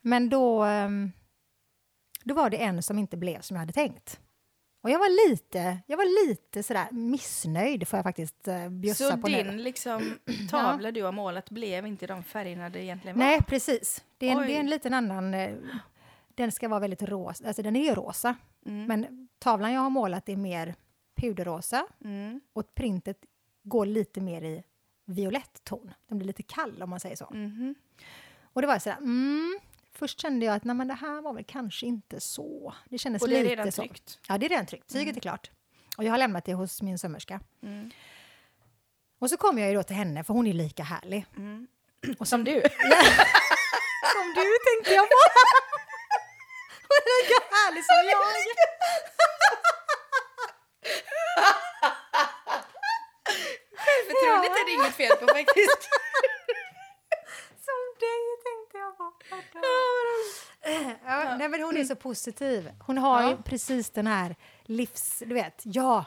Men 0.00 0.28
då, 0.28 0.62
ehm, 0.62 1.12
då 2.24 2.34
var 2.34 2.50
det 2.50 2.56
en 2.62 2.82
som 2.82 2.98
inte 2.98 3.16
blev 3.16 3.40
som 3.40 3.54
jag 3.54 3.60
hade 3.60 3.72
tänkt. 3.72 4.20
Och 4.82 4.90
jag 4.90 4.98
var 4.98 5.30
lite, 5.30 5.78
jag 5.86 5.96
var 5.96 6.26
lite 6.28 6.62
sådär 6.62 6.88
missnöjd, 6.90 7.88
får 7.88 7.96
jag 7.96 8.04
faktiskt 8.04 8.48
uh, 8.48 8.68
bjussa 8.68 9.10
Så 9.10 9.16
på 9.18 9.28
nu. 9.28 9.42
din 9.42 9.62
liksom, 9.62 10.18
tavla 10.50 10.90
du 10.92 11.02
har 11.02 11.12
målat 11.12 11.50
blev 11.50 11.86
inte 11.86 12.06
de 12.06 12.22
färgerna 12.24 12.68
det 12.70 12.82
egentligen 12.84 13.18
var? 13.18 13.24
Nej, 13.24 13.42
precis. 13.42 14.04
Det 14.18 14.28
är, 14.28 14.32
en, 14.32 14.46
det 14.46 14.56
är 14.56 14.60
en 14.60 14.70
liten 14.70 14.94
annan... 14.94 15.34
eh, 15.34 15.50
Den 16.34 16.52
ska 16.52 16.68
vara 16.68 16.80
väldigt 16.80 17.02
rosa. 17.02 17.46
Alltså 17.46 17.62
den 17.62 17.76
är 17.76 17.84
ju 17.84 17.94
rosa. 17.94 18.34
Mm. 18.66 18.86
Men 18.86 19.28
tavlan 19.38 19.72
jag 19.72 19.80
har 19.80 19.90
målat 19.90 20.28
är 20.28 20.36
mer 20.36 20.74
puderrosa. 21.14 21.86
Mm. 22.04 22.40
Och 22.52 22.74
printet 22.74 23.18
går 23.62 23.86
lite 23.86 24.20
mer 24.20 24.42
i 24.42 24.62
violett 25.04 25.64
ton. 25.64 25.92
Den 26.08 26.18
blir 26.18 26.26
lite 26.26 26.42
kall 26.42 26.82
om 26.82 26.90
man 26.90 27.00
säger 27.00 27.16
så. 27.16 27.30
Mhm. 27.30 27.74
Och 28.42 28.60
det 28.60 28.66
var 28.66 28.78
sådär, 28.78 28.96
mm. 28.96 29.58
Först 29.94 30.20
kände 30.20 30.46
jag 30.46 30.54
att 30.54 30.64
nej, 30.64 30.76
men 30.76 30.88
det 30.88 30.94
här 30.94 31.22
var 31.22 31.32
väl 31.32 31.44
kanske 31.44 31.86
inte 31.86 32.20
så. 32.20 32.74
Det 32.88 32.98
kändes 32.98 33.22
Och 33.22 33.28
det 33.28 33.38
är 33.38 33.42
lite 33.42 33.52
redan 33.52 33.72
så. 33.72 33.82
tryckt? 33.82 34.18
Ja, 34.28 34.38
det 34.38 34.46
är 34.46 34.50
redan 34.50 34.66
tryckt. 34.66 34.92
Tyget 34.92 35.16
är 35.16 35.20
klart. 35.20 35.50
Och 35.96 36.04
jag 36.04 36.10
har 36.10 36.18
lämnat 36.18 36.44
det 36.44 36.54
hos 36.54 36.82
min 36.82 36.98
sömmerska. 36.98 37.40
Mm. 37.62 37.90
Och 39.18 39.30
så 39.30 39.36
kom 39.36 39.58
jag 39.58 39.68
ju 39.68 39.74
då 39.74 39.82
till 39.82 39.96
henne, 39.96 40.24
för 40.24 40.34
hon 40.34 40.46
är 40.46 40.52
lika 40.52 40.82
härlig. 40.82 41.26
Mm. 41.36 41.66
Och 42.18 42.28
Som 42.28 42.44
du? 42.44 42.52
Som 44.14 44.26
du 44.34 44.48
tänkte 44.64 44.94
jag 44.94 45.04
på! 45.08 45.16
Är 46.96 47.02
lika 47.22 47.38
härlig 47.56 47.84
som 47.90 48.00
jag! 48.12 48.22
Självförtroendet 53.84 54.50
är 54.60 54.64
det 54.66 54.72
inget 54.72 54.94
fel 54.94 55.16
på 55.16 55.26
faktiskt. 55.26 55.82
Som 57.66 57.80
dig 58.00 58.22
tänkte 58.46 58.78
jag 58.78 58.96
på. 58.96 59.12
Ja, 61.06 61.36
nej, 61.38 61.48
men 61.48 61.62
hon 61.62 61.76
är 61.76 61.84
så 61.84 61.96
positiv. 61.96 62.70
Hon 62.86 62.98
har 62.98 63.28
ju 63.28 63.36
precis 63.42 63.90
den 63.90 64.06
här 64.06 64.36
livs... 64.62 65.18
Du 65.18 65.34
vet, 65.34 65.62
ja. 65.64 66.04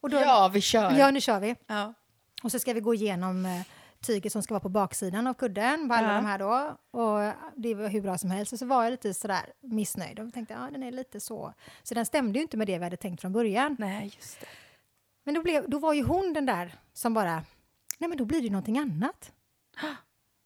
Och 0.00 0.10
då, 0.10 0.20
Ja, 0.20 0.50
vi 0.52 0.60
kör. 0.60 0.90
ja, 0.98 1.10
nu 1.10 1.20
kör 1.20 1.40
vi. 1.40 1.56
Ja. 1.66 1.94
Och 2.42 2.50
så 2.50 2.58
ska 2.58 2.72
vi 2.72 2.80
gå 2.80 2.94
igenom 2.94 3.46
eh, 3.46 3.60
tyget 4.04 4.32
som 4.32 4.42
ska 4.42 4.54
vara 4.54 4.60
på 4.60 4.68
baksidan 4.68 5.26
av 5.26 5.34
kudden, 5.34 5.88
på 5.88 5.94
alla 5.94 6.08
Ja. 6.08 6.14
de 6.14 6.24
här 6.26 6.38
då. 6.38 6.76
Och 7.00 7.32
det 7.56 7.74
var 7.74 7.88
hur 7.88 8.00
bra 8.00 8.18
som 8.18 8.30
helst. 8.30 8.52
Och 8.52 8.58
så 8.58 8.66
var 8.66 8.84
jag 8.84 8.90
lite 8.90 9.14
sådär 9.14 9.52
missnöjd 9.60 10.20
och 10.20 10.32
tänkte, 10.34 10.54
ja 10.54 10.68
den 10.72 10.82
är 10.82 10.92
lite 10.92 11.20
så. 11.20 11.52
Så 11.82 11.94
den 11.94 12.06
stämde 12.06 12.38
ju 12.38 12.42
inte 12.42 12.56
med 12.56 12.66
det 12.66 12.78
vi 12.78 12.84
hade 12.84 12.96
tänkt 12.96 13.20
från 13.20 13.32
början. 13.32 13.76
Nej, 13.78 14.12
just 14.16 14.40
det. 14.40 14.46
Men 15.24 15.34
då, 15.34 15.42
blev, 15.42 15.70
då 15.70 15.78
var 15.78 15.92
ju 15.92 16.02
hon 16.02 16.32
den 16.32 16.46
där 16.46 16.74
som 16.92 17.14
bara, 17.14 17.44
nej 17.98 18.08
men 18.08 18.18
då 18.18 18.24
blir 18.24 18.38
det 18.38 18.44
ju 18.44 18.50
någonting 18.50 18.78
annat. 18.78 19.32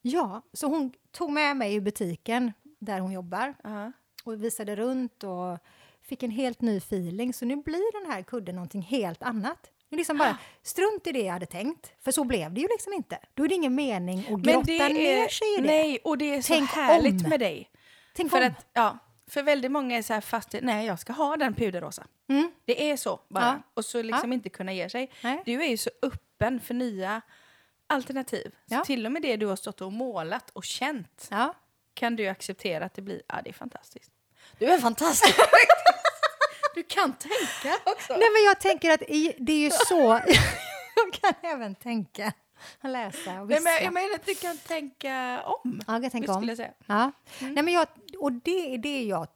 Ja, 0.03 0.43
så 0.53 0.67
hon 0.67 0.93
tog 1.11 1.31
med 1.33 1.57
mig 1.57 1.75
i 1.75 1.81
butiken 1.81 2.53
där 2.79 3.01
hon 3.01 3.13
jobbar 3.13 3.55
Ja. 3.65 3.93
och 4.25 4.45
visade 4.45 4.77
runt 4.77 5.25
och 5.25 5.59
fick 6.03 6.23
en 6.23 6.31
helt 6.31 6.61
ny 6.61 6.77
feeling. 6.77 7.33
Så 7.35 7.45
nu 7.45 7.57
blir 7.57 8.03
den 8.03 8.13
här 8.13 8.23
kudden 8.23 8.55
någonting 8.55 8.83
helt 8.83 9.23
annat. 9.23 9.71
Är 9.91 9.97
liksom 9.97 10.19
bara 10.19 10.39
strunt 10.63 11.07
i 11.07 11.13
det 11.13 11.21
jag 11.23 11.33
hade 11.33 11.47
tänkt, 11.47 11.93
för 12.05 12.13
så 12.13 12.25
blev 12.25 12.53
det 12.55 12.61
ju 12.61 12.69
liksom 12.71 12.93
inte. 12.93 13.19
Då 13.35 13.45
är 13.45 13.49
det 13.49 13.55
ingen 13.55 13.75
mening 13.75 14.19
att 14.19 14.41
grotta 14.41 14.89
ner 14.89 15.29
sig 15.29 15.55
i 15.55 15.61
det. 15.61 15.67
Nej, 15.67 15.99
och 16.05 16.19
det 16.19 16.35
är 16.35 16.43
så 16.43 16.53
Tänk 16.53 16.71
härligt 16.71 17.25
om. 17.25 17.31
med 17.31 17.41
dig. 17.41 17.71
Tänk 18.15 18.31
För 18.31 18.41
om. 18.41 18.47
att, 18.47 18.67
ja, 18.73 18.99
för 19.27 19.43
väldigt 19.43 19.71
många 19.71 19.97
är 19.99 20.03
så 20.03 20.13
här 20.15 20.21
fast 20.21 20.55
nej 20.63 20.87
jag 20.87 20.99
ska 20.99 21.13
ha 21.13 21.37
den 21.37 21.55
puderrosa. 21.55 22.07
Mm. 22.29 22.51
Det 22.65 22.91
är 22.91 22.97
så 22.97 23.21
bara. 23.29 23.45
Ja. 23.45 23.59
Och 23.75 23.85
så 23.85 24.03
liksom 24.03 24.33
inte 24.33 24.49
kunna 24.49 24.73
ge 24.73 24.89
sig. 24.91 25.11
Nej. 25.23 25.43
Du 25.45 25.63
är 25.63 25.69
ju 25.69 25.77
så 25.77 25.91
öppen 26.03 26.61
för 26.61 26.75
nya 26.75 27.21
alternativ. 27.87 28.51
Så 28.69 28.75
Ja. 28.75 28.85
till 28.85 29.07
och 29.07 29.13
med 29.13 29.23
det 29.23 29.37
du 29.37 29.47
har 29.47 29.57
stått 29.57 29.81
och 29.81 29.93
målat 29.93 30.51
och 30.51 30.65
känt 30.65 31.29
Ja. 31.31 31.55
kan 31.95 32.17
du 32.17 32.29
acceptera 32.29 32.85
att 32.85 32.95
det 32.95 33.03
blir, 33.03 33.23
ja 33.29 33.35
det 33.45 33.51
är 33.51 33.55
fantastiskt. 33.55 34.11
Du 34.59 34.67
är 34.67 34.79
fantastisk! 34.79 35.37
du 36.75 36.83
kan 36.83 37.13
tänka 37.13 37.75
också. 37.85 38.13
Nej, 38.13 38.29
men 38.33 38.45
jag 38.45 38.61
tänker 38.61 38.91
att 38.91 39.03
i, 39.03 39.35
det 39.39 39.53
är 39.53 39.61
ju 39.61 39.71
så... 39.71 40.21
jag 40.97 41.13
kan 41.13 41.51
även 41.51 41.75
tänka 41.75 42.33
och 42.83 42.89
läsa 42.89 43.41
och 43.41 43.49
Nej, 43.49 43.61
men 43.61 43.85
jag 43.85 43.93
menar 43.93 44.15
att 44.15 44.27
du 44.27 44.35
kan 44.35 44.59
tänka 44.59 45.43
om. 45.45 45.83
Ja, 45.87 45.93
jag 45.93 46.03
kan 46.03 46.11
tänka 46.11 46.33
om. 46.33 46.57
Ja. 46.87 47.13
Nej, 47.41 47.63
men 47.63 47.69
jag, 47.75 47.87
och 48.19 48.33
det 48.33 48.75
är 48.75 48.79
det 48.79 49.03
jag 49.03 49.29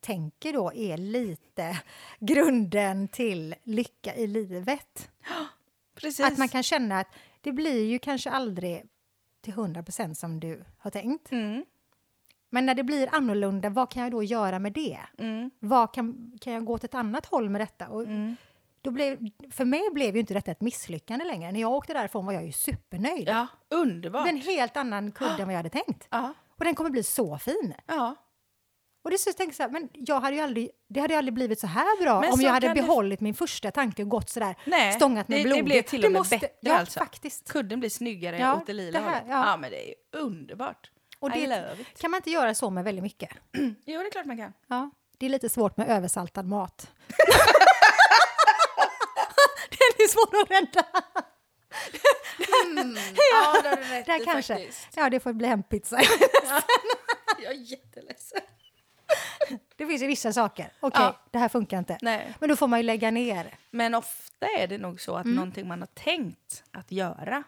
tänker 0.00 0.52
då 0.52 0.72
är 0.72 0.96
lite 0.96 1.80
grunden 2.20 3.08
till 3.08 3.54
lycka 3.62 4.14
i 4.14 4.26
livet. 4.26 5.10
Precis. 5.94 6.26
Att 6.26 6.38
man 6.38 6.48
kan 6.48 6.62
känna 6.62 7.00
att 7.00 7.08
det 7.40 7.52
blir 7.52 7.84
ju 7.84 7.98
kanske 7.98 8.30
aldrig 8.30 8.84
till 9.40 9.52
100 9.52 9.82
procent 9.82 10.18
som 10.18 10.40
du 10.40 10.64
har 10.78 10.90
tänkt. 10.90 11.32
Mm. 11.32 11.64
Men 12.50 12.66
när 12.66 12.74
det 12.74 12.82
blir 12.84 13.08
annorlunda, 13.14 13.68
vad 13.70 13.90
kan 13.90 14.02
jag 14.02 14.12
då 14.12 14.22
göra 14.22 14.58
med 14.58 14.72
det? 14.72 14.98
Mm. 15.18 15.50
Vad 15.58 15.94
kan, 15.94 16.32
kan 16.40 16.52
jag 16.52 16.64
gå 16.64 16.72
åt 16.72 16.84
ett 16.84 16.94
annat 16.94 17.26
håll 17.26 17.50
med 17.50 17.60
detta? 17.60 17.88
Och 17.88 18.02
Mm. 18.02 18.36
då 18.82 18.90
blev, 18.90 19.18
för 19.50 19.64
mig 19.64 19.82
blev 19.92 20.14
ju 20.14 20.20
inte 20.20 20.34
detta 20.34 20.50
ett 20.50 20.60
misslyckande 20.60 21.24
längre. 21.24 21.52
När 21.52 21.60
jag 21.60 21.72
åkte 21.72 21.92
därifrån 21.92 22.26
var 22.26 22.32
jag 22.32 22.46
ju 22.46 22.52
supernöjd. 22.52 23.28
Ja, 23.28 23.46
Det 23.68 23.76
underbart. 23.76 24.22
var 24.22 24.28
en 24.28 24.36
helt 24.40 24.76
annan 24.76 25.12
kudde 25.12 25.32
än 25.42 25.44
vad 25.46 25.52
jag 25.52 25.58
hade 25.58 25.68
tänkt. 25.70 26.08
Ja, 26.10 26.32
Och 26.58 26.64
den 26.64 26.74
kommer 26.74 26.90
bli 26.90 27.02
så 27.02 27.38
fin. 27.38 27.74
ja. 27.86 28.14
Och 29.04 29.10
det 29.10 29.18
så 29.18 29.28
jag 29.28 29.36
tänker 29.36 29.54
så 29.54 29.62
här, 29.62 29.70
men 29.70 29.88
jag 29.92 30.20
hade 30.20 30.36
ju 30.36 30.42
aldrig, 30.42 30.70
det 30.88 31.00
hade 31.00 31.14
ju 31.14 31.18
aldrig 31.18 31.34
blivit 31.34 31.60
så 31.60 31.66
här 31.66 32.02
bra 32.02 32.20
Men 32.20 32.32
om 32.32 32.40
jag 32.40 32.50
hade 32.50 32.66
kan 32.66 32.76
det- 32.76 32.82
behållit 32.82 33.20
min 33.20 33.34
första 33.34 33.70
tanke 33.70 34.02
och 34.02 34.08
gått 34.08 34.28
så 34.30 34.40
där 34.40 34.56
Nej, 34.64 34.92
stångat 34.92 35.28
med 35.28 35.38
det, 35.38 35.42
blod. 35.42 35.58
det 35.58 35.62
blev 35.62 35.82
till 35.82 36.04
och 36.06 36.12
med 36.12 36.22
bättre 36.30 36.48
ja, 36.60 36.78
alltså. 36.78 36.98
faktiskt. 36.98 37.52
Kudden 37.52 37.80
blir 37.80 37.90
snyggare 37.90 38.38
Ja, 38.38 38.54
åt 38.56 38.66
det 38.66 38.72
lila 38.72 38.98
det 39.00 39.04
här- 39.04 39.22
ja. 39.28 39.46
Ja. 39.50 39.56
men 39.56 39.70
det 39.70 39.88
är 39.90 39.94
underbart. 40.12 40.90
Och 41.26 41.32
det 41.32 41.98
kan 42.00 42.10
man 42.10 42.18
inte 42.18 42.30
göra 42.30 42.54
så 42.54 42.70
med 42.70 42.84
väldigt 42.84 43.02
mycket. 43.02 43.30
Jo, 43.84 44.00
det 44.00 44.06
är 44.06 44.10
klart 44.10 44.26
man 44.26 44.36
kan. 44.36 44.52
Ja, 44.66 44.90
det 45.18 45.26
är 45.26 45.30
lite 45.30 45.48
svårt 45.48 45.76
med 45.76 45.88
översaltad 45.88 46.42
mat. 46.46 46.90
Den 49.70 50.04
är 50.04 50.08
svår 50.08 50.42
att 50.42 50.50
rädda. 50.50 50.86
Ja, 53.32 53.62
det 53.62 53.68
har 53.68 53.76
du 53.76 53.82
rätt 53.82 54.06
Där 54.06 54.24
kanske. 54.24 54.54
faktiskt. 54.54 54.88
Ja, 54.96 55.10
det 55.10 55.20
får 55.20 55.32
bli 55.32 55.46
hempizza. 55.46 56.00
Jag 57.42 57.52
är 57.52 57.56
jätteledsen. 57.56 58.40
Det 59.76 59.86
finns 59.86 60.02
ju 60.02 60.06
vissa 60.06 60.32
saker. 60.32 60.72
Okej, 60.80 61.00
Ja. 61.02 61.20
det 61.30 61.38
här 61.38 61.48
funkar 61.48 61.78
inte. 61.78 61.98
Nej. 62.02 62.34
Men 62.40 62.48
då 62.48 62.56
får 62.56 62.66
man 62.68 62.78
ju 62.78 62.82
lägga 62.82 63.10
ner. 63.10 63.54
Men 63.70 63.94
ofta 63.94 64.46
är 64.46 64.66
det 64.66 64.78
nog 64.78 65.00
så 65.00 65.16
att 65.16 65.24
Mm. 65.24 65.36
någonting 65.36 65.68
man 65.68 65.80
har 65.80 65.86
tänkt 65.86 66.64
att 66.72 66.92
göra 66.92 67.42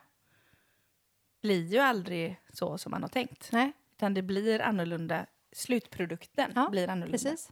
blir 1.41 1.67
ju 1.67 1.79
aldrig 1.79 2.41
så 2.53 2.79
som 2.79 2.91
man 2.91 3.03
har 3.03 3.09
tänkt. 3.09 3.53
Nej, 3.53 3.73
Utan 3.97 4.15
det 4.15 4.23
blir 4.23 4.61
annorlunda. 4.61 5.27
Slutprodukten 5.53 6.53
ja, 6.55 6.69
blir 6.71 6.89
annorlunda. 6.89 7.13
precis. 7.19 7.51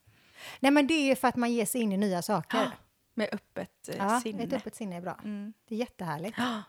Nej, 0.60 0.72
men 0.72 0.86
det 0.86 0.94
är 0.94 1.14
för 1.14 1.28
att 1.28 1.36
man 1.36 1.52
ger 1.52 1.66
sig 1.66 1.80
in 1.80 1.92
i 1.92 1.96
nya 1.96 2.22
saker. 2.22 2.58
Ja, 2.58 2.70
Med 3.14 3.28
öppet 3.32 3.88
eh, 3.88 3.96
Ja, 3.96 4.20
sinne. 4.20 4.42
ett 4.42 4.52
öppet 4.52 4.74
sinne 4.74 4.96
är 4.96 5.00
bra. 5.00 5.18
Mm. 5.24 5.52
Det 5.68 5.74
är 5.74 5.78
jättehärligt. 5.78 6.38
Ja. 6.38 6.62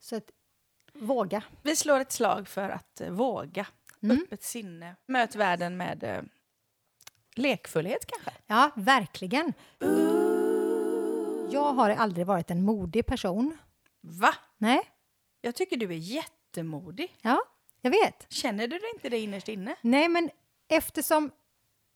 Så 0.00 0.16
att, 0.16 0.30
våga. 0.92 1.42
Vi 1.62 1.76
slår 1.76 2.00
ett 2.00 2.12
slag 2.12 2.48
för 2.48 2.68
att 2.68 3.00
eh, 3.00 3.10
våga. 3.10 3.66
Mm. 4.02 4.18
Öppet 4.24 4.42
sinne. 4.42 4.96
Möt 5.06 5.34
världen 5.34 5.76
med 5.76 6.04
eh, 6.04 6.22
lekfullhet 7.34 8.06
kanske. 8.06 8.30
Ja, 8.46 8.70
verkligen. 8.76 9.52
Jag 11.50 11.72
har 11.72 11.90
aldrig 11.90 12.26
varit 12.26 12.50
en 12.50 12.62
modig 12.64 13.06
person. 13.06 13.58
Va? 14.00 14.34
Nej, 14.58 14.80
Jag 15.44 15.54
tycker 15.54 15.76
du 15.76 15.86
är 15.86 15.96
jättemodig. 15.96 17.16
ja, 17.22 17.42
jag 17.80 17.90
vet. 17.90 18.26
Känner 18.32 18.68
du 18.68 18.80
inte 18.94 19.08
det 19.08 19.18
innerst 19.18 19.48
inne? 19.48 19.76
Nej, 19.80 20.08
men 20.08 20.30
eftersom 20.68 21.30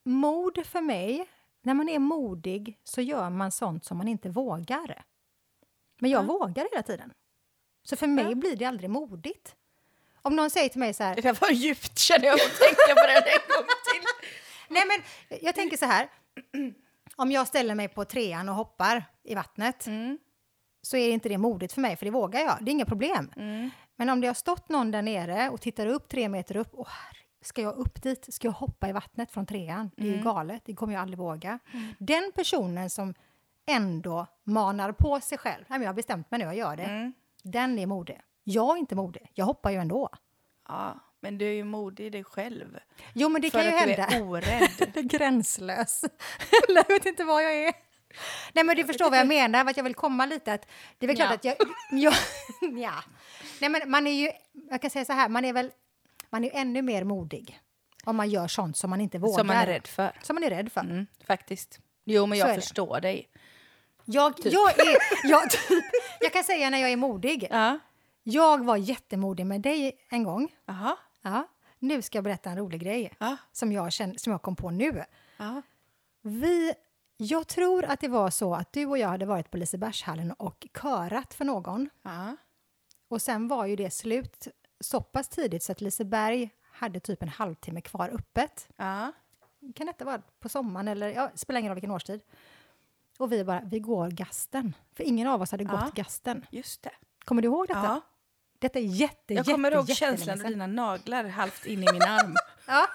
mod 0.04 0.66
för 0.66 0.80
mig, 0.80 1.26
när 1.62 1.74
man 1.74 1.88
är 1.88 1.98
modig 1.98 2.78
så 2.84 3.00
gör 3.00 3.30
man 3.30 3.52
sånt 3.52 3.84
som 3.84 3.98
man 3.98 4.08
inte 4.08 4.28
vågar. 4.28 5.04
Men 5.98 6.10
jag 6.10 6.22
Ja. 6.24 6.26
vågar 6.26 6.68
hela 6.72 6.82
tiden. 6.82 7.12
Så 7.82 7.96
för 7.96 8.06
mig 8.06 8.24
Ja. 8.28 8.34
blir 8.34 8.56
det 8.56 8.64
aldrig 8.64 8.90
modigt. 8.90 9.54
Om 10.22 10.36
någon 10.36 10.50
säger 10.50 10.68
till 10.68 10.80
mig 10.80 10.94
så 10.94 11.02
här, 11.04 11.14
Det 11.14 11.20
där 11.22 11.38
var 11.40 11.50
djupt 11.50 11.98
känner 11.98 12.24
jag 12.26 12.34
att 12.34 12.40
tänka 12.60 12.94
på 13.02 13.06
det 13.06 13.12
en 13.16 13.22
gång 13.48 13.66
till. 13.92 14.02
Nej, 14.68 14.82
men 14.86 15.02
jag 15.42 15.54
tänker 15.54 15.76
så 15.76 15.86
här. 15.86 16.08
Om 17.16 17.32
jag 17.32 17.48
ställer 17.48 17.74
mig 17.74 17.88
på 17.88 18.04
trean 18.04 18.48
och 18.48 18.54
hoppar 18.54 19.04
i 19.22 19.34
vattnet 19.34 19.86
Mm. 19.86 20.18
Så 20.88 20.96
är 20.96 21.10
inte 21.10 21.28
det 21.28 21.38
modigt 21.38 21.72
för 21.72 21.80
mig, 21.80 21.96
för 21.96 22.04
det 22.04 22.10
vågar 22.10 22.40
jag. 22.40 22.58
Det 22.60 22.70
är 22.70 22.72
inga 22.72 22.84
problem. 22.84 23.32
Mm. 23.36 23.70
Men 23.96 24.10
om 24.10 24.20
det 24.20 24.26
har 24.26 24.34
stått 24.34 24.68
någon 24.68 24.90
där 24.90 25.02
nere 25.02 25.50
och 25.50 25.60
tittar 25.60 25.86
upp 25.86 26.08
tre 26.08 26.28
meter 26.28 26.56
upp, 26.56 26.68
åh, 26.72 26.88
ska 27.42 27.62
jag 27.62 27.76
upp 27.76 28.02
dit? 28.02 28.34
Ska 28.34 28.48
jag 28.48 28.52
hoppa 28.52 28.88
i 28.88 28.92
vattnet 28.92 29.30
från 29.32 29.46
trean? 29.46 29.90
Det 29.96 30.02
är 30.02 30.16
ju 30.16 30.22
galet, 30.22 30.62
det 30.64 30.74
kommer 30.74 30.94
jag 30.94 31.02
aldrig 31.02 31.18
våga. 31.18 31.58
Den 31.98 32.32
personen 32.34 32.90
som 32.90 33.14
ändå 33.66 34.26
manar 34.44 34.92
på 34.92 35.20
sig 35.20 35.38
själv, 35.38 35.64
nej 35.68 35.78
men 35.78 35.82
jag 35.82 35.88
har 35.88 35.94
bestämt 35.94 36.30
mig 36.30 36.40
nu, 36.40 36.44
jag 36.44 36.56
gör 36.56 36.76
det. 36.76 36.82
Mm. 36.82 37.12
Den 37.42 37.78
är 37.78 37.86
modig. 37.86 38.20
Jag 38.44 38.76
är 38.76 38.78
inte 38.78 38.94
modig, 38.94 39.30
jag 39.34 39.44
hoppar 39.44 39.70
ju 39.70 39.76
ändå. 39.76 40.08
Ja, 40.68 40.98
men 41.20 41.38
du 41.38 41.46
är 41.46 41.52
ju 41.52 41.64
modig 41.64 42.06
i 42.06 42.10
dig 42.10 42.24
själv. 42.24 42.78
Jo, 43.12 43.28
men 43.28 43.42
det 43.42 43.50
för 43.50 43.58
kan 43.58 43.66
ju 43.66 43.76
att 43.76 43.96
du 43.96 44.02
hända. 44.02 44.16
är 44.16 44.28
orädd. 44.28 45.10
Gränslös. 45.10 46.04
Jag 46.68 46.88
vet 46.88 47.06
inte 47.06 47.24
vad 47.24 47.44
jag 47.44 47.56
är. 47.56 47.87
Nej, 48.52 48.64
men 48.64 48.76
du 48.76 48.84
förstår 48.84 49.10
vad 49.10 49.18
jag 49.18 49.26
menar, 49.26 49.64
vad 49.64 49.78
jag 49.78 49.84
vill 49.84 49.94
komma 49.94 50.26
lite 50.26 50.52
att 50.52 50.66
det 50.98 51.06
är 51.06 51.08
väl 51.08 51.16
klart 51.16 51.28
Ja. 51.30 51.34
att 51.34 51.44
jag... 51.44 51.56
jag 51.90 52.14
ja. 52.82 52.94
Nej, 53.60 53.70
men 53.70 53.90
man 53.90 54.06
är 54.06 54.12
ju, 54.12 54.30
jag 54.70 54.80
kan 54.82 54.90
säga 54.90 55.04
så 55.04 55.12
här, 55.12 55.28
man 55.28 55.44
är 55.44 55.52
väl, 55.52 55.70
man 56.30 56.44
är 56.44 56.48
ju 56.48 56.54
ännu 56.60 56.82
mer 56.82 57.04
modig 57.04 57.60
om 58.04 58.16
man 58.16 58.30
gör 58.30 58.48
sånt 58.48 58.76
som 58.76 58.90
man 58.90 59.00
inte 59.00 59.18
vågar. 59.18 59.38
Som 59.38 59.46
man 59.46 59.56
är 59.56 59.66
rädd 59.66 59.86
för. 59.86 60.12
Som 60.22 60.34
man 60.34 60.44
är 60.44 60.50
rädd 60.50 60.72
för. 60.72 60.80
Mm, 60.80 61.06
faktiskt. 61.26 61.78
Jo, 62.04 62.26
men 62.26 62.38
jag 62.38 62.48
det. 62.48 62.54
förstår 62.54 63.00
dig. 63.00 63.28
Jag, 64.04 64.34
jag, 64.44 64.78
är, 64.78 64.96
jag, 65.28 65.50
typ, 65.50 65.84
jag 66.20 66.32
kan 66.32 66.44
säga 66.44 66.70
när 66.70 66.78
jag 66.78 66.90
är 66.92 66.96
modig. 66.96 67.48
Ja. 67.50 67.78
Jag 68.22 68.64
var 68.64 68.76
jättemodig 68.76 69.46
med 69.46 69.60
dig 69.60 69.98
en 70.10 70.24
gång. 70.24 70.52
Jaha. 70.66 70.96
Ja. 71.22 71.48
Nu 71.78 72.02
ska 72.02 72.18
jag 72.18 72.24
berätta 72.24 72.50
en 72.50 72.56
rolig 72.56 72.80
grej 72.80 73.12
Ja. 73.18 73.36
som 73.52 73.72
jag, 73.72 73.92
känner, 73.92 74.14
som 74.14 74.32
jag 74.32 74.42
kom 74.42 74.56
på 74.56 74.70
nu. 74.70 75.04
Vi, 76.22 76.72
jag 77.20 77.46
tror 77.48 77.84
att 77.84 78.00
det 78.00 78.08
var 78.08 78.30
så 78.30 78.54
att 78.54 78.72
du 78.72 78.86
och 78.86 78.98
jag 78.98 79.08
hade 79.08 79.26
varit 79.26 79.50
på 79.50 79.56
Lisebergshallen 79.56 80.32
och 80.32 80.66
körat 80.82 81.34
för 81.34 81.44
någon. 81.44 81.90
Ja. 82.02 82.36
Och 83.08 83.22
sen 83.22 83.48
var 83.48 83.66
ju 83.66 83.76
det 83.76 83.90
slut 83.90 84.48
så 84.80 85.00
pass 85.00 85.28
tidigt 85.28 85.62
så 85.62 85.72
att 85.72 85.80
Liseberg 85.80 86.50
hade 86.72 87.00
typ 87.00 87.22
en 87.22 87.28
halvtimme 87.28 87.80
kvar 87.80 88.08
öppet. 88.08 88.68
Ja. 88.76 89.12
Kan 89.74 89.86
detta 89.86 90.04
vara 90.04 90.22
på 90.40 90.48
sommaren 90.48 90.88
eller, 90.88 91.08
ja, 91.08 91.30
spelar 91.34 91.60
ingen 91.60 91.70
roll 91.70 91.74
vilken 91.76 91.90
årstid. 91.90 92.20
Och 93.18 93.32
vi 93.32 93.44
bara, 93.44 93.60
vi 93.64 93.80
går 93.80 94.08
gasten. 94.10 94.74
För 94.94 95.04
ingen 95.04 95.28
av 95.28 95.42
oss 95.42 95.50
hade 95.50 95.64
Ja. 95.64 95.70
gått 95.70 95.94
gasten. 95.94 96.46
Just 96.50 96.82
det. 96.82 96.90
Kommer 97.24 97.42
du 97.42 97.48
ihåg 97.48 97.66
detta? 97.68 97.80
Ja. 97.84 98.00
Detta 98.58 98.78
är 98.78 98.82
jätte, 98.82 99.34
Jag 99.34 99.46
kommer 99.46 99.70
jätte, 99.70 99.78
ihåg 99.78 99.88
jättelänge 99.90 100.16
känslan 100.16 100.40
av 100.40 100.46
dina 100.50 100.66
naglar 100.66 101.24
halvt 101.24 101.66
in 101.66 101.82
i 101.82 101.92
min 101.92 102.02
arm. 102.02 102.34
Ja. 102.66 102.86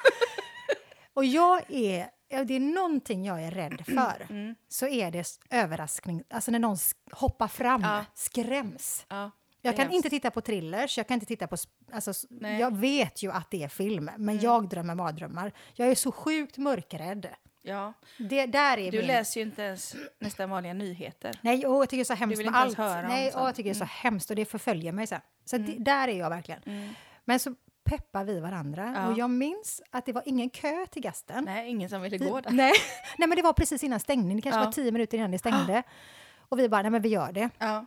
Och 1.13 1.25
jag 1.25 1.71
är, 1.71 2.09
det 2.43 2.53
är 2.55 2.59
någonting 2.59 3.25
jag 3.25 3.43
är 3.43 3.51
rädd 3.51 3.81
för, 3.85 4.25
Mm. 4.29 4.55
så 4.69 4.87
är 4.87 5.11
det 5.11 5.27
överraskning, 5.49 6.23
alltså 6.29 6.51
när 6.51 6.59
någon 6.59 6.77
hoppar 7.11 7.47
fram, 7.47 7.81
Ja. 7.81 8.05
skräms. 8.13 9.05
Ja. 9.09 9.31
Jag 9.61 9.75
kan 9.75 9.81
hemskt. 9.81 9.95
inte 9.95 10.09
titta 10.09 10.31
på 10.31 10.41
thrillers, 10.41 10.97
jag 10.97 11.07
kan 11.07 11.13
inte 11.15 11.25
titta 11.25 11.47
på... 11.47 11.55
Alltså, 11.93 12.13
Nej. 12.29 12.49
Mm. 12.51 12.61
jag 12.61 12.77
vet 12.77 13.23
ju 13.23 13.31
att 13.31 13.51
det 13.51 13.63
är 13.63 13.67
film, 13.67 14.09
men 14.17 14.39
jag 14.39 14.69
drömmer 14.69 14.95
mardrömmar. 14.95 15.51
Jag 15.73 15.87
är 15.87 15.95
så 15.95 16.11
sjukt 16.11 16.57
mörkrädd. 16.57 17.27
Ja. 17.61 17.93
Det 18.17 18.45
där 18.45 18.77
är 18.77 18.91
Du 18.91 18.97
min... 18.97 19.07
läser 19.07 19.39
ju 19.39 19.45
inte 19.45 19.61
ens 19.61 19.95
nästan 20.19 20.49
vanliga 20.49 20.73
nyheter. 20.73 21.39
Nej, 21.41 21.67
åh, 21.67 21.77
jag 21.79 21.89
tycker 21.89 21.97
det 21.97 22.01
är 22.01 22.15
så 22.15 22.19
hemskt 22.19 22.39
vill 22.39 22.51
med 22.51 22.59
allt. 22.59 22.77
Nej, 22.77 23.31
åh, 23.35 23.41
jag 23.45 23.55
tycker 23.55 23.69
det 23.69 23.75
är 23.75 23.79
så 23.79 23.85
hemskt 23.85 24.29
och 24.29 24.35
det 24.35 24.45
förföljer 24.45 24.91
mig 24.91 25.07
sen. 25.07 25.21
Så 25.45 25.57
det, 25.57 25.75
där 25.79 26.07
är 26.07 26.19
jag 26.19 26.29
verkligen. 26.29 26.95
Men 27.25 27.39
så 27.39 27.55
peppar 27.83 28.23
vi 28.23 28.39
varandra 28.39 28.93
Ja. 28.95 29.07
och 29.07 29.17
jag 29.17 29.29
minns 29.29 29.81
att 29.91 30.05
det 30.05 30.13
var 30.13 30.23
ingen 30.25 30.49
kö 30.49 30.85
till 30.91 31.01
gasten. 31.01 31.43
Nej, 31.45 31.69
ingen 31.69 31.89
som 31.89 32.01
ville 32.01 32.17
Vi- 32.17 32.29
gå 32.29 32.41
där. 32.41 32.51
Nej. 32.51 32.73
nej, 33.17 33.27
men 33.29 33.35
det 33.35 33.41
var 33.41 33.53
precis 33.53 33.83
innan 33.83 33.99
stängning. 33.99 34.35
Det 34.35 34.41
kanske 34.41 34.59
Ja. 34.61 34.65
var 34.65 34.71
tio 34.71 34.91
minuter 34.91 35.17
innan 35.17 35.31
det 35.31 35.39
stängde. 35.39 35.83
Och 36.49 36.59
vi 36.59 36.69
bara, 36.69 36.81
nej 36.81 36.91
men 36.91 37.01
vi 37.01 37.09
gör 37.09 37.31
det. 37.31 37.49
Ja. 37.57 37.85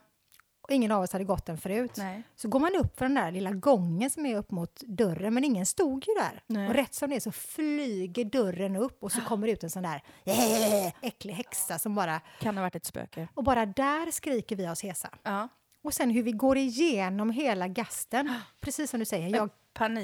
Och 0.63 0.73
ingen 0.73 0.93
av 0.93 1.03
oss 1.03 1.13
hade 1.13 1.25
gått 1.25 1.47
den 1.47 1.59
förut. 1.59 1.93
Nej. 1.97 2.23
Så 2.37 2.49
går 2.49 2.61
man 2.61 2.75
upp 2.77 2.99
för 2.99 3.05
den 3.05 3.15
där 3.15 3.31
lilla 3.31 3.51
gången 3.53 4.11
som 4.11 4.27
är 4.27 4.37
upp 4.37 4.51
mot 4.51 4.81
dörren, 4.81 5.35
men 5.35 5.45
ingen 5.45 5.67
stod 5.67 6.05
ju 6.09 6.15
där. 6.15 6.43
Nej. 6.47 6.69
Och 6.69 6.75
rätt 6.75 6.95
som 6.95 7.11
det 7.11 7.17
är 7.17 7.21
så 7.21 7.33
flyger 7.33 8.25
dörren 8.25 8.77
upp 8.77 9.03
och 9.03 9.13
så 9.13 9.21
kommer 9.29 9.49
ut 9.49 9.65
en 9.65 9.71
sån 9.71 9.83
där 9.83 10.03
äcklig 11.03 11.35
häxa 11.35 11.79
som 11.79 11.95
bara... 11.95 12.21
Kan 12.41 12.57
ha 12.57 12.63
varit 12.63 12.77
ett 12.77 12.85
spöke. 12.85 13.29
Och 13.35 13.45
bara 13.45 13.67
där 13.67 14.11
skriker 14.11 14.57
vi 14.57 14.69
oss 14.69 14.83
hesa. 14.83 15.09
Ja. 15.23 15.49
Och 15.87 15.95
sen 15.95 16.11
hur 16.11 16.23
vi 16.23 16.33
går 16.33 16.57
igenom 16.57 17.31
hela 17.31 17.69
gasten. 17.69 18.33
Precis 18.61 18.91
som 18.91 19.01
du 19.01 19.07
säger, 19.07 19.29
jag, 19.37 19.51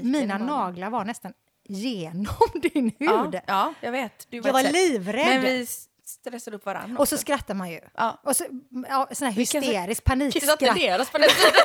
mina 0.02 0.38
naglar 0.38 0.90
var 0.90 1.04
nästan 1.04 1.32
genom 1.68 2.26
din 2.62 2.92
Ja, 2.98 3.22
hud. 3.22 3.40
ja, 3.46 3.74
jag 3.80 3.92
vet. 3.92 4.26
Du 4.30 4.36
Jag 4.36 4.52
var 4.52 4.62
sätt. 4.62 4.72
livrädd. 4.72 5.26
Men 5.26 5.42
vi 5.42 5.66
stressade 6.04 6.56
upp 6.56 6.66
varandra 6.66 6.98
Och 7.00 7.08
så 7.08 7.18
skrattar 7.18 7.54
man 7.54 7.70
ju. 7.70 7.80
Ja. 7.94 8.20
Och 8.24 8.36
så, 8.36 8.44
ja, 8.88 9.08
sån 9.12 9.26
här 9.28 9.34
hysterisk 9.34 9.88
Kissade 9.88 9.94
panikskratt. 10.04 10.60
ner 10.76 11.00
oss 11.00 11.10
på 11.10 11.18
den 11.18 11.28
tiden. 11.28 11.52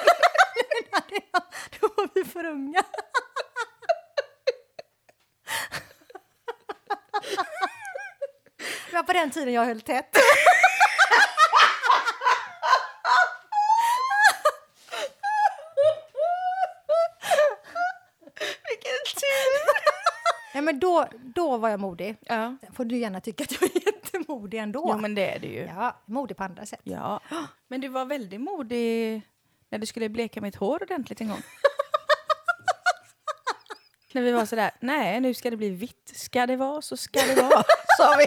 Då 1.80 1.88
var 1.98 2.10
vi 2.16 2.24
för 2.26 2.46
unga. 2.46 2.84
Det 8.90 8.96
var 8.96 9.04
på 9.04 9.14
den 9.14 9.32
tiden 9.32 9.54
jag 9.54 9.66
höll 9.66 9.82
tätt. 9.82 10.18
Vilken 18.70 19.00
tur! 19.22 19.64
Nej, 20.54 20.57
men 20.68 20.80
då, 20.80 21.08
då 21.36 21.58
var 21.58 21.70
jag 21.70 21.80
modig. 21.80 22.18
Ja. 22.22 22.56
Sen 22.62 22.74
får 22.74 22.86
du 22.86 22.98
gärna 22.98 23.22
tycka 23.22 23.44
att 23.44 23.62
jag 23.62 23.76
är 23.76 23.86
jättemodig 23.86 24.58
ändå. 24.58 24.90
Jo, 24.94 24.98
men 24.98 25.16
det 25.16 25.36
är 25.36 25.40
det 25.40 25.48
ju. 25.48 25.62
Ja, 25.62 26.02
modig 26.06 26.38
på 26.38 26.44
andra 26.44 26.66
sätt. 26.66 26.80
Ja. 26.84 27.22
Men 27.68 27.82
du 27.82 27.88
var 27.88 28.06
väldigt 28.06 28.42
modig 28.42 29.22
när 29.70 29.80
du 29.80 29.86
skulle 29.86 30.10
bleka 30.10 30.42
mitt 30.42 30.56
hår 30.56 30.84
ordentligt 30.84 31.22
en 31.22 31.28
gång. 31.28 31.42
när 34.14 34.22
vi 34.22 34.32
var 34.32 34.46
sådär, 34.46 34.72
nej 34.80 35.20
nu 35.20 35.34
ska 35.34 35.50
det 35.50 35.58
bli 35.58 35.70
vitt. 35.70 36.12
Ska 36.16 36.46
det 36.46 36.56
vara 36.56 36.82
så 36.82 36.98
ska 36.98 37.20
det 37.20 37.42
vara, 37.42 37.64
sa 37.98 38.16
vi. 38.18 38.26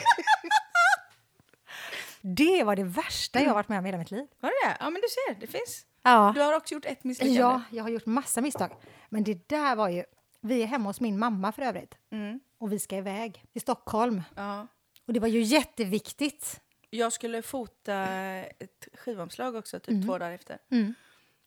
Det 2.20 2.64
var 2.64 2.76
det 2.76 2.84
värsta 2.84 3.42
jag 3.42 3.54
varit 3.54 3.68
med 3.68 3.78
om 3.78 3.86
i 3.86 3.88
hela 3.88 3.98
mitt 3.98 4.10
liv. 4.10 4.26
Var 4.40 4.50
det 4.50 4.68
det? 4.68 4.76
Ja 4.80 4.90
men 4.90 5.02
du 5.02 5.08
ser, 5.08 5.40
det 5.40 5.46
finns. 5.46 5.86
Ja. 6.02 6.32
Du 6.34 6.40
har 6.40 6.56
också 6.56 6.74
gjort 6.74 6.86
ett 6.86 7.04
misslyckande. 7.04 7.40
Ja, 7.40 7.62
jag 7.70 7.84
har 7.84 7.90
gjort 7.90 8.06
massa 8.06 8.40
misstag. 8.40 8.70
Men 9.08 9.24
det 9.24 9.48
där 9.48 9.76
var 9.76 9.88
ju... 9.88 10.04
Vi 10.40 10.62
är 10.62 10.66
hemma 10.66 10.88
hos 10.88 11.00
min 11.00 11.18
mamma 11.18 11.52
för 11.52 11.62
övrigt. 11.62 11.98
Mm. 12.10 12.40
Och 12.58 12.72
vi 12.72 12.78
ska 12.78 12.96
iväg 12.96 13.44
till 13.52 13.60
Stockholm. 13.60 14.22
ja. 14.36 14.66
Och 15.06 15.12
det 15.14 15.20
var 15.20 15.28
ju 15.28 15.40
jätteviktigt. 15.42 16.60
Jag 16.90 17.12
skulle 17.12 17.42
fota 17.42 17.94
ett 18.38 18.88
skivomslag 18.94 19.54
också, 19.54 19.80
typ 19.80 20.06
två 20.06 20.18
dagar 20.18 20.32
efter. 20.32 20.58
Mm. 20.70 20.94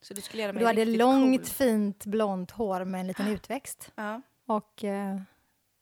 Så 0.01 0.13
du 0.13 0.21
skulle 0.21 0.41
göra 0.43 0.53
mig 0.53 0.59
Du 0.59 0.65
hade 0.67 0.85
långt, 0.85 1.37
cool. 1.41 1.45
fint, 1.45 2.05
blont 2.05 2.51
hår 2.51 2.85
med 2.85 3.01
en 3.01 3.07
liten 3.07 3.27
utväxt. 3.27 3.91
Ja. 3.95 4.21
Och 4.45 4.83
eh, 4.83 5.21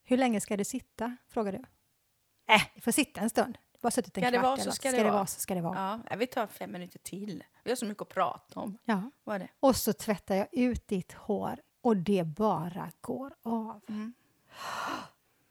hur 0.04 0.18
länge 0.18 0.42
ska 0.42 0.58
du 0.58 0.64
sitta? 0.64 1.18
frågar 1.30 1.52
du. 1.52 1.58
Äh, 2.54 2.62
vi 2.76 2.82
får 2.82 2.92
sitta 2.92 3.22
en 3.22 3.30
stund. 3.30 3.58
Du 3.72 3.86
har 3.86 3.92
suttit 3.92 4.18
en 4.18 4.24
Ska 4.24 4.32
det 4.32 4.38
kvart. 4.38 4.44
vara 4.44 4.58
så 4.58 4.72
ska 4.72 4.90
något. 4.90 4.98
det 4.98 5.04
vara. 5.04 5.14
vara 5.14 5.26
så 5.26 5.40
ska 5.40 5.56
det 5.56 5.62
vara. 5.62 6.02
Ja, 6.10 6.16
vi 6.16 6.28
tar 6.28 6.48
fem 6.48 6.72
minuter 6.72 7.00
till. 7.00 7.44
Vi 7.64 7.72
har 7.72 7.76
så 7.76 7.86
mycket 7.86 8.02
att 8.02 8.10
prata 8.10 8.60
om. 8.60 8.78
Ja. 8.86 9.12
Vad 9.24 9.36
är 9.36 9.40
det? 9.40 9.50
Och 9.60 9.76
så 9.76 9.94
tvättar 9.94 10.36
jag 10.36 10.48
ut 10.52 10.88
ditt 10.88 11.14
hår 11.14 11.60
och 11.82 11.98
det 11.98 12.24
bara 12.24 12.92
går 13.02 13.34
av. 13.44 13.82
Mm. 13.90 14.14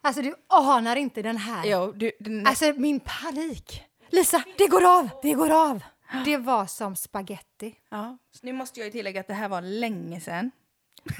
Alltså 0.02 0.22
du 0.22 0.34
anar 0.46 0.96
inte 0.96 1.22
den 1.22 1.36
här... 1.36 1.64
Jo, 1.66 1.92
du, 1.96 2.12
den, 2.20 2.46
Alltså 2.46 2.72
min 2.76 3.00
panik. 3.00 3.84
Lisa, 4.08 4.42
det 4.58 4.66
går 4.66 4.98
av! 4.98 5.08
Det 5.22 5.32
går 5.34 5.50
av! 5.70 5.82
Det 6.24 6.36
var 6.36 6.66
som 6.66 6.96
spaghetti. 6.96 7.74
ja. 7.88 8.16
Så 8.32 8.38
nu 8.46 8.52
måste 8.52 8.80
jag 8.80 8.84
ju 8.86 8.92
tillägga 8.92 9.20
att 9.20 9.26
det 9.26 9.34
här 9.34 9.48
var 9.48 9.62
länge 9.62 10.20
sedan. 10.20 10.50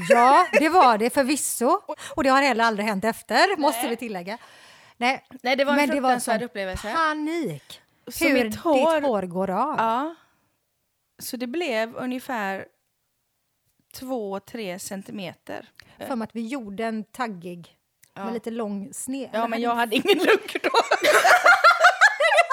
Ja, 0.09 0.46
det 0.53 0.68
var 0.68 0.99
det 0.99 1.11
förvisso. 1.11 1.81
Och 2.16 2.23
det 2.25 2.29
har 2.31 2.42
heller 2.42 2.64
aldrig 2.64 2.87
hänt 2.88 3.05
efter, 3.05 3.57
måste 3.57 3.88
vi 3.88 3.96
tillägga. 3.96 4.38
Nej, 4.96 5.25
Nej, 5.42 5.57
det 5.57 5.64
var 5.64 5.73
en 5.73 5.77
men 5.79 5.88
det 5.90 6.01
var 6.01 6.12
en 6.12 6.20
sån 6.20 6.42
upplevelse. 6.42 6.92
panik. 6.94 7.81
Så 8.09 8.25
Hur 8.29 8.35
mitt 8.44 8.57
hår- 8.57 8.94
ditt 9.01 9.09
hår 9.09 9.23
går 9.23 9.51
av. 9.51 9.75
Ja. 9.79 10.14
Så 11.18 11.37
det 11.37 11.47
blev 11.47 11.97
ungefär 11.97 12.66
två, 13.93 14.41
tre 14.41 14.78
centimeter. 14.78 15.68
För 15.99 16.16
mig 16.16 16.24
att 16.24 16.36
vi 16.36 16.47
gjorde 16.47 16.84
en 16.84 17.05
taggig 17.05 17.76
Ja. 18.14 18.24
med 18.24 18.34
lite 18.34 18.51
lång 18.51 18.93
sned. 18.93 19.30
Ja, 19.32 19.47
men 19.47 19.61
jag 19.61 19.74
hade 19.74 19.97
ingen 19.97 20.18
lugg 20.18 20.57
då. 20.62 20.70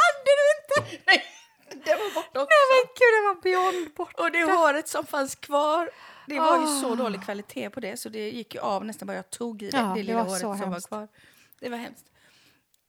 hade 0.03 0.31
du 0.37 0.43
inte! 0.57 1.01
Nej, 1.07 1.23
det 1.85 1.91
var 1.95 2.13
borta 2.15 2.41
också. 2.41 2.49
Nej 2.49 2.65
men 2.71 2.87
gud, 2.95 3.13
det 3.15 3.23
var 3.27 3.41
beyond 3.41 3.93
bort. 3.95 4.19
Och 4.19 4.31
det 4.31 4.43
håret 4.43 4.87
som 4.87 5.05
fanns 5.05 5.35
kvar, 5.35 5.89
det 6.27 6.39
var 6.39 6.57
ju 6.57 6.63
Ah. 6.63 6.81
så 6.81 6.95
dålig 6.95 7.23
kvalitet 7.23 7.69
på 7.69 7.79
det 7.79 7.97
så 7.97 8.09
det 8.09 8.29
gick 8.31 8.53
ju 8.55 8.59
av 8.61 8.85
nästan 8.85 9.07
bara 9.07 9.15
jag 9.15 9.29
tog 9.29 9.63
i 9.63 9.69
det, 9.69 9.77
Ja, 9.77 9.83
det 9.83 9.93
det 9.93 10.03
lilla 10.03 10.17
var 10.17 10.23
håret 10.25 10.41
som 10.41 10.59
hemskt. 10.59 10.91
var 10.91 10.97
kvar. 10.97 11.07
Det 11.59 11.69
var 11.69 11.77
hemskt. 11.77 12.05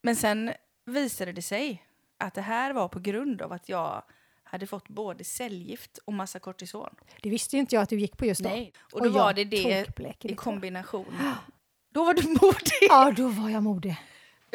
Men 0.03 0.16
sen 0.16 0.53
visade 0.84 1.32
det 1.32 1.42
sig 1.42 1.84
att 2.18 2.34
det 2.34 2.40
här 2.40 2.72
var 2.72 2.88
på 2.88 2.99
grund 3.01 3.42
av 3.42 3.53
att 3.53 3.68
jag 3.68 4.03
hade 4.51 4.66
fått 4.66 4.88
både 4.88 5.24
cellgift 5.24 5.99
och 6.05 6.12
massa 6.12 6.38
kortison. 6.38 6.94
Det 7.22 7.30
visste 7.30 7.57
ju 7.57 7.61
inte 7.61 7.74
jag 7.74 7.82
att 7.82 7.88
du 7.88 7.99
gick 8.01 8.16
på 8.16 8.26
just 8.26 8.42
då. 8.42 8.51
Och 8.92 9.01
då 9.03 9.09
Och 9.09 9.14
var 9.14 9.20
jag 9.26 9.34
det 9.36 9.44
det 9.44 10.24
i 10.24 10.34
kombination. 10.34 11.14
Då 11.94 12.05
var 12.05 12.14
du 12.14 12.28
modig. 12.28 12.88
Ja, 12.88 13.12
då 13.16 13.28
var 13.28 13.49
jag 13.51 13.62
modig. 13.62 13.96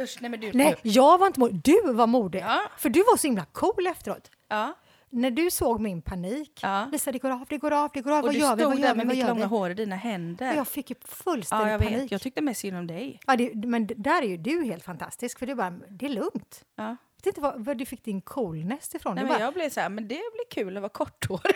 Usch, 0.01 0.17
nej 0.21 0.29
men 0.31 0.39
du. 0.39 0.51
Nej, 0.53 0.75
jag 0.81 1.17
var 1.17 1.27
inte 1.27 1.39
modig. 1.39 1.61
Du 1.63 1.93
var 1.93 2.07
modig. 2.07 2.39
Ja. 2.41 2.61
För 2.77 2.89
du 2.89 2.99
var 3.03 3.17
så 3.17 3.27
himla 3.27 3.45
cool 3.45 3.87
efteråt. 3.87 4.31
Ja. 4.47 4.73
När 5.09 5.31
du 5.31 5.51
såg 5.51 5.81
min 5.81 6.01
panik. 6.01 6.59
Ja. 6.63 6.87
Lisa, 6.91 7.11
det 7.11 7.19
går 7.19 7.29
av, 7.29 7.45
det 7.49 7.57
går 7.57 7.71
av, 7.71 7.89
det 7.93 8.01
går 8.01 8.11
av. 8.11 8.17
Och 8.17 8.23
vad 8.23 8.33
du 8.33 8.39
gör 8.39 8.55
vi, 8.55 8.61
stod 8.61 8.71
vad 8.71 8.81
där 8.81 8.87
gör 8.87 8.93
vi, 8.93 8.97
med 8.97 9.07
mitt 9.07 9.27
långa 9.27 9.45
hår 9.45 9.69
i 9.69 9.73
dina 9.73 9.95
Och 9.95 10.01
händer. 10.01 10.53
jag 10.55 10.67
fick 10.67 10.89
ju 10.89 10.95
Ja, 11.01 11.07
fullständig 11.07 11.73
jag 11.73 11.79
vet. 11.79 11.87
panik. 11.89 12.11
Jag 12.11 12.21
tyckte 12.21 12.41
mest 12.41 12.61
synd 12.61 12.77
om 12.77 12.87
dig. 12.87 13.19
Ja, 13.27 13.35
det, 13.35 13.55
men 13.55 13.87
där 13.87 14.21
är 14.21 14.27
ju 14.27 14.37
du 14.37 14.63
helt 14.65 14.83
fantastisk, 14.83 15.39
för 15.39 15.45
du 15.45 15.55
bara, 15.55 15.69
det 15.89 16.05
är 16.05 16.09
lugnt. 16.09 16.65
Ja. 16.75 16.95
Jag 17.25 17.31
vet 17.31 17.37
inte 17.37 17.41
var, 17.41 17.55
var 17.57 17.75
du 17.75 17.85
fick 17.85 18.03
din 18.03 18.21
coolness 18.21 18.95
ifrån. 18.95 19.15
Nej, 19.15 19.23
du 19.23 19.27
men 19.29 19.37
bara, 19.39 19.43
jag 19.45 19.53
blev 19.53 19.69
så 19.69 19.79
här, 19.81 19.89
men 19.89 20.07
det 20.07 20.15
blir 20.15 20.49
kul 20.63 20.77
att 20.77 20.81
vara 20.81 20.89
korthårig. 20.89 21.55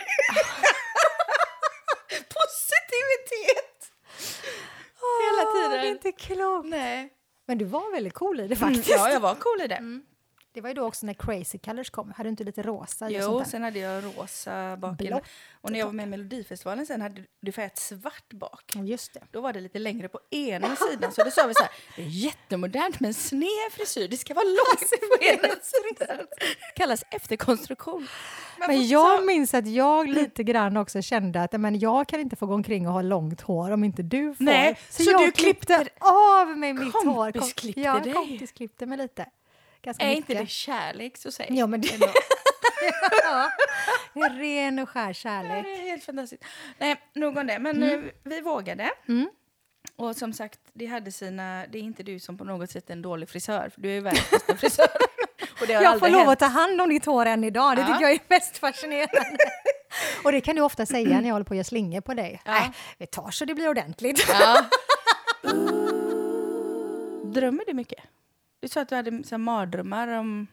Positivitet! 2.08 3.92
Hela 5.24 5.42
"Åh, 5.48 5.54
tiden. 5.54 5.70
Det 5.70 5.86
är 5.88 5.90
inte 5.90 6.12
klokt. 6.12 6.68
Nej. 6.68 7.08
Men 7.46 7.58
du 7.58 7.64
var 7.64 7.92
väldigt 7.92 8.14
cool 8.14 8.40
i 8.40 8.48
det 8.48 8.54
Mm, 8.62 8.74
faktiskt. 8.74 8.88
ja, 8.90 9.10
jag 9.10 9.20
var 9.20 9.34
cool 9.34 9.60
i 9.60 9.66
det. 9.68 10.02
Det 10.58 10.62
var 10.62 10.68
ju 10.70 10.74
då 10.74 10.84
också 10.84 11.06
när 11.06 11.14
Crazy 11.14 11.58
Colors 11.58 11.90
kom. 11.90 12.12
Hade 12.16 12.28
du 12.28 12.30
inte 12.30 12.44
lite 12.44 12.62
rosa? 12.62 13.10
Jo, 13.10 13.44
sen 13.46 13.62
hade 13.62 13.78
jag 13.78 14.04
rosa 14.04 14.76
bak. 14.76 15.00
Och 15.60 15.70
när 15.72 15.78
jag 15.78 15.86
var 15.86 15.92
med 15.92 16.06
i 16.06 16.10
Melodifestivalen 16.10 16.86
sen 16.86 17.00
hade 17.00 17.22
du 17.40 17.52
färgat 17.52 17.78
svart 17.78 18.32
bak. 18.32 18.72
Just 18.76 19.14
det. 19.14 19.20
Då 19.30 19.40
var 19.40 19.52
det 19.52 19.60
lite 19.60 19.78
längre 19.78 20.08
på 20.08 20.20
ena 20.30 20.76
sidan. 20.76 21.12
Så 21.12 21.24
då 21.24 21.30
sa 21.30 21.46
vi 21.46 21.54
så 21.54 21.62
här, 21.62 21.72
det 21.96 22.02
är 22.02 22.06
jättemodernt 22.06 23.00
med 23.00 23.08
en 23.08 23.14
sned 23.14 23.72
frisyr. 23.72 24.08
Det 24.08 24.16
ska 24.16 24.34
vara 24.34 24.44
långt 24.44 24.90
på 25.18 25.24
ena 25.24 25.54
sidan. 25.62 26.26
kallas 26.76 27.04
efterkonstruktion. 27.10 28.08
Men 28.58 28.88
jag 28.88 29.26
minns 29.26 29.54
att 29.54 29.66
jag 29.66 30.08
lite 30.08 30.42
grann 30.42 30.76
också 30.76 31.02
kände 31.02 31.42
att 31.42 31.60
men 31.60 31.78
jag 31.78 32.08
kan 32.08 32.20
inte 32.20 32.36
få 32.36 32.46
gå 32.46 32.54
omkring 32.54 32.86
och 32.86 32.92
ha 32.92 33.02
långt 33.02 33.40
hår 33.40 33.70
om 33.70 33.84
inte 33.84 34.02
du 34.02 34.34
får. 34.34 34.44
Nej, 34.44 34.78
så, 34.90 35.02
så 35.02 35.10
jag 35.10 35.20
du 35.20 35.32
klippte 35.32 35.74
klippte- 35.74 36.06
av 36.40 36.58
mig 36.58 36.72
mitt 36.72 36.94
hår. 36.94 37.32
Kompisklippte 37.32 37.80
ja, 37.80 37.98
dig. 37.98 38.12
kompisklippte 38.12 38.86
mig 38.86 38.98
lite. 38.98 39.26
Ganska 39.82 40.04
Är 40.04 40.08
mycket. 40.08 40.30
inte 40.30 40.42
det 40.42 40.48
kärlek 40.50 41.16
så 41.16 41.32
säg. 41.32 41.46
Ja, 41.50 41.66
men 41.66 41.80
det, 41.80 41.88
ja, 43.24 43.50
är 44.14 44.38
ren 44.38 44.78
och 44.78 44.88
skär 44.88 45.06
Ja, 45.08 45.12
kärlek. 45.12 45.64
det 45.64 45.72
är 45.76 45.82
helt 45.82 46.04
fantastiskt. 46.04 46.44
Nej, 46.78 46.96
nog 47.14 47.36
om 47.36 47.46
det. 47.46 47.58
Men 47.58 47.82
eh, 47.82 48.00
vi 48.24 48.40
vågade. 48.40 48.90
Mm. 49.08 49.28
Och 49.96 50.16
som 50.16 50.32
sagt, 50.32 50.60
det 50.72 50.86
hade 50.86 51.12
sina... 51.12 51.64
Det 51.70 51.78
är 51.78 51.82
inte 51.82 52.02
du 52.02 52.18
som 52.20 52.38
på 52.38 52.44
något 52.44 52.70
sätt 52.70 52.88
är 52.90 52.92
en 52.92 53.02
dålig 53.02 53.28
frisör, 53.28 53.70
för 53.74 53.80
du 53.80 53.88
är 53.90 53.94
ju 53.94 54.00
världens 54.00 54.30
bästa 54.30 54.56
frisör. 54.56 54.86
Och 55.60 55.66
det 55.66 55.74
har 55.74 55.82
Jag 55.82 55.98
får 55.98 56.08
lov 56.08 56.18
hänt. 56.18 56.30
att 56.30 56.38
ta 56.38 56.46
hand 56.46 56.80
om 56.80 56.88
ditt 56.88 57.04
hår 57.04 57.26
än 57.26 57.44
idag. 57.44 57.76
Det 57.76 57.80
Ja. 57.82 57.86
tycker 57.86 58.00
jag 58.02 58.12
är 58.12 58.18
mest 58.28 58.58
fascinerande. 58.58 59.38
Och 60.24 60.32
det 60.32 60.40
kan 60.40 60.56
du 60.56 60.62
ofta 60.62 60.86
säga 60.86 61.20
när 61.20 61.28
jag 61.28 61.34
håller 61.34 61.44
på 61.44 61.54
att 61.54 61.56
göra 61.56 61.64
slingor 61.64 62.00
på 62.00 62.14
dig. 62.14 62.42
Ja. 62.44 62.52
Nej, 62.52 62.70
vi 62.98 63.06
tar 63.06 63.30
så 63.30 63.44
det 63.44 63.54
blir 63.54 63.68
ordentligt. 63.68 64.26
Ja. 64.28 64.64
Drömmer 67.24 67.64
du 67.66 67.74
mycket? 67.74 67.98
Du 68.60 68.68
sa 68.68 68.80
att 68.80 68.88
du 68.88 68.94
hade 68.94 69.24
så 69.24 69.30
här 69.34 69.38
mardrömmar 69.38 70.08
om 70.08 70.46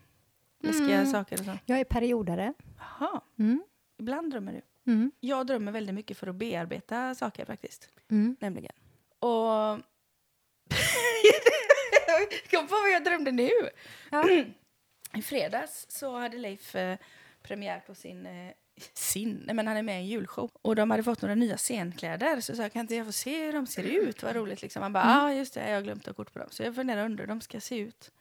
läskiga 0.64 0.98
Mm. 1.00 1.12
saker 1.12 1.40
och 1.40 1.46
sånt. 1.46 1.62
Jag 1.66 1.80
är 1.80 1.84
periodare. 1.84 2.54
Jaha, 2.80 3.22
Mm. 3.40 3.64
ibland 4.00 4.32
drömmer 4.32 4.54
du. 4.54 4.62
Mm. 4.92 5.12
Jag 5.20 5.48
drömmer 5.48 5.72
väldigt 5.72 5.96
mycket 5.96 6.18
för 6.18 6.28
att 6.28 6.36
bearbeta 6.36 7.16
saker 7.16 7.46
faktiskt. 7.46 7.90
Mm. 8.12 8.36
Nämligen. 8.40 8.72
Och... 9.20 9.30
Kom 12.52 12.68
på 12.68 12.76
vad 12.76 12.92
jag 12.92 13.04
drömde 13.04 13.32
nu! 13.32 13.50
Ja. 14.12 14.30
I 15.16 15.22
fredags 15.22 15.86
så 15.90 16.18
hade 16.18 16.38
Leif 16.38 16.76
eh, 16.76 16.98
premiär 17.42 17.80
på 17.88 17.96
sin... 17.96 18.26
Eh, 18.26 18.52
sin? 18.94 19.44
Nej, 19.46 19.56
men 19.56 19.68
han 19.68 19.78
är 19.78 19.84
med 19.84 19.96
i 19.96 19.98
en 19.98 20.08
julshow. 20.08 20.52
Och 20.62 20.76
de 20.76 20.92
hade 20.92 21.04
fått 21.04 21.22
några 21.22 21.36
nya 21.36 21.58
scenkläder. 21.58 22.42
Så 22.42 22.52
jag 22.52 22.58
sa, 22.58 22.70
kan 22.70 22.80
inte 22.80 22.96
jag 22.96 23.06
få 23.06 23.12
se 23.12 23.46
hur 23.46 23.54
de 23.54 23.68
ser 23.68 23.84
ut? 23.84 24.24
Vad 24.24 24.36
roligt 24.36 24.62
liksom. 24.62 24.82
Han 24.82 24.94
bara, 24.94 25.04
ja 25.04 25.24
ah, 25.24 25.34
just 25.34 25.54
det, 25.54 25.70
jag 25.70 25.76
har 25.76 25.82
glömt 25.82 26.00
att 26.00 26.06
ta 26.06 26.14
kort 26.14 26.34
på 26.34 26.40
dem. 26.40 26.48
Så 26.52 26.64
jag 26.64 26.76
funderar 26.76 27.06
under 27.06 27.24
hur 27.24 27.28
de 27.28 27.42
ska 27.42 27.60
se 27.60 27.78
ut. 27.78 28.12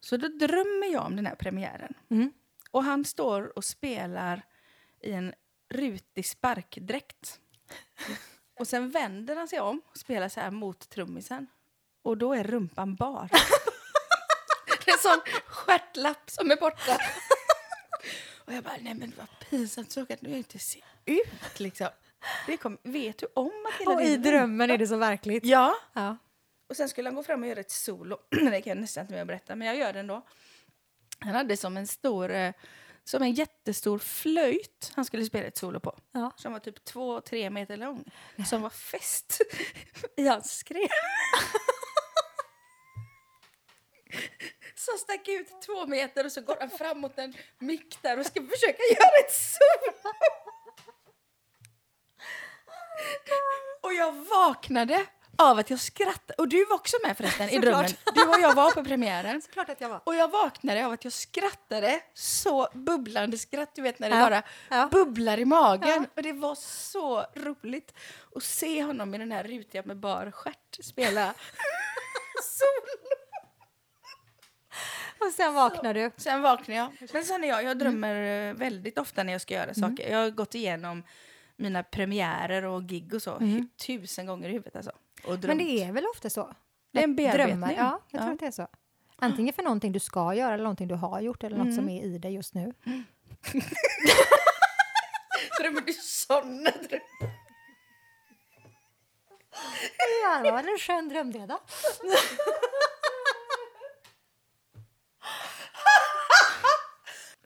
Så 0.00 0.16
då 0.16 0.28
drömmer 0.28 0.92
jag 0.92 1.06
om 1.06 1.16
den 1.16 1.26
här 1.26 1.34
premiären. 1.34 1.94
Mm. 2.10 2.32
Och 2.70 2.84
han 2.84 3.04
står 3.04 3.58
och 3.58 3.64
spelar 3.64 4.42
i 5.00 5.12
en 5.12 5.34
rutig 5.68 6.26
sparkdräkt. 6.26 7.40
Och 8.60 8.68
sen 8.68 8.90
vänder 8.90 9.36
han 9.36 9.48
sig 9.48 9.60
om 9.60 9.82
och 9.90 9.96
spelar 9.96 10.28
så 10.28 10.40
här 10.40 10.50
mot 10.50 10.88
trummisen. 10.88 11.46
Och 12.02 12.18
då 12.18 12.34
är 12.34 12.44
rumpan 12.44 12.94
bar. 12.94 13.28
det 14.66 14.90
är 14.90 14.92
en 14.92 14.98
sån 14.98 15.20
stjärtlapp 15.46 16.30
som 16.30 16.50
är 16.50 16.56
borta. 16.56 16.98
Och 18.52 18.56
jag 18.56 18.64
bara, 18.64 18.76
nej 18.80 18.94
men 18.94 19.12
vad 19.18 19.26
pinsamt 19.50 19.92
så 19.92 20.06
kan 20.06 20.16
du 20.20 20.30
inte 20.30 20.58
se 20.58 20.80
ut 21.04 21.60
liksom. 21.60 21.88
Det 22.46 22.56
kom, 22.56 22.78
vet 22.82 23.18
du 23.18 23.26
om 23.34 23.66
att 23.68 23.80
hela 23.80 23.94
Och 23.94 24.02
i 24.02 24.16
drömmen 24.16 24.70
är 24.70 24.78
det 24.78 24.86
så 24.86 24.96
verkligt. 24.96 25.44
Ja. 25.44 25.74
Ja. 25.92 26.16
Och 26.68 26.76
sen 26.76 26.88
skulle 26.88 27.08
han 27.08 27.16
gå 27.16 27.22
fram 27.22 27.42
och 27.42 27.48
göra 27.48 27.60
ett 27.60 27.70
solo. 27.70 28.18
det 28.30 28.62
kan 28.62 28.70
jag 28.70 28.78
nästan 28.78 29.04
inte 29.04 29.20
att 29.20 29.26
berätta, 29.26 29.56
men 29.56 29.68
jag 29.68 29.76
gör 29.76 29.92
det 29.92 30.00
ändå. 30.00 30.26
Han 31.18 31.34
hade 31.34 31.56
som 31.56 31.76
en 31.76 31.86
stor, 31.86 32.30
eh, 32.30 32.52
som 33.04 33.22
en 33.22 33.32
jättestor 33.32 33.98
flöjt 33.98 34.92
han 34.94 35.04
skulle 35.04 35.24
spela 35.24 35.46
ett 35.46 35.56
solo 35.56 35.80
på. 35.80 35.98
Ja. 36.12 36.32
Som 36.36 36.52
var 36.52 36.58
typ 36.58 36.84
två, 36.84 37.20
tre 37.20 37.50
meter 37.50 37.76
lång. 37.76 38.04
Som 38.46 38.62
var 38.62 38.70
fäst 38.70 39.40
i 40.16 40.28
hans 40.28 40.58
skrev. 40.58 40.88
Som 44.84 44.98
stack 44.98 45.28
ut 45.28 45.62
två 45.66 45.86
meter 45.86 46.24
och 46.26 46.32
så 46.32 46.40
går 46.40 46.56
han 46.60 46.70
fram 46.70 47.00
mot 47.00 47.18
en 47.18 47.34
mick 47.58 47.98
där 48.02 48.18
och 48.18 48.26
ska 48.26 48.40
försöka 48.46 48.82
göra 48.94 49.16
ett 49.26 49.32
solo. 49.34 49.92
Och 53.80 53.94
jag 53.94 54.12
vaknade 54.12 55.06
av 55.38 55.58
att 55.58 55.70
jag 55.70 55.80
skrattade. 55.80 56.34
Och 56.38 56.48
du 56.48 56.64
var 56.64 56.74
också 56.74 56.96
med 57.06 57.16
förresten 57.16 57.48
i 57.48 57.52
Såklart. 57.54 57.62
drömmen. 57.72 57.92
Du 58.14 58.22
och 58.28 58.40
jag 58.40 58.54
var 58.54 58.70
på 58.70 58.84
premiären. 58.84 59.42
Klart 59.52 59.68
att 59.68 59.80
jag 59.80 59.88
var. 59.88 60.00
Och 60.04 60.14
jag 60.14 60.28
vaknade 60.30 60.86
av 60.86 60.92
att 60.92 61.04
jag 61.04 61.12
skrattade 61.12 62.00
så 62.14 62.68
bubblande 62.74 63.38
skratt, 63.38 63.70
du 63.74 63.82
vet 63.82 63.98
när 63.98 64.10
det 64.10 64.16
Ja. 64.16 64.22
bara 64.30 64.42
Ja. 64.70 64.88
bubblar 64.92 65.38
i 65.38 65.44
magen. 65.44 65.88
Ja. 65.88 66.04
Och 66.16 66.22
det 66.22 66.32
var 66.32 66.54
så 66.54 67.26
roligt 67.34 67.94
att 68.34 68.42
se 68.42 68.82
honom 68.82 69.14
i 69.14 69.18
den 69.18 69.32
här 69.32 69.42
rutiga 69.44 69.82
med 69.84 69.96
bar 69.96 70.30
stjärt 70.30 70.78
spela 70.84 71.34
solo. 72.42 73.21
Och 75.26 75.32
sen 75.36 75.54
vaknar 75.54 75.94
du. 75.94 76.10
Sen 76.16 76.42
vaknade 76.42 76.74
jag. 76.80 76.92
Men 77.12 77.24
sen 77.24 77.44
är 77.44 77.48
jag, 77.48 77.64
jag 77.64 77.78
drömmer 77.78 78.48
eh, 78.48 78.54
väldigt 78.54 78.98
ofta 78.98 79.22
när 79.22 79.32
jag 79.32 79.40
ska 79.42 79.54
göra 79.54 79.74
saker. 79.74 80.10
Jag 80.12 80.18
har 80.18 80.30
gått 80.30 80.54
igenom 80.54 81.02
mina 81.56 81.82
premiärer 81.82 82.64
och 82.64 82.82
gig 82.88 83.14
och 83.14 83.22
så 83.22 83.40
tusen 83.86 84.26
gånger 84.26 84.48
i 84.48 84.52
huvudet 84.52 84.76
alltså. 84.76 84.92
Men 85.42 85.58
det 85.58 85.84
är 85.84 85.92
väl 85.92 86.04
ofta 86.14 86.30
så? 86.30 86.54
Det 86.92 86.98
är 86.98 87.04
en 87.04 87.16
bearbetning. 87.16 87.46
Drömmar, 87.48 87.72
ja, 87.72 88.00
jag 88.10 88.20
tror 88.20 88.28
Ja. 88.30 88.34
att 88.34 88.40
det 88.40 88.46
är 88.46 88.50
så. 88.50 88.68
Antingen 89.16 89.54
för 89.54 89.62
någonting 89.62 89.92
du 89.92 90.00
ska 90.00 90.34
göra 90.34 90.54
eller 90.54 90.64
någonting 90.64 90.88
du 90.88 90.94
har 90.94 91.20
gjort 91.20 91.44
eller 91.44 91.56
något 91.56 91.64
Mm. 91.64 91.76
som 91.76 91.88
är 91.88 92.02
i 92.02 92.18
dig 92.18 92.34
just 92.34 92.54
nu. 92.54 92.72
Drömmer 95.60 95.80
du 95.80 95.92
såna 95.92 96.70
drömmar? 96.70 97.36
Ja, 100.24 100.40
det 100.44 100.50
var 100.50 100.58
en 100.58 100.78
skön 100.78 101.08
dröm 101.08 101.32
det 101.38 101.46
då. 101.46 101.60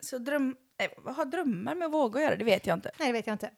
Så 0.07 0.19
dröm... 0.19 0.57
Nej, 0.79 0.95
har 1.17 1.25
drömmar 1.25 1.75
med 1.75 1.87
att 1.87 1.93
våga 1.93 2.21
göra? 2.23 2.37
Det 2.37 2.45
vet 2.45 2.67
jag 2.67 2.75
inte. 2.77 2.91
Nej, 2.99 3.09
det 3.09 3.13
vet 3.13 3.27
jag 3.27 3.35
inte. 3.35 3.51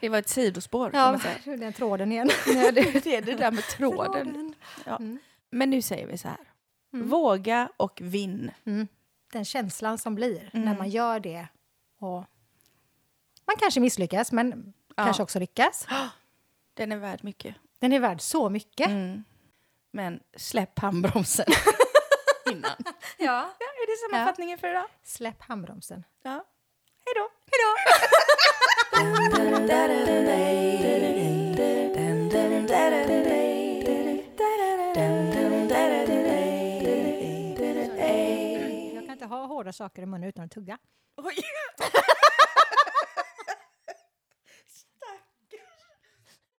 Det 0.00 0.08
var 0.08 0.18
ett 0.18 0.28
sidospår. 0.28 0.90
kan 0.90 1.00
Ja, 1.00 1.20
man 1.46 1.58
den 1.60 1.72
tråden 1.72 2.12
igen. 2.12 2.30
Nej, 2.46 2.72
det, 2.72 3.04
det 3.04 3.16
är 3.16 3.22
det 3.22 3.34
där 3.34 3.50
med 3.50 3.64
tråden. 3.64 4.54
Ja. 4.86 4.96
Mm. 4.96 5.18
Men 5.50 5.70
nu 5.70 5.82
säger 5.82 6.06
vi 6.06 6.18
så 6.18 6.28
här. 6.28 6.38
Våga 6.92 7.68
och 7.76 8.00
vinn. 8.04 8.50
Mm. 8.64 8.88
Den 9.32 9.44
känslan 9.44 9.98
som 9.98 10.14
blir 10.14 10.50
Mm. 10.52 10.64
när 10.64 10.76
man 10.78 10.88
gör 10.90 11.20
det. 11.20 11.46
Och 11.98 12.24
man 13.46 13.56
kanske 13.58 13.80
misslyckas, 13.80 14.32
men 14.32 14.72
Ja. 14.96 15.04
kanske 15.04 15.22
också 15.22 15.38
lyckas. 15.38 15.86
Den 16.74 16.92
är 16.92 16.96
värd 16.96 17.24
mycket. 17.24 17.54
Den 17.78 17.92
är 17.92 18.00
värd 18.00 18.20
så 18.20 18.48
mycket. 18.50 18.88
Mm. 18.88 19.24
Men 19.90 20.20
släpp 20.36 20.78
handbromsen 20.78 21.46
innan. 22.52 22.70
Ja. 23.18 23.50
Ja, 23.58 23.66
är 23.66 23.86
det 23.86 24.10
sammanfattningen 24.10 24.58
för 24.58 24.68
idag? 24.68 24.86
Släpp 25.02 25.42
handbromsen. 25.42 26.04
Ja. 26.22 26.44
Hej 27.04 27.14
då. 27.14 27.28
Hej 27.50 27.58
då! 27.64 27.76
Jag 38.94 39.04
kan 39.06 39.12
inte 39.12 39.26
ha 39.26 39.46
hårda 39.46 39.72
saker 39.72 40.02
i 40.02 40.06
munnen 40.06 40.28
utan 40.28 40.44
att 40.44 40.50
tugga. 40.50 40.78
Oj. 41.16 41.34